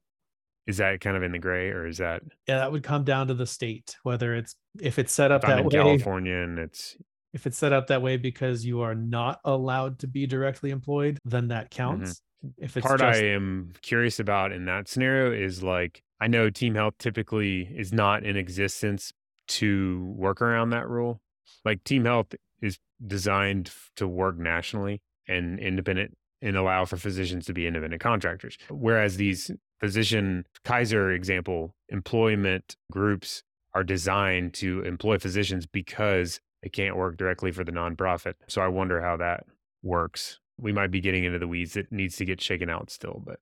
Is 0.67 0.77
that 0.77 1.01
kind 1.01 1.17
of 1.17 1.25
in 1.25 1.33
the 1.33 1.39
gray, 1.39 1.71
or 1.71 1.87
is 1.87 1.99
that? 1.99 2.23
Yeah, 2.47 2.59
that 2.59 2.71
would 2.71 2.85
come 2.85 3.05
down 3.05 3.27
to 3.29 3.35
the 3.35 3.47
state 3.47 3.97
whether 4.05 4.35
it's 4.35 4.55
if 4.81 4.99
it's 4.99 5.13
set 5.13 5.33
up 5.33 5.43
that 5.43 5.59
in 5.59 5.65
way. 5.65 5.71
California 5.71 6.37
and 6.37 6.59
it's 6.59 6.97
if 7.33 7.47
it's 7.47 7.59
set 7.59 7.73
up 7.73 7.89
that 7.89 8.03
way 8.03 8.17
because 8.17 8.65
you 8.65 8.83
are 8.83 8.95
not 8.95 9.41
allowed 9.45 9.99
to 10.01 10.07
be 10.07 10.27
directly 10.27 10.71
employed, 10.71 11.19
then 11.25 11.49
that 11.49 11.71
mm-hmm. 11.71 11.77
counts. 11.77 12.11
Mm-hmm. 12.45 12.65
If 12.65 12.77
it's 12.77 12.87
part 12.87 13.01
just... 13.01 13.21
I 13.21 13.27
am 13.27 13.73
curious 13.83 14.19
about 14.19 14.53
in 14.53 14.65
that 14.67 14.89
scenario 14.89 15.33
is 15.33 15.63
like 15.63 16.03
I 16.21 16.29
know 16.29 16.51
Team 16.51 16.77
Health 16.77 16.95
typically 16.99 17.63
is 17.77 17.93
not 17.93 18.25
in 18.25 18.37
existence 18.37 19.13
to 19.49 20.13
work 20.17 20.41
around 20.41 20.71
that 20.71 20.89
rule. 20.89 21.21
Like 21.65 21.85
Team 21.85 22.05
Health 22.05 22.35
is 22.61 22.79
designed 23.05 23.71
to 23.97 24.07
work 24.07 24.39
nationally 24.39 25.01
and 25.29 25.59
independent 25.59 26.17
and 26.41 26.57
allow 26.57 26.85
for 26.85 26.97
physicians 26.97 27.47
to 27.47 27.53
be 27.53 27.67
independent 27.67 28.03
contractors. 28.03 28.59
Whereas 28.69 29.17
these 29.17 29.51
physician 29.81 30.47
Kaiser 30.65 31.13
example 31.13 31.75
employment 31.89 32.77
groups 32.91 33.43
are 33.75 33.85
designed 33.85 34.55
to 34.55 34.83
employ 34.83 35.19
physicians 35.19 35.67
because 35.67 36.41
they 36.63 36.69
can't 36.69 36.97
work 36.97 37.17
directly 37.17 37.53
for 37.53 37.65
the 37.65 37.73
nonprofit. 37.73 38.35
So 38.49 38.61
I 38.61 38.69
wonder 38.69 39.01
how 39.01 39.17
that 39.17 39.45
works. 39.83 40.39
We 40.59 40.73
might 40.73 40.91
be 40.91 41.01
getting 41.01 41.25
into 41.25 41.39
the 41.39 41.49
weeds. 41.49 41.77
It 41.77 41.91
needs 41.91 42.17
to 42.17 42.25
get 42.25 42.41
shaken 42.41 42.69
out 42.69 42.91
still, 42.91 43.23
but 43.25 43.41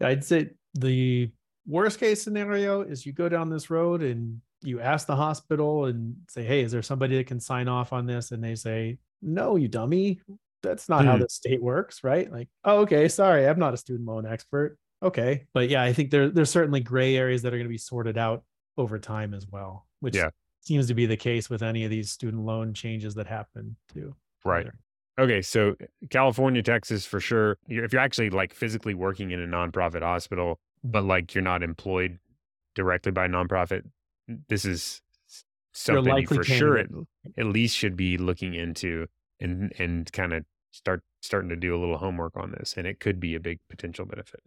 I'd 0.00 0.24
say 0.24 0.50
the 0.74 1.30
worst 1.66 1.98
case 1.98 2.22
scenario 2.22 2.82
is 2.82 3.06
you 3.06 3.12
go 3.12 3.28
down 3.28 3.50
this 3.50 3.70
road 3.70 4.02
and 4.02 4.40
you 4.62 4.80
ask 4.80 5.06
the 5.06 5.16
hospital 5.16 5.86
and 5.86 6.16
say, 6.28 6.42
"Hey, 6.42 6.62
is 6.62 6.72
there 6.72 6.82
somebody 6.82 7.16
that 7.16 7.26
can 7.26 7.40
sign 7.40 7.68
off 7.68 7.92
on 7.92 8.06
this?" 8.06 8.30
And 8.30 8.42
they 8.42 8.54
say, 8.54 8.98
"No, 9.22 9.56
you 9.56 9.68
dummy. 9.68 10.20
That's 10.62 10.88
not 10.88 11.04
how 11.04 11.16
hmm. 11.16 11.22
the 11.22 11.28
state 11.28 11.62
works, 11.62 12.04
right?" 12.04 12.30
Like, 12.30 12.48
"Oh, 12.64 12.80
okay, 12.80 13.08
sorry, 13.08 13.46
I'm 13.46 13.58
not 13.58 13.74
a 13.74 13.78
student 13.78 14.08
loan 14.08 14.26
expert." 14.26 14.76
Okay, 15.02 15.46
but 15.54 15.68
yeah, 15.68 15.82
I 15.82 15.92
think 15.92 16.10
there 16.10 16.28
there's 16.28 16.50
certainly 16.50 16.80
gray 16.80 17.16
areas 17.16 17.42
that 17.42 17.54
are 17.54 17.56
going 17.56 17.68
to 17.68 17.70
be 17.70 17.78
sorted 17.78 18.18
out 18.18 18.44
over 18.76 18.98
time 18.98 19.34
as 19.34 19.46
well, 19.46 19.86
which 20.00 20.16
yeah. 20.16 20.30
seems 20.60 20.86
to 20.88 20.94
be 20.94 21.06
the 21.06 21.16
case 21.16 21.48
with 21.48 21.62
any 21.62 21.84
of 21.84 21.90
these 21.90 22.10
student 22.10 22.44
loan 22.44 22.74
changes 22.74 23.14
that 23.14 23.26
happen 23.26 23.76
too. 23.92 24.14
Right. 24.44 24.66
Okay, 25.18 25.42
so 25.42 25.74
California, 26.08 26.62
Texas, 26.62 27.04
for 27.04 27.20
sure. 27.20 27.58
If 27.68 27.92
you're 27.92 28.00
actually 28.00 28.30
like 28.30 28.54
physically 28.54 28.94
working 28.94 29.32
in 29.32 29.42
a 29.42 29.46
nonprofit 29.46 30.02
hospital, 30.02 30.58
but 30.82 31.00
mm-hmm. 31.00 31.08
like 31.08 31.34
you're 31.34 31.42
not 31.42 31.62
employed 31.62 32.18
directly 32.74 33.12
by 33.12 33.26
a 33.26 33.28
nonprofit, 33.28 33.82
this 34.48 34.64
is 34.64 35.02
something 35.72 36.26
for 36.26 36.42
sure 36.42 36.78
at, 36.78 36.88
at 37.38 37.46
least 37.46 37.76
should 37.76 37.96
be 37.96 38.18
looking 38.18 38.54
into 38.54 39.06
and 39.40 39.72
and 39.78 40.12
kind 40.12 40.32
of 40.32 40.44
start 40.70 41.02
starting 41.22 41.50
to 41.50 41.56
do 41.56 41.76
a 41.76 41.78
little 41.78 41.98
homework 41.98 42.36
on 42.36 42.52
this 42.52 42.74
and 42.76 42.86
it 42.86 43.00
could 43.00 43.20
be 43.20 43.34
a 43.34 43.40
big 43.40 43.58
potential 43.68 44.04
benefit. 44.04 44.40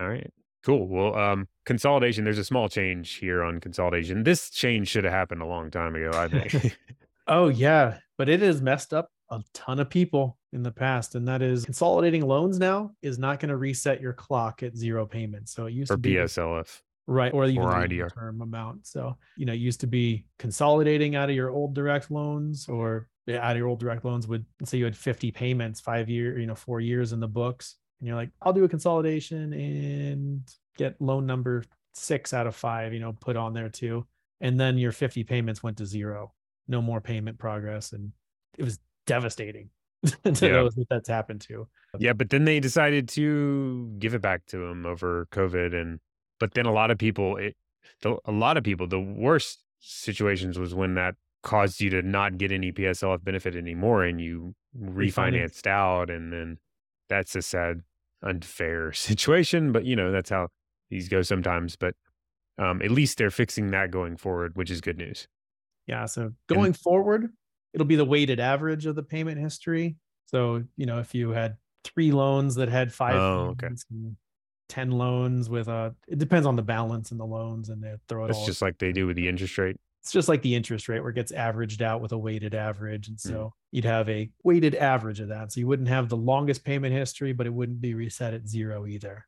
All 0.00 0.08
right. 0.08 0.30
Cool. 0.64 0.88
Well 0.88 1.14
um 1.16 1.48
consolidation 1.64 2.24
there's 2.24 2.38
a 2.38 2.44
small 2.44 2.68
change 2.68 3.14
here 3.14 3.42
on 3.42 3.60
consolidation. 3.60 4.24
This 4.24 4.50
change 4.50 4.88
should 4.88 5.04
have 5.04 5.12
happened 5.12 5.42
a 5.42 5.46
long 5.46 5.70
time 5.70 5.94
ago 5.94 6.10
i 6.14 6.28
think. 6.28 6.76
Oh 7.30 7.48
yeah 7.48 7.98
but 8.16 8.30
it 8.30 8.40
has 8.40 8.62
messed 8.62 8.94
up 8.94 9.10
a 9.30 9.42
ton 9.52 9.78
of 9.78 9.90
people 9.90 10.38
in 10.52 10.62
the 10.62 10.70
past 10.70 11.14
and 11.14 11.28
that 11.28 11.42
is 11.42 11.64
consolidating 11.64 12.26
loans 12.26 12.58
now 12.58 12.90
is 13.02 13.18
not 13.18 13.38
going 13.38 13.50
to 13.50 13.56
reset 13.56 14.00
your 14.00 14.14
clock 14.14 14.62
at 14.62 14.74
zero 14.74 15.04
payments 15.04 15.52
so 15.52 15.66
it 15.66 15.74
used 15.74 15.90
or 15.90 15.96
to 15.96 15.98
be 15.98 16.14
pslf 16.14 16.80
right 17.08 17.32
or 17.32 17.46
even 17.46 17.64
the 17.88 18.10
term 18.14 18.42
amount. 18.42 18.86
So 18.86 19.16
you 19.36 19.46
know 19.46 19.52
it 19.52 19.56
used 19.56 19.80
to 19.80 19.86
be 19.86 20.26
consolidating 20.38 21.16
out 21.16 21.30
of 21.30 21.34
your 21.34 21.50
old 21.50 21.74
direct 21.74 22.10
loans 22.10 22.68
or 22.68 23.08
eh, 23.28 23.36
out 23.36 23.52
of 23.52 23.56
your 23.56 23.68
old 23.68 23.80
direct 23.80 24.04
loans 24.04 24.28
would 24.28 24.44
say 24.64 24.78
you 24.78 24.84
had 24.84 24.96
50 24.96 25.32
payments 25.32 25.80
five 25.80 26.08
year 26.08 26.38
you 26.38 26.46
know 26.46 26.54
four 26.54 26.80
years 26.80 27.12
in 27.12 27.20
the 27.20 27.26
books 27.26 27.76
and 27.98 28.06
you're 28.06 28.16
like 28.16 28.30
i'll 28.42 28.52
do 28.52 28.64
a 28.64 28.68
consolidation 28.68 29.52
and 29.54 30.42
get 30.76 31.00
loan 31.00 31.26
number 31.26 31.64
six 31.94 32.32
out 32.32 32.46
of 32.46 32.54
five 32.54 32.92
you 32.92 33.00
know 33.00 33.12
put 33.12 33.36
on 33.36 33.54
there 33.54 33.68
too. 33.68 34.06
And 34.40 34.60
then 34.60 34.78
your 34.78 34.92
50 34.92 35.24
payments 35.24 35.64
went 35.64 35.78
to 35.78 35.86
zero. 35.86 36.32
No 36.68 36.80
more 36.80 37.00
payment 37.00 37.38
progress 37.38 37.92
and 37.92 38.12
it 38.56 38.62
was 38.62 38.78
devastating 39.06 39.70
to 40.04 40.46
yeah. 40.46 40.52
those 40.52 40.74
that 40.74 40.86
that's 40.90 41.08
happened 41.08 41.40
to. 41.40 41.66
Yeah 41.98 42.12
but 42.12 42.28
then 42.28 42.44
they 42.44 42.60
decided 42.60 43.08
to 43.10 43.90
give 43.98 44.14
it 44.14 44.20
back 44.20 44.44
to 44.48 44.58
them 44.58 44.84
over 44.84 45.26
covid 45.32 45.74
and 45.74 45.98
but 46.38 46.54
then 46.54 46.66
a 46.66 46.72
lot 46.72 46.90
of 46.90 46.98
people, 46.98 47.36
it, 47.36 47.56
the, 48.02 48.16
a 48.24 48.32
lot 48.32 48.56
of 48.56 48.64
people, 48.64 48.86
the 48.86 49.00
worst 49.00 49.60
situations 49.80 50.58
was 50.58 50.74
when 50.74 50.94
that 50.94 51.14
caused 51.42 51.80
you 51.80 51.90
to 51.90 52.02
not 52.02 52.38
get 52.38 52.52
any 52.52 52.72
PSLF 52.72 53.22
benefit 53.22 53.56
anymore 53.56 54.04
and 54.04 54.20
you 54.20 54.54
refinanced 54.78 55.66
out. 55.66 56.10
And 56.10 56.32
then 56.32 56.58
that's 57.08 57.34
a 57.36 57.42
sad, 57.42 57.82
unfair 58.22 58.92
situation. 58.92 59.72
But, 59.72 59.84
you 59.84 59.96
know, 59.96 60.10
that's 60.12 60.30
how 60.30 60.48
these 60.90 61.08
go 61.08 61.22
sometimes. 61.22 61.76
But 61.76 61.94
um, 62.58 62.82
at 62.82 62.90
least 62.90 63.18
they're 63.18 63.30
fixing 63.30 63.70
that 63.70 63.90
going 63.90 64.16
forward, 64.16 64.56
which 64.56 64.70
is 64.70 64.80
good 64.80 64.98
news. 64.98 65.28
Yeah. 65.86 66.06
So 66.06 66.32
going 66.48 66.66
and, 66.66 66.76
forward, 66.76 67.30
it'll 67.72 67.86
be 67.86 67.96
the 67.96 68.04
weighted 68.04 68.40
average 68.40 68.86
of 68.86 68.94
the 68.94 69.02
payment 69.02 69.38
history. 69.38 69.96
So, 70.26 70.64
you 70.76 70.86
know, 70.86 70.98
if 70.98 71.14
you 71.14 71.30
had 71.30 71.56
three 71.84 72.12
loans 72.12 72.56
that 72.56 72.68
had 72.68 72.92
five 72.92 73.14
Oh, 73.14 73.54
okay. 73.62 73.68
Payments 74.68 74.88
and 74.88 74.90
10 74.90 74.98
loans 74.98 75.50
with 75.50 75.68
a, 75.68 75.94
it 76.06 76.18
depends 76.18 76.46
on 76.46 76.56
the 76.56 76.62
balance 76.62 77.10
and 77.10 77.20
the 77.20 77.24
loans 77.26 77.68
and 77.68 77.82
they 77.82 77.94
throw 78.08 78.24
it 78.26 78.32
all. 78.32 78.46
just 78.46 78.62
like 78.62 78.78
they 78.78 78.92
do 78.92 79.06
with 79.06 79.16
the 79.16 79.28
interest 79.28 79.56
rate. 79.58 79.76
it's 80.00 80.12
just 80.12 80.28
like 80.28 80.42
the 80.42 80.54
interest 80.54 80.88
rate 80.88 81.00
where 81.00 81.10
it 81.10 81.14
gets 81.14 81.32
averaged 81.32 81.82
out 81.82 82.00
with 82.00 82.12
a 82.12 82.18
weighted 82.18 82.54
average. 82.54 83.08
And 83.08 83.16
Mm. 83.18 83.20
so 83.20 83.52
you'd 83.72 83.84
have 83.84 84.08
a 84.08 84.30
weighted 84.44 84.74
average 84.74 85.20
of 85.20 85.28
that. 85.28 85.52
So 85.52 85.60
you 85.60 85.66
wouldn't 85.66 85.88
have 85.88 86.08
the 86.08 86.16
longest 86.16 86.64
payment 86.64 86.94
history, 86.94 87.32
but 87.32 87.46
it 87.46 87.52
wouldn't 87.52 87.80
be 87.80 87.94
reset 87.94 88.32
at 88.34 88.48
zero 88.48 88.86
either. 88.86 89.26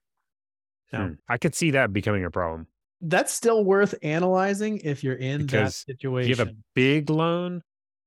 Now, 0.93 1.09
Hmm. 1.09 1.13
I 1.29 1.39
could 1.39 1.55
see 1.55 1.71
that 1.73 1.93
becoming 1.93 2.25
a 2.25 2.31
problem. 2.31 2.67
that's 3.03 3.33
still 3.33 3.65
worth 3.65 3.95
analyzing 4.03 4.79
if 4.85 5.03
you're 5.03 5.15
in 5.15 5.41
that 5.41 5.47
Because 5.47 5.85
If 5.89 5.97
situation. 5.97 6.29
you 6.31 6.37
have 6.37 6.49
a 6.49 6.57
big 6.75 7.09
loan 7.09 7.63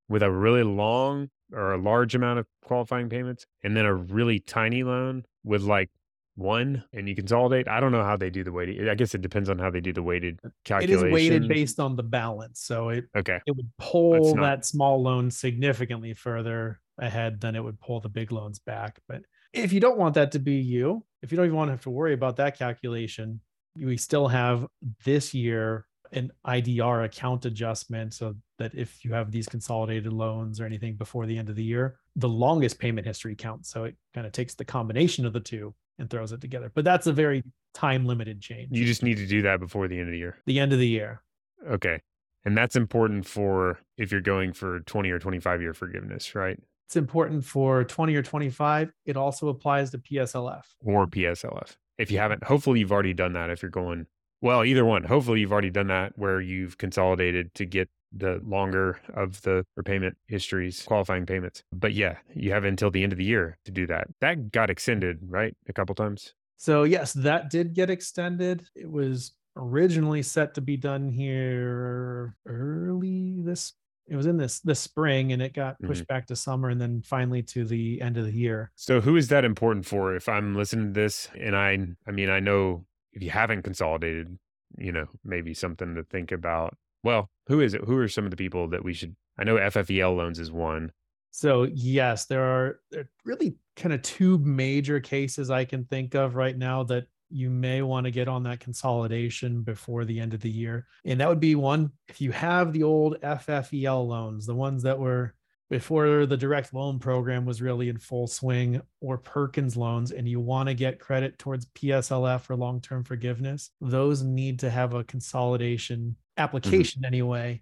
with 0.07 0.21
a 0.21 0.29
really 0.31 0.61
long 0.63 1.29
or 1.51 1.73
a 1.73 1.77
large 1.77 2.13
amount 2.15 2.37
of 2.39 2.47
qualifying 2.63 3.09
payments, 3.09 3.45
and 3.63 3.75
then 3.77 3.85
a 3.85 3.93
really 3.95 4.39
tiny 4.39 4.83
loan 4.83 5.25
with 5.43 5.61
like 5.63 5.89
one, 6.35 6.83
and 6.93 7.07
you 7.07 7.15
consolidate. 7.15 7.67
I 7.67 7.79
don't 7.79 7.91
know 7.91 8.03
how 8.03 8.17
they 8.17 8.29
do 8.29 8.43
the 8.43 8.51
weighted. 8.51 8.89
I 8.89 8.95
guess 8.95 9.13
it 9.13 9.21
depends 9.21 9.49
on 9.49 9.59
how 9.59 9.69
they 9.69 9.81
do 9.81 9.93
the 9.93 10.01
weighted 10.03 10.39
it 10.43 10.51
calculation. 10.65 11.07
is 11.07 11.13
weighted 11.13 11.47
based 11.47 11.79
on 11.79 11.95
the 11.95 12.03
balance. 12.03 12.61
So 12.61 12.89
it, 12.89 13.05
Okay. 13.15 13.39
it 13.45 13.55
would 13.55 13.69
pull 13.77 14.35
not- 14.35 14.41
that 14.41 14.65
small 14.65 15.01
loan 15.01 15.29
significantly 15.31 16.13
further 16.13 16.79
ahead 16.97 17.39
than 17.41 17.55
it 17.55 17.63
would 17.63 17.79
pull 17.79 17.99
the 17.99 18.09
big 18.09 18.31
loans 18.31 18.59
back. 18.59 18.99
But 19.07 19.23
if 19.53 19.71
you 19.73 19.79
don't 19.79 19.97
want 19.97 20.15
that 20.15 20.31
to 20.33 20.39
be 20.39 20.55
you, 20.55 21.05
if 21.21 21.31
you 21.31 21.35
don't 21.37 21.45
even 21.45 21.57
want 21.57 21.67
to 21.69 21.73
have 21.73 21.81
to 21.83 21.89
worry 21.89 22.13
about 22.13 22.35
that 22.37 22.57
calculation, 22.57 23.39
we 23.75 23.97
still 23.97 24.27
have 24.27 24.67
this 25.03 25.33
year 25.33 25.85
an 26.11 26.31
IDR 26.45 27.05
account 27.05 27.43
adjustment 27.45 28.13
so 28.13 28.35
that 28.59 28.75
if 28.75 29.03
you 29.03 29.11
have 29.13 29.31
these 29.31 29.47
consolidated 29.47 30.13
loans 30.13 30.61
or 30.61 30.65
anything 30.65 30.95
before 30.95 31.25
the 31.25 31.35
end 31.35 31.49
of 31.49 31.55
the 31.55 31.63
year, 31.63 31.97
the 32.15 32.29
longest 32.29 32.77
payment 32.77 33.07
history 33.07 33.35
counts. 33.35 33.69
So 33.71 33.85
it 33.85 33.95
kind 34.13 34.27
of 34.27 34.31
takes 34.33 34.53
the 34.53 34.63
combination 34.65 35.25
of 35.25 35.33
the 35.33 35.39
two 35.39 35.73
and 35.99 36.09
throws 36.09 36.31
it 36.31 36.41
together. 36.41 36.71
But 36.73 36.85
that's 36.85 37.07
a 37.07 37.13
very 37.13 37.43
time 37.73 38.05
limited 38.05 38.41
change. 38.41 38.69
You 38.71 38.85
just 38.85 39.03
need 39.03 39.17
to 39.17 39.27
do 39.27 39.41
that 39.43 39.59
before 39.59 39.87
the 39.87 39.97
end 39.97 40.07
of 40.07 40.11
the 40.11 40.17
year. 40.17 40.37
the 40.45 40.59
end 40.59 40.73
of 40.73 40.79
the 40.79 40.87
year. 40.87 41.21
Okay. 41.69 42.01
And 42.45 42.57
that's 42.57 42.75
important 42.75 43.25
for 43.25 43.79
if 43.97 44.11
you're 44.11 44.21
going 44.21 44.53
for 44.53 44.81
20 44.81 45.09
or 45.11 45.19
25 45.19 45.61
year 45.61 45.73
forgiveness, 45.73 46.35
right? 46.35 46.59
It's 46.87 46.95
important 46.97 47.45
for 47.45 47.83
20 47.83 48.15
or 48.15 48.21
25. 48.21 48.91
It 49.05 49.17
also 49.17 49.47
applies 49.47 49.91
to 49.91 49.97
PSLF. 49.97 50.63
Or 50.83 51.07
PSLF. 51.07 51.75
If 51.97 52.11
you 52.11 52.17
haven't, 52.17 52.43
hopefully 52.43 52.81
you've 52.81 52.91
already 52.91 53.13
done 53.13 53.33
that 53.33 53.49
if 53.49 53.61
you're 53.61 53.71
going, 53.71 54.07
well, 54.41 54.63
either 54.63 54.83
one. 54.83 55.03
Hopefully 55.03 55.39
you've 55.39 55.53
already 55.53 55.69
done 55.69 55.87
that 55.87 56.13
where 56.17 56.41
you've 56.41 56.77
consolidated 56.77 57.53
to 57.55 57.65
get 57.65 57.89
the 58.15 58.41
longer 58.45 58.99
of 59.13 59.41
the 59.41 59.65
repayment 59.75 60.17
histories, 60.27 60.83
qualifying 60.83 61.25
payments. 61.25 61.63
But 61.71 61.93
yeah, 61.93 62.17
you 62.35 62.51
have 62.51 62.63
until 62.63 62.91
the 62.91 63.03
end 63.03 63.11
of 63.11 63.17
the 63.17 63.25
year 63.25 63.57
to 63.65 63.71
do 63.71 63.87
that. 63.87 64.07
That 64.21 64.51
got 64.51 64.69
extended, 64.69 65.19
right? 65.27 65.55
A 65.67 65.73
couple 65.73 65.95
times. 65.95 66.33
So, 66.57 66.83
yes, 66.83 67.13
that 67.13 67.49
did 67.49 67.73
get 67.73 67.89
extended. 67.89 68.65
It 68.75 68.89
was 68.89 69.33
originally 69.55 70.23
set 70.23 70.53
to 70.55 70.61
be 70.61 70.77
done 70.77 71.09
here 71.09 72.35
early 72.45 73.39
this 73.41 73.73
it 74.07 74.15
was 74.15 74.25
in 74.25 74.37
this 74.37 74.59
this 74.59 74.79
spring 74.79 75.31
and 75.31 75.41
it 75.41 75.53
got 75.53 75.75
mm-hmm. 75.75 75.87
pushed 75.87 76.07
back 76.07 76.27
to 76.27 76.35
summer 76.35 76.69
and 76.69 76.79
then 76.79 77.01
finally 77.01 77.41
to 77.41 77.65
the 77.65 78.01
end 78.01 78.17
of 78.17 78.25
the 78.25 78.33
year. 78.33 78.71
So 78.75 79.01
who 79.01 79.15
is 79.15 79.29
that 79.29 79.45
important 79.45 79.85
for? 79.85 80.15
If 80.15 80.27
I'm 80.27 80.55
listening 80.55 80.93
to 80.93 80.99
this 80.99 81.29
and 81.39 81.55
I 81.55 81.77
I 82.07 82.11
mean 82.11 82.29
I 82.29 82.39
know 82.39 82.85
if 83.13 83.23
you 83.23 83.29
haven't 83.29 83.61
consolidated, 83.61 84.37
you 84.77 84.91
know, 84.91 85.07
maybe 85.23 85.53
something 85.53 85.95
to 85.95 86.03
think 86.03 86.31
about. 86.31 86.75
Well, 87.03 87.29
who 87.47 87.59
is 87.59 87.73
it? 87.73 87.83
Who 87.83 87.97
are 87.97 88.07
some 88.07 88.23
of 88.23 88.31
the 88.31 88.37
people 88.37 88.69
that 88.69 88.83
we 88.83 88.93
should 88.93 89.15
I 89.37 89.43
know 89.43 89.55
FFEL 89.55 90.15
loans 90.15 90.39
is 90.39 90.51
one. 90.51 90.91
So 91.31 91.63
yes, 91.73 92.25
there 92.25 92.43
are, 92.43 92.79
there 92.91 93.09
really 93.25 93.55
kind 93.75 93.93
of 93.93 94.01
two 94.03 94.37
major 94.37 94.99
cases 94.99 95.49
I 95.49 95.65
can 95.65 95.85
think 95.85 96.13
of 96.13 96.35
right 96.35 96.57
now 96.57 96.83
that 96.83 97.07
you 97.29 97.49
may 97.49 97.81
want 97.81 98.03
to 98.03 98.11
get 98.11 98.27
on 98.27 98.43
that 98.43 98.59
consolidation 98.59 99.63
before 99.63 100.05
the 100.05 100.19
end 100.19 100.35
of 100.35 100.41
the 100.41 100.51
year. 100.51 100.85
And 101.03 101.19
that 101.19 101.29
would 101.29 101.39
be 101.39 101.55
one 101.55 101.91
if 102.07 102.21
you 102.21 102.31
have 102.31 102.71
the 102.71 102.83
old 102.83 103.19
FFEL 103.21 104.07
loans, 104.07 104.45
the 104.45 104.53
ones 104.53 104.83
that 104.83 104.99
were 104.99 105.33
before 105.73 106.27
the 106.27 106.37
direct 106.37 106.71
loan 106.71 106.99
program 106.99 107.45
was 107.45 107.59
really 107.59 107.89
in 107.89 107.97
full 107.97 108.27
swing, 108.27 108.79
or 109.01 109.17
Perkins 109.17 109.75
loans, 109.75 110.11
and 110.11 110.29
you 110.29 110.39
want 110.39 110.69
to 110.69 110.75
get 110.75 110.99
credit 110.99 111.39
towards 111.39 111.65
PSLF 111.65 112.47
or 112.47 112.55
long 112.55 112.79
term 112.79 113.03
forgiveness, 113.03 113.71
those 113.81 114.21
need 114.21 114.59
to 114.59 114.69
have 114.69 114.93
a 114.93 115.03
consolidation 115.03 116.15
application 116.37 117.03
anyway 117.03 117.59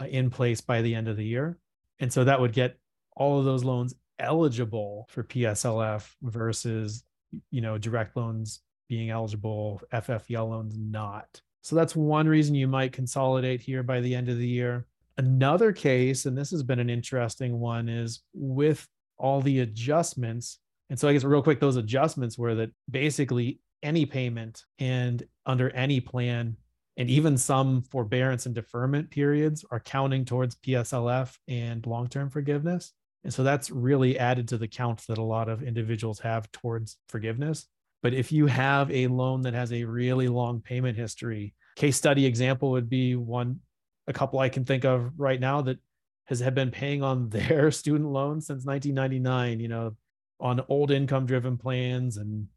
uh, 0.00 0.04
in 0.04 0.30
place 0.30 0.60
by 0.60 0.82
the 0.82 0.94
end 0.94 1.08
of 1.08 1.16
the 1.16 1.24
year. 1.24 1.58
And 1.98 2.12
so 2.12 2.22
that 2.22 2.40
would 2.40 2.52
get 2.52 2.78
all 3.16 3.40
of 3.40 3.44
those 3.44 3.64
loans 3.64 3.92
eligible 4.20 5.08
for 5.10 5.24
PSLF 5.24 6.08
versus, 6.22 7.02
you 7.50 7.60
know, 7.60 7.76
direct 7.76 8.16
loans 8.16 8.60
being 8.88 9.10
eligible, 9.10 9.82
FFEL 9.92 10.48
loans 10.48 10.78
not. 10.78 11.40
So 11.62 11.74
that's 11.74 11.96
one 11.96 12.28
reason 12.28 12.54
you 12.54 12.68
might 12.68 12.92
consolidate 12.92 13.62
here 13.62 13.82
by 13.82 13.98
the 13.98 14.14
end 14.14 14.28
of 14.28 14.38
the 14.38 14.46
year. 14.46 14.86
Another 15.18 15.72
case, 15.72 16.26
and 16.26 16.36
this 16.36 16.50
has 16.50 16.62
been 16.62 16.78
an 16.78 16.90
interesting 16.90 17.58
one, 17.60 17.88
is 17.88 18.22
with 18.32 18.86
all 19.18 19.40
the 19.40 19.60
adjustments. 19.60 20.58
And 20.90 20.98
so 20.98 21.08
I 21.08 21.12
guess 21.12 21.24
real 21.24 21.42
quick, 21.42 21.60
those 21.60 21.76
adjustments 21.76 22.38
were 22.38 22.54
that 22.56 22.70
basically 22.90 23.60
any 23.82 24.06
payment 24.06 24.62
and 24.78 25.22
under 25.46 25.70
any 25.70 26.00
plan 26.00 26.56
and 26.96 27.08
even 27.08 27.38
some 27.38 27.82
forbearance 27.82 28.46
and 28.46 28.54
deferment 28.54 29.10
periods 29.10 29.64
are 29.70 29.80
counting 29.80 30.24
towards 30.24 30.56
PSLF 30.56 31.36
and 31.48 31.86
long 31.86 32.08
term 32.08 32.30
forgiveness. 32.30 32.92
And 33.24 33.32
so 33.32 33.42
that's 33.42 33.70
really 33.70 34.18
added 34.18 34.48
to 34.48 34.58
the 34.58 34.68
count 34.68 35.02
that 35.08 35.18
a 35.18 35.22
lot 35.22 35.48
of 35.48 35.62
individuals 35.62 36.18
have 36.20 36.50
towards 36.52 36.98
forgiveness. 37.08 37.66
But 38.02 38.14
if 38.14 38.32
you 38.32 38.46
have 38.46 38.90
a 38.90 39.06
loan 39.06 39.42
that 39.42 39.54
has 39.54 39.72
a 39.72 39.84
really 39.84 40.28
long 40.28 40.60
payment 40.60 40.98
history, 40.98 41.54
case 41.76 41.96
study 41.96 42.26
example 42.26 42.72
would 42.72 42.90
be 42.90 43.14
one, 43.14 43.60
a 44.06 44.12
couple 44.12 44.38
I 44.38 44.48
can 44.48 44.64
think 44.64 44.84
of 44.84 45.12
right 45.18 45.40
now 45.40 45.62
that 45.62 45.78
has 46.26 46.40
have 46.40 46.54
been 46.54 46.70
paying 46.70 47.02
on 47.02 47.28
their 47.30 47.70
student 47.70 48.10
loans 48.10 48.46
since 48.46 48.64
1999, 48.64 49.60
you 49.60 49.68
know, 49.68 49.96
on 50.40 50.60
old 50.68 50.90
income 50.90 51.26
driven 51.26 51.56
plans. 51.56 52.16
And 52.16 52.48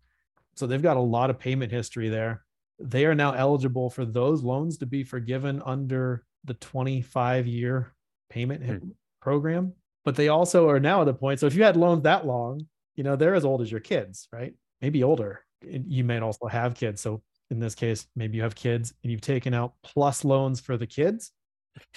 so 0.56 0.68
they've 0.68 0.82
got 0.82 0.98
a 0.98 1.02
lot 1.02 1.30
of 1.30 1.40
payment 1.40 1.72
history 1.72 2.10
there 2.10 2.46
they 2.80 3.06
are 3.06 3.16
now 3.16 3.32
eligible 3.32 3.90
for 3.90 4.06
those 4.06 4.44
loans 4.44 4.78
to 4.80 4.86
be 4.86 5.04
forgiven 5.04 5.62
under 5.66 6.26
the 6.44 6.54
25 6.56 7.48
year 7.48 7.94
payment 8.30 8.64
Hmm. 8.64 8.90
program. 9.22 9.74
But 10.04 10.16
they 10.16 10.28
also 10.28 10.70
are 10.70 10.80
now 10.80 11.02
at 11.02 11.06
the 11.06 11.14
point. 11.14 11.40
So 11.40 11.48
if 11.48 11.56
you 11.56 11.64
had 11.64 11.78
loans 11.78 12.04
that 12.04 12.28
long, 12.28 12.68
you 12.96 13.04
know, 13.04 13.16
they're 13.16 13.34
as 13.34 13.46
old 13.46 13.62
as 13.62 13.72
your 13.72 13.80
kids, 13.80 14.28
right? 14.32 14.54
Maybe 14.82 15.04
older. 15.04 15.42
You 15.62 16.04
may 16.04 16.20
also 16.20 16.48
have 16.48 16.76
kids. 16.76 17.02
So 17.02 17.24
in 17.52 17.60
this 17.60 17.76
case, 17.76 18.08
maybe 18.16 18.38
you 18.38 18.44
have 18.44 18.56
kids 18.56 18.94
and 19.04 19.12
you've 19.12 19.22
taken 19.22 19.54
out 19.54 19.74
plus 19.84 20.26
loans 20.26 20.60
for 20.60 20.78
the 20.78 20.88
kids. 20.88 21.32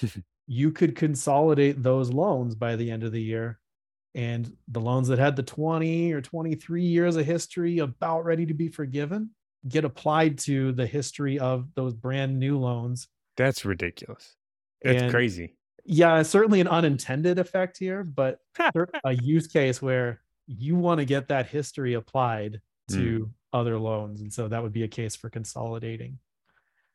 you 0.47 0.71
could 0.71 0.95
consolidate 0.95 1.81
those 1.81 2.11
loans 2.11 2.55
by 2.55 2.75
the 2.75 2.89
end 2.91 3.03
of 3.03 3.11
the 3.11 3.21
year. 3.21 3.59
And 4.15 4.55
the 4.67 4.81
loans 4.81 5.07
that 5.09 5.19
had 5.19 5.35
the 5.35 5.43
20 5.43 6.11
or 6.13 6.21
23 6.21 6.83
years 6.83 7.15
of 7.15 7.25
history 7.25 7.79
about 7.79 8.25
ready 8.25 8.45
to 8.47 8.53
be 8.53 8.67
forgiven 8.67 9.31
get 9.67 9.85
applied 9.85 10.37
to 10.39 10.71
the 10.71 10.87
history 10.87 11.37
of 11.37 11.67
those 11.75 11.93
brand 11.93 12.39
new 12.39 12.57
loans. 12.57 13.07
That's 13.37 13.65
ridiculous. 13.65 14.35
That's 14.81 15.03
And- 15.03 15.11
crazy. 15.11 15.55
Yeah, 15.85 16.21
certainly 16.21 16.61
an 16.61 16.67
unintended 16.67 17.39
effect 17.39 17.77
here, 17.77 18.03
but 18.03 18.39
a 19.03 19.13
use 19.13 19.47
case 19.47 19.81
where 19.81 20.21
you 20.45 20.75
want 20.75 20.99
to 20.99 21.05
get 21.05 21.27
that 21.29 21.47
history 21.47 21.93
applied 21.93 22.61
to 22.95 23.29
other 23.53 23.77
loans. 23.79 24.21
And 24.21 24.31
so 24.31 24.47
that 24.47 24.61
would 24.61 24.73
be 24.73 24.83
a 24.83 24.87
case 24.87 25.15
for 25.15 25.29
consolidating. 25.29 26.19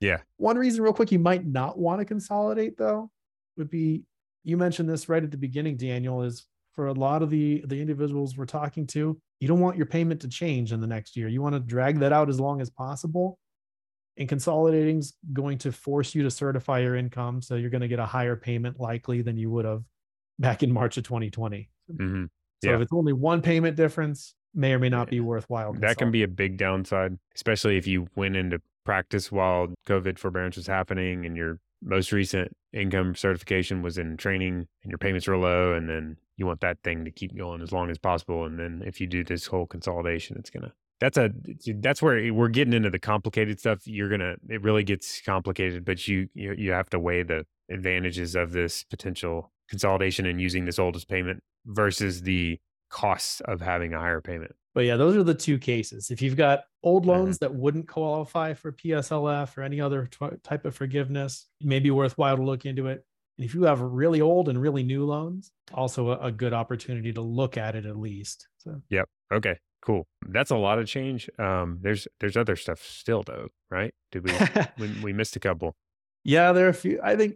Yeah. 0.01 0.19
One 0.37 0.57
reason, 0.59 0.83
real 0.83 0.93
quick, 0.93 1.13
you 1.13 1.19
might 1.19 1.47
not 1.47 1.79
want 1.79 2.01
to 2.01 2.05
consolidate 2.05 2.77
though 2.77 3.11
would 3.57 3.71
be 3.71 4.03
you 4.43 4.57
mentioned 4.57 4.89
this 4.89 5.09
right 5.09 5.23
at 5.23 5.31
the 5.31 5.37
beginning, 5.37 5.77
Daniel, 5.77 6.23
is 6.23 6.47
for 6.73 6.89
a 6.89 6.93
lot 6.93 7.23
of 7.23 7.31
the 7.31 7.65
the 7.67 7.81
individuals 7.81 8.37
we're 8.37 8.45
talking 8.47 8.87
to, 8.89 9.19
you 9.41 9.49
don't 9.49 9.61
want 9.61 9.77
your 9.77 9.87
payment 9.87 10.21
to 10.23 10.29
change 10.29 10.73
in 10.73 10.81
the 10.81 10.87
next 10.87 11.17
year. 11.17 11.29
You 11.29 11.41
want 11.41 11.55
to 11.55 11.61
drag 11.61 12.01
that 12.01 12.13
out 12.13 12.29
as 12.29 12.41
long 12.41 12.61
as 12.61 12.69
possible. 12.69 13.39
And 14.17 14.29
consolidating 14.29 14.99
is 14.99 15.15
going 15.33 15.59
to 15.59 15.73
force 15.73 16.15
you 16.15 16.23
to 16.25 16.31
certify 16.31 16.81
your 16.81 16.95
income. 16.97 17.41
So 17.43 17.55
you're 17.57 17.71
going 17.71 17.81
to 17.81 17.89
get 17.89 17.99
a 17.99 18.07
higher 18.07 18.37
payment 18.37 18.79
likely 18.79 19.23
than 19.23 19.37
you 19.37 19.51
would 19.51 19.65
have 19.65 19.83
back 20.39 20.63
in 20.63 20.73
March 20.73 20.97
of 20.97 21.05
2020. 21.05 21.69
hmm 21.97 22.25
So 22.63 22.71
Yeah. 22.71 22.77
if 22.77 22.83
it's 22.83 22.93
only 22.93 23.13
one 23.13 23.41
payment 23.41 23.77
difference, 23.77 24.35
may 24.55 24.73
or 24.73 24.79
may 24.79 24.89
not 24.89 25.11
be 25.11 25.21
worthwhile. 25.21 25.73
That 25.73 25.99
can 25.99 26.11
be 26.11 26.23
a 26.23 26.29
big 26.29 26.57
downside, 26.57 27.19
especially 27.35 27.77
if 27.77 27.87
you 27.87 28.09
went 28.15 28.37
into 28.37 28.61
practice 28.85 29.33
while 29.33 29.69
COVID 29.87 30.19
forbearance 30.19 30.57
was 30.57 30.67
happening 30.67 31.25
and 31.27 31.37
your 31.37 31.59
most 31.83 32.13
recent 32.13 32.57
income 32.73 33.15
certification 33.15 33.83
was 33.83 33.99
in 33.99 34.17
training 34.17 34.67
and 34.83 34.91
your 34.91 34.99
payments 34.99 35.27
were 35.27 35.37
low. 35.37 35.73
And 35.75 35.89
then 35.89 36.17
you 36.37 36.47
want 36.47 36.61
that 36.61 36.79
thing 36.85 37.05
to 37.05 37.11
keep 37.11 37.37
going 37.37 37.63
as 37.63 37.73
long 37.73 37.91
as 37.91 37.99
possible. 37.99 38.45
And 38.45 38.59
then 38.59 38.83
if 38.87 39.01
you 39.01 39.07
do 39.07 39.25
this 39.25 39.47
whole 39.47 39.67
consolidation, 39.67 40.37
it's 40.39 40.51
going 40.51 40.65
to, 40.65 40.73
that's 41.01 41.19
a, 41.19 41.31
that's 41.81 42.01
where 42.01 42.33
we're 42.33 42.49
getting 42.49 42.73
into 42.73 42.91
the 42.91 42.99
complicated 42.99 43.59
stuff. 43.61 43.87
You're 43.87 44.09
going 44.09 44.21
to, 44.21 44.37
it 44.49 44.63
really 44.63 44.85
gets 44.85 45.21
complicated, 45.21 45.85
but 45.85 46.07
you, 46.09 46.29
you, 46.35 46.55
you 46.57 46.73
have 46.73 46.89
to 46.91 46.99
weigh 46.99 47.23
the 47.23 47.45
advantages 47.71 48.35
of 48.35 48.53
this 48.53 48.85
potential 48.85 49.51
consolidation 49.69 50.27
and 50.27 50.41
using 50.41 50.65
this 50.65 50.79
oldest 50.79 51.09
payment 51.09 51.43
versus 51.67 52.23
the 52.23 52.59
costs 52.95 53.41
of 53.41 53.61
having 53.61 53.93
a 53.93 53.99
higher 53.99 54.21
payment. 54.21 54.53
But 54.73 54.83
yeah, 54.85 54.97
those 54.97 55.17
are 55.17 55.25
the 55.25 55.35
two 55.35 55.59
cases. 55.59 56.11
If 56.13 56.23
you've 56.23 56.37
got 56.37 56.61
old 56.85 57.03
Mhm. 57.05 57.09
loans 57.09 57.39
that 57.39 57.53
wouldn't 57.55 57.89
qualify 57.89 58.55
for 58.55 58.71
PSLF 58.73 59.57
or 59.59 59.63
any 59.63 59.81
other 59.81 60.07
tw- 60.07 60.43
type 60.45 60.65
of 60.65 60.75
forgiveness, 60.77 61.49
it 61.61 61.67
may 61.67 61.81
be 61.81 61.91
worthwhile 61.91 62.37
to 62.37 62.43
look 62.43 62.65
into 62.67 62.87
it. 62.87 63.05
And 63.37 63.45
if 63.45 63.53
you 63.55 63.65
have 63.65 63.81
really 63.81 64.21
old 64.21 64.49
and 64.49 64.61
really 64.61 64.85
new 64.85 65.05
loans, 65.05 65.51
also 65.73 66.11
a, 66.11 66.27
a 66.27 66.33
good 66.33 66.53
opportunity 66.53 67.13
to 67.13 67.21
look 67.21 67.57
at 67.57 67.75
it 67.75 67.85
at 67.85 67.97
least. 67.99 68.47
So 68.59 68.81
Yep. 68.91 69.09
Okay, 69.33 69.59
cool. 69.83 70.07
That's 70.29 70.53
a 70.53 70.57
lot 70.57 70.79
of 70.79 70.87
change. 70.87 71.29
Um, 71.39 71.79
there's 71.83 72.07
there's 72.21 72.37
other 72.37 72.55
stuff 72.57 72.81
still 72.81 73.25
though, 73.25 73.49
right? 73.71 73.93
Did 74.13 74.25
we 74.25 74.33
we, 74.79 75.03
we 75.03 75.13
missed 75.13 75.35
a 75.37 75.41
couple? 75.41 75.75
yeah, 76.25 76.53
there 76.53 76.67
are 76.67 76.71
a 76.71 76.75
few. 76.75 77.01
I 77.03 77.17
think 77.17 77.35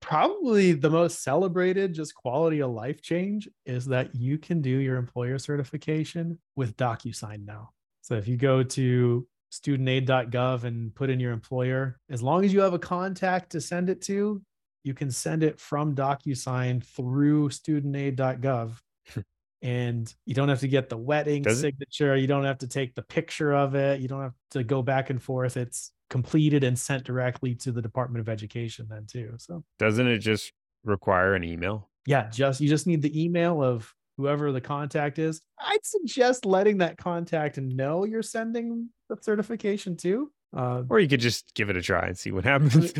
probably 0.00 0.72
the 0.72 0.90
most 0.90 1.22
celebrated 1.22 1.92
just 1.94 2.14
quality 2.14 2.60
of 2.60 2.70
life 2.70 3.02
change 3.02 3.48
is 3.66 3.86
that 3.86 4.14
you 4.14 4.38
can 4.38 4.60
do 4.60 4.70
your 4.70 4.96
employer 4.96 5.38
certification 5.38 6.38
with 6.56 6.76
DocuSign 6.76 7.44
now. 7.44 7.70
So 8.02 8.14
if 8.14 8.26
you 8.26 8.36
go 8.36 8.62
to 8.62 9.26
studentaid.gov 9.52 10.64
and 10.64 10.94
put 10.94 11.10
in 11.10 11.20
your 11.20 11.32
employer, 11.32 11.98
as 12.10 12.22
long 12.22 12.44
as 12.44 12.52
you 12.52 12.60
have 12.60 12.72
a 12.74 12.78
contact 12.78 13.52
to 13.52 13.60
send 13.60 13.90
it 13.90 14.00
to, 14.02 14.40
you 14.84 14.94
can 14.94 15.10
send 15.10 15.42
it 15.42 15.60
from 15.60 15.94
DocuSign 15.94 16.82
through 16.84 17.50
studentaid.gov. 17.50 18.72
Hmm. 19.12 19.20
and 19.62 20.14
you 20.24 20.34
don't 20.34 20.48
have 20.48 20.60
to 20.60 20.68
get 20.68 20.88
the 20.88 20.96
wet 20.96 21.28
ink 21.28 21.44
Does 21.44 21.58
it? 21.58 21.60
signature. 21.60 22.16
You 22.16 22.26
don't 22.26 22.44
have 22.44 22.58
to 22.58 22.68
take 22.68 22.94
the 22.94 23.02
picture 23.02 23.52
of 23.52 23.74
it. 23.74 24.00
You 24.00 24.08
don't 24.08 24.22
have 24.22 24.34
to 24.52 24.64
go 24.64 24.82
back 24.82 25.10
and 25.10 25.22
forth. 25.22 25.56
It's 25.56 25.92
completed 26.10 26.62
and 26.64 26.78
sent 26.78 27.04
directly 27.04 27.54
to 27.54 27.72
the 27.72 27.80
Department 27.80 28.20
of 28.20 28.28
Education 28.28 28.86
then 28.90 29.06
too. 29.06 29.32
So 29.38 29.64
Doesn't 29.78 30.06
it 30.06 30.18
just 30.18 30.52
require 30.84 31.34
an 31.34 31.44
email? 31.44 31.88
yeah, 32.06 32.28
just 32.30 32.60
you 32.60 32.68
just 32.68 32.86
need 32.86 33.00
the 33.02 33.22
email 33.24 33.62
of 33.62 33.94
whoever 34.16 34.52
the 34.52 34.60
contact 34.60 35.18
is. 35.18 35.40
I'd 35.58 35.84
suggest 35.84 36.44
letting 36.44 36.78
that 36.78 36.98
contact 36.98 37.56
know 37.58 38.04
you're 38.04 38.22
sending 38.22 38.88
the 39.08 39.16
certification 39.20 39.96
to. 39.98 40.30
Uh, 40.54 40.82
Or 40.90 40.98
you 41.00 41.08
could 41.08 41.20
just 41.20 41.54
give 41.54 41.70
it 41.70 41.76
a 41.76 41.82
try 41.82 42.06
and 42.08 42.18
see 42.18 42.32
what 42.32 42.44
happens. 42.44 42.92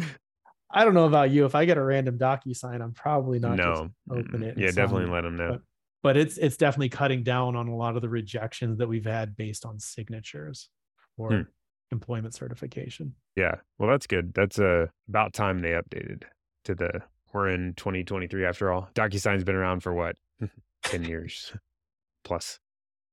I 0.72 0.84
don't 0.84 0.94
know 0.94 1.06
about 1.06 1.30
you. 1.30 1.44
If 1.46 1.54
I 1.56 1.64
get 1.64 1.78
a 1.78 1.82
random 1.82 2.16
DocuSign, 2.16 2.80
I'm 2.80 2.92
probably 2.92 3.40
not 3.40 3.56
just 3.58 3.82
no. 3.82 3.90
open 4.11 4.42
it. 4.44 4.56
Yeah, 4.56 4.68
definitely 4.70 5.04
it. 5.04 5.11
let 5.12 5.22
them 5.22 5.36
know. 5.36 5.50
But- 5.52 5.62
but 6.02 6.16
it's 6.16 6.38
it's 6.38 6.56
definitely 6.56 6.88
cutting 6.88 7.22
down 7.22 7.56
on 7.56 7.68
a 7.68 7.76
lot 7.76 7.94
of 7.94 8.00
the 8.00 8.08
rejections 8.08 8.78
that 8.78 8.88
we've 8.88 9.04
had 9.04 9.36
based 9.36 9.66
on 9.66 9.78
signatures 9.78 10.70
for 11.14 11.28
Hmm. 11.30 11.42
Employment 11.93 12.34
certification. 12.34 13.14
Yeah. 13.36 13.57
Well, 13.78 13.91
that's 13.91 14.07
good. 14.07 14.34
That's 14.34 14.59
uh, 14.59 14.86
about 15.09 15.32
time 15.32 15.61
they 15.61 15.70
updated 15.70 16.24
to 16.64 16.74
the. 16.74 17.03
We're 17.32 17.49
in 17.49 17.74
2023 17.74 18.45
after 18.45 18.72
all. 18.72 18.88
DocuSign's 18.95 19.45
been 19.45 19.55
around 19.55 19.80
for 19.80 19.93
what? 19.93 20.16
10 20.82 21.05
years 21.05 21.53
plus. 22.24 22.59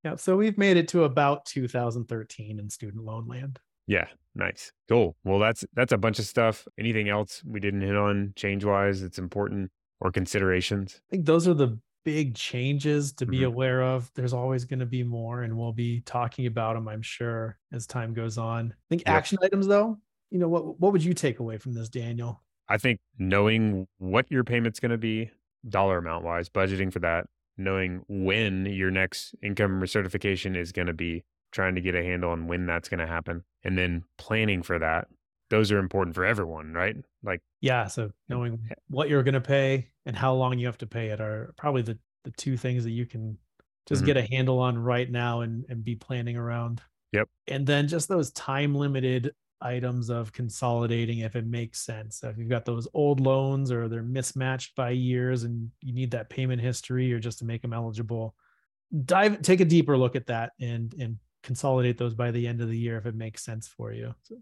Yeah, 0.04 0.16
so 0.16 0.36
we've 0.36 0.58
made 0.58 0.76
it 0.76 0.88
to 0.88 1.04
about 1.04 1.44
2013 1.46 2.58
in 2.58 2.70
student 2.70 3.04
loan 3.04 3.26
land. 3.26 3.60
Yeah. 3.86 4.06
Nice. 4.34 4.72
Cool. 4.88 5.16
Well, 5.24 5.40
that's 5.40 5.64
that's 5.74 5.92
a 5.92 5.98
bunch 5.98 6.20
of 6.20 6.24
stuff. 6.24 6.66
Anything 6.78 7.08
else 7.08 7.42
we 7.44 7.58
didn't 7.58 7.80
hit 7.80 7.96
on 7.96 8.32
change 8.36 8.64
wise? 8.64 9.02
It's 9.02 9.18
important 9.18 9.72
or 10.00 10.12
considerations. 10.12 11.00
I 11.08 11.10
think 11.10 11.26
those 11.26 11.48
are 11.48 11.54
the 11.54 11.78
big 12.08 12.34
changes 12.34 13.12
to 13.14 13.26
be 13.26 13.40
Mhm. 13.40 13.46
aware 13.46 13.82
of. 13.82 14.10
There's 14.14 14.32
always 14.32 14.64
going 14.64 14.80
to 14.80 14.86
be 14.86 15.02
more, 15.02 15.42
and 15.42 15.58
we'll 15.58 15.74
be 15.74 16.00
talking 16.02 16.46
about 16.46 16.74
them, 16.74 16.88
I'm 16.88 17.02
sure, 17.02 17.58
as 17.72 17.86
time 17.86 18.14
goes 18.14 18.38
on. 18.38 18.72
I 18.72 18.74
think 18.88 19.02
Yep. 19.06 19.08
action 19.16 19.38
items, 19.42 19.66
though, 19.66 19.98
you 20.30 20.38
know, 20.38 20.48
what 20.48 20.80
what 20.80 20.92
would 20.92 21.04
you 21.04 21.12
take 21.14 21.38
away 21.40 21.58
from 21.58 21.74
this, 21.74 21.88
Daniel? 21.90 22.42
I 22.68 22.78
think 22.78 23.00
knowing 23.18 23.86
what 23.98 24.30
your 24.30 24.44
payment's 24.44 24.80
going 24.80 24.90
to 24.92 24.98
be, 24.98 25.30
dollar 25.68 25.98
amount 25.98 26.24
wise, 26.24 26.48
budgeting 26.48 26.92
for 26.92 27.00
that, 27.00 27.26
knowing 27.58 28.04
when 28.08 28.64
your 28.66 28.90
next 28.90 29.34
income 29.42 29.80
recertification 29.80 30.56
is 30.56 30.72
going 30.72 30.86
to 30.86 30.94
be, 30.94 31.24
trying 31.52 31.74
to 31.74 31.80
get 31.82 31.94
a 31.94 32.02
handle 32.02 32.30
on 32.30 32.46
when 32.46 32.64
that's 32.66 32.88
going 32.88 33.00
to 33.00 33.06
happen, 33.06 33.44
and 33.64 33.76
then 33.76 34.04
planning 34.18 34.62
for 34.62 34.78
that. 34.78 35.08
Those 35.50 35.72
are 35.72 35.78
important 35.78 36.14
for 36.14 36.24
everyone, 36.24 36.72
right? 36.74 36.96
Like, 37.22 37.42
Yeah, 37.60 37.88
so 37.88 38.12
knowing 38.28 38.70
what 38.88 39.08
you're 39.08 39.22
going 39.24 39.34
to 39.34 39.40
pay 39.40 39.90
and 40.06 40.14
how 40.14 40.34
long 40.34 40.58
you 40.58 40.66
have 40.66 40.78
to 40.78 40.86
pay 40.86 41.08
it 41.08 41.20
are 41.20 41.54
probably 41.56 41.82
the 41.82 41.98
the 42.24 42.30
two 42.32 42.56
things 42.56 42.84
that 42.84 42.90
you 42.90 43.06
can 43.06 43.38
just 43.86 44.04
Mhm. 44.04 44.04
get 44.04 44.16
a 44.16 44.22
handle 44.22 44.58
on 44.58 44.76
right 44.78 45.10
now 45.10 45.40
and 45.40 45.64
and 45.68 45.82
be 45.84 45.96
planning 45.96 46.36
around. 46.36 46.82
Yep. 47.12 47.28
And 47.48 47.66
then 47.66 47.88
just 47.88 48.08
those 48.08 48.32
time 48.32 48.74
limited 48.74 49.34
items 49.62 50.10
of 50.10 50.32
consolidating 50.32 51.20
if 51.20 51.36
it 51.36 51.46
makes 51.46 51.80
sense. 51.80 52.18
So 52.20 52.30
if 52.30 52.38
you've 52.38 52.48
got 52.50 52.64
those 52.66 52.88
old 52.94 53.20
loans 53.20 53.72
or 53.72 53.88
they're 53.88 54.02
mismatched 54.04 54.76
by 54.76 54.90
years 54.90 55.44
and 55.44 55.70
you 55.82 55.92
need 55.94 56.12
that 56.12 56.30
payment 56.30 56.62
history 56.62 57.12
or 57.12 57.20
just 57.20 57.38
to 57.40 57.46
make 57.46 57.62
them 57.62 57.72
eligible, 57.74 58.36
dive 59.06 59.42
take 59.42 59.60
a 59.60 59.66
deeper 59.66 59.98
look 59.98 60.16
at 60.16 60.26
that 60.28 60.52
and 60.60 60.94
and 60.94 61.18
consolidate 61.42 61.98
those 61.98 62.14
by 62.14 62.30
the 62.32 62.46
end 62.48 62.60
of 62.62 62.68
the 62.68 62.78
year 62.78 62.98
if 62.98 63.06
it 63.06 63.14
makes 63.16 63.44
sense 63.44 63.68
for 63.68 63.92
you. 63.92 64.14
So 64.24 64.36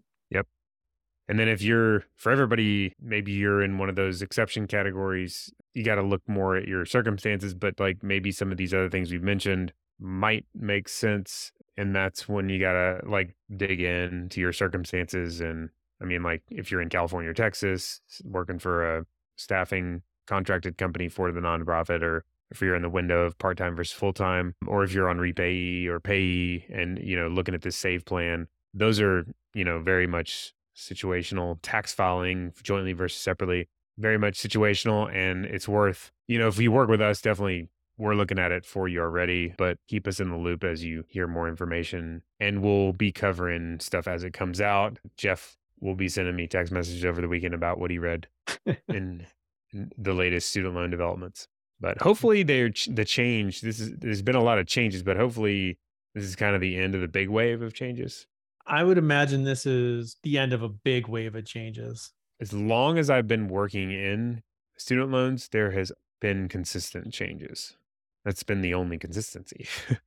and 1.29 1.37
then 1.39 1.47
if 1.47 1.61
you're 1.61 2.05
for 2.15 2.31
everybody, 2.31 2.93
maybe 3.01 3.31
you're 3.31 3.61
in 3.61 3.77
one 3.77 3.89
of 3.89 3.95
those 3.95 4.21
exception 4.21 4.65
categories, 4.67 5.51
you 5.73 5.83
got 5.83 5.95
to 5.95 6.01
look 6.01 6.21
more 6.27 6.55
at 6.55 6.67
your 6.67 6.85
circumstances, 6.85 7.53
but 7.53 7.79
like 7.79 8.01
maybe 8.01 8.31
some 8.31 8.51
of 8.51 8.57
these 8.57 8.73
other 8.73 8.89
things 8.89 9.11
we've 9.11 9.21
mentioned 9.21 9.73
might 9.99 10.45
make 10.55 10.87
sense. 10.87 11.51
And 11.75 11.95
that's 11.95 12.27
when 12.27 12.49
you 12.49 12.59
got 12.59 12.73
to 12.73 13.01
like 13.05 13.35
dig 13.55 13.81
in 13.81 14.29
to 14.29 14.39
your 14.39 14.53
circumstances. 14.53 15.41
And 15.41 15.69
I 16.01 16.05
mean, 16.05 16.23
like 16.23 16.43
if 16.49 16.71
you're 16.71 16.81
in 16.81 16.89
California 16.89 17.29
or 17.29 17.33
Texas 17.33 18.01
working 18.23 18.57
for 18.57 18.97
a 18.97 19.05
staffing 19.35 20.01
contracted 20.27 20.77
company 20.77 21.09
for 21.09 21.31
the 21.31 21.41
nonprofit, 21.41 22.01
or 22.01 22.23
if 22.51 22.61
you're 22.61 22.75
in 22.75 22.81
the 22.81 22.89
window 22.89 23.25
of 23.25 23.37
part 23.37 23.57
time 23.57 23.75
versus 23.75 23.95
full 23.95 24.13
time, 24.13 24.55
or 24.65 24.83
if 24.83 24.93
you're 24.93 25.09
on 25.09 25.19
REPAYE 25.19 25.87
or 25.87 25.99
PAYE 25.99 26.65
and, 26.71 26.99
you 26.99 27.15
know, 27.17 27.27
looking 27.27 27.53
at 27.53 27.61
this 27.61 27.75
save 27.75 28.05
plan, 28.05 28.47
those 28.73 28.99
are, 28.99 29.25
you 29.53 29.65
know, 29.65 29.79
very 29.79 30.07
much 30.07 30.53
situational 30.77 31.59
tax 31.61 31.93
filing 31.93 32.53
jointly 32.63 32.93
versus 32.93 33.19
separately. 33.19 33.67
Very 33.97 34.17
much 34.17 34.35
situational 34.35 35.11
and 35.13 35.45
it's 35.45 35.67
worth 35.67 36.11
you 36.27 36.37
know 36.37 36.47
if 36.47 36.59
you 36.59 36.71
work 36.71 36.87
with 36.87 37.01
us 37.01 37.19
definitely 37.19 37.69
we're 37.97 38.13
looking 38.13 38.37
at 38.37 38.51
it 38.51 38.65
for 38.65 38.87
you 38.87 39.01
already 39.01 39.55
but 39.57 39.79
keep 39.87 40.07
us 40.07 40.19
in 40.19 40.29
the 40.29 40.37
loop 40.37 40.63
as 40.63 40.83
you 40.83 41.03
hear 41.07 41.27
more 41.27 41.49
information. 41.49 42.21
And 42.39 42.61
we'll 42.61 42.93
be 42.93 43.11
covering 43.11 43.79
stuff 43.79 44.07
as 44.07 44.23
it 44.23 44.33
comes 44.33 44.61
out. 44.61 44.99
Jeff 45.17 45.57
will 45.79 45.95
be 45.95 46.09
sending 46.09 46.35
me 46.35 46.47
text 46.47 46.71
messages 46.71 47.05
over 47.05 47.21
the 47.21 47.27
weekend 47.27 47.53
about 47.53 47.79
what 47.79 47.91
he 47.91 47.97
read 47.97 48.27
in, 48.87 49.25
the 49.97 50.13
latest 50.13 50.49
student 50.49 50.75
loan 50.75 50.89
developments. 50.89 51.47
But 51.79 52.01
hopefully 52.01 52.43
they're 52.43 52.69
ch- 52.69 52.89
the 52.91 53.05
change 53.05 53.61
this 53.61 53.79
is 53.79 53.91
there's 53.97 54.21
been 54.21 54.35
a 54.35 54.43
lot 54.43 54.57
of 54.57 54.65
changes 54.65 55.03
but 55.03 55.17
hopefully 55.17 55.77
this 56.15 56.23
is 56.23 56.35
kind 56.35 56.55
of 56.55 56.61
the 56.61 56.77
end 56.77 56.95
of 56.95 57.01
the 57.01 57.07
big 57.07 57.29
wave 57.29 57.61
of 57.61 57.73
changes 57.73 58.25
I 58.67 58.83
would 58.83 58.97
imagine 58.97 59.43
this 59.43 59.65
is 59.65 60.17
the 60.23 60.37
end 60.37 60.53
of 60.53 60.61
a 60.63 60.69
big 60.69 61.07
wave 61.07 61.35
of 61.35 61.45
changes. 61.45 62.11
as 62.39 62.53
long 62.53 62.97
as 62.97 63.09
I've 63.09 63.27
been 63.27 63.47
working 63.47 63.91
in 63.91 64.43
student 64.77 65.11
loans, 65.11 65.47
there 65.49 65.71
has 65.71 65.91
been 66.21 66.47
consistent 66.47 67.13
changes. 67.13 67.75
That's 68.25 68.43
been 68.43 68.61
the 68.61 68.73
only 68.73 68.97
consistency. 68.97 69.67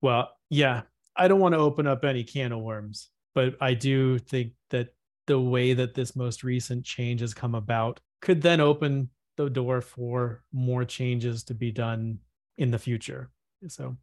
Well, 0.00 0.30
yeah, 0.50 0.82
I 1.16 1.28
don't 1.28 1.40
want 1.40 1.54
to 1.54 1.60
open 1.60 1.86
up 1.86 2.04
any 2.04 2.24
can 2.24 2.50
of 2.50 2.60
worms, 2.60 3.10
but 3.36 3.54
I 3.60 3.74
do 3.74 4.18
think 4.18 4.52
that 4.70 4.88
the 5.28 5.38
way 5.38 5.74
that 5.74 5.94
this 5.94 6.16
most 6.16 6.42
recent 6.42 6.84
change 6.84 7.20
has 7.20 7.32
come 7.32 7.54
about 7.54 8.00
could 8.20 8.42
then 8.42 8.60
open 8.60 9.10
the 9.36 9.48
door 9.48 9.80
for 9.80 10.42
more 10.52 10.84
changes 10.84 11.44
to 11.44 11.54
be 11.54 11.70
done 11.70 12.18
in 12.58 12.72
the 12.72 12.80
future. 12.80 13.30
So 13.68 13.96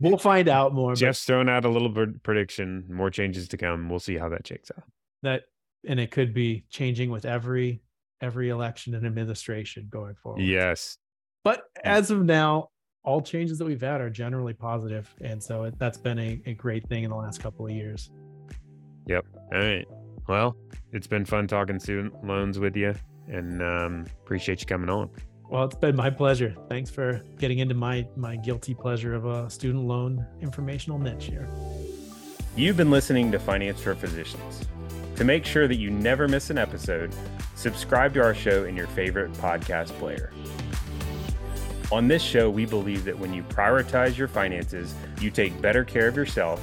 we'll 0.00 0.18
find 0.18 0.48
out 0.48 0.74
more. 0.74 0.92
but 0.92 0.98
Jeff's 0.98 1.24
thrown 1.24 1.48
out 1.48 1.64
a 1.64 1.68
little 1.68 1.88
bit 1.88 2.22
prediction, 2.22 2.84
more 2.88 3.10
changes 3.10 3.48
to 3.48 3.56
come. 3.56 3.88
We'll 3.88 3.98
see 3.98 4.16
how 4.16 4.28
that 4.30 4.46
shakes 4.46 4.70
out. 4.76 4.84
that 5.22 5.44
and 5.86 6.00
it 6.00 6.10
could 6.10 6.34
be 6.34 6.64
changing 6.70 7.10
with 7.10 7.24
every 7.24 7.80
every 8.20 8.48
election 8.48 8.94
and 8.94 9.06
administration 9.06 9.88
going 9.90 10.14
forward. 10.16 10.42
Yes. 10.42 10.98
But 11.44 11.62
as 11.84 12.10
of 12.10 12.24
now, 12.24 12.70
all 13.04 13.22
changes 13.22 13.58
that 13.58 13.64
we've 13.64 13.80
had 13.80 14.00
are 14.00 14.10
generally 14.10 14.54
positive, 14.54 15.08
and 15.20 15.42
so 15.42 15.64
it, 15.64 15.78
that's 15.78 15.98
been 15.98 16.18
a, 16.18 16.40
a 16.46 16.54
great 16.54 16.86
thing 16.88 17.04
in 17.04 17.10
the 17.10 17.16
last 17.16 17.40
couple 17.40 17.64
of 17.66 17.72
years. 17.72 18.10
Yep. 19.06 19.24
All 19.52 19.58
right. 19.58 19.86
Well, 20.28 20.56
it's 20.92 21.06
been 21.06 21.24
fun 21.24 21.46
talking 21.46 21.78
student 21.78 22.22
loans 22.22 22.58
with 22.58 22.76
you 22.76 22.94
and 23.28 23.62
um, 23.62 24.06
appreciate 24.22 24.60
you 24.60 24.66
coming 24.66 24.90
on. 24.90 25.08
Well, 25.50 25.64
it's 25.64 25.76
been 25.76 25.96
my 25.96 26.10
pleasure. 26.10 26.54
Thanks 26.68 26.90
for 26.90 27.22
getting 27.38 27.60
into 27.60 27.74
my 27.74 28.06
my 28.16 28.36
guilty 28.36 28.74
pleasure 28.74 29.14
of 29.14 29.24
a 29.24 29.48
student 29.48 29.84
loan 29.84 30.26
informational 30.42 30.98
niche 30.98 31.24
here. 31.24 31.48
You've 32.54 32.76
been 32.76 32.90
listening 32.90 33.32
to 33.32 33.38
Finance 33.38 33.80
for 33.80 33.94
Physicians. 33.94 34.66
To 35.16 35.24
make 35.24 35.46
sure 35.46 35.66
that 35.66 35.76
you 35.76 35.90
never 35.90 36.28
miss 36.28 36.50
an 36.50 36.58
episode, 36.58 37.14
subscribe 37.54 38.12
to 38.14 38.22
our 38.22 38.34
show 38.34 38.64
in 38.64 38.76
your 38.76 38.88
favorite 38.88 39.32
podcast 39.34 39.88
player. 39.98 40.32
On 41.90 42.08
this 42.08 42.22
show, 42.22 42.50
we 42.50 42.66
believe 42.66 43.04
that 43.04 43.18
when 43.18 43.32
you 43.32 43.42
prioritize 43.44 44.18
your 44.18 44.28
finances, 44.28 44.94
you 45.18 45.30
take 45.30 45.58
better 45.62 45.82
care 45.82 46.08
of 46.08 46.16
yourself, 46.16 46.62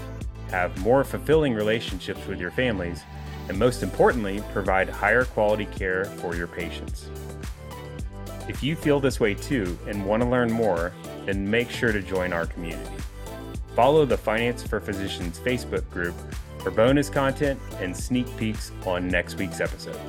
have 0.51 0.77
more 0.77 1.03
fulfilling 1.03 1.55
relationships 1.55 2.25
with 2.27 2.39
your 2.39 2.51
families, 2.51 3.01
and 3.49 3.57
most 3.57 3.81
importantly, 3.81 4.43
provide 4.53 4.87
higher 4.87 5.25
quality 5.25 5.65
care 5.65 6.05
for 6.05 6.35
your 6.35 6.47
patients. 6.47 7.09
If 8.47 8.61
you 8.61 8.75
feel 8.75 8.99
this 8.99 9.19
way 9.19 9.33
too 9.33 9.77
and 9.87 10.05
want 10.05 10.21
to 10.23 10.29
learn 10.29 10.51
more, 10.51 10.93
then 11.25 11.49
make 11.49 11.69
sure 11.69 11.91
to 11.91 12.01
join 12.01 12.33
our 12.33 12.45
community. 12.45 12.95
Follow 13.75 14.05
the 14.05 14.17
Finance 14.17 14.65
for 14.65 14.79
Physicians 14.79 15.39
Facebook 15.39 15.89
group 15.89 16.15
for 16.59 16.71
bonus 16.71 17.09
content 17.09 17.59
and 17.79 17.95
sneak 17.95 18.25
peeks 18.37 18.71
on 18.85 19.07
next 19.07 19.35
week's 19.35 19.59
episode. 19.59 19.99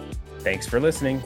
Thanks 0.40 0.66
for 0.66 0.80
listening. 0.80 1.22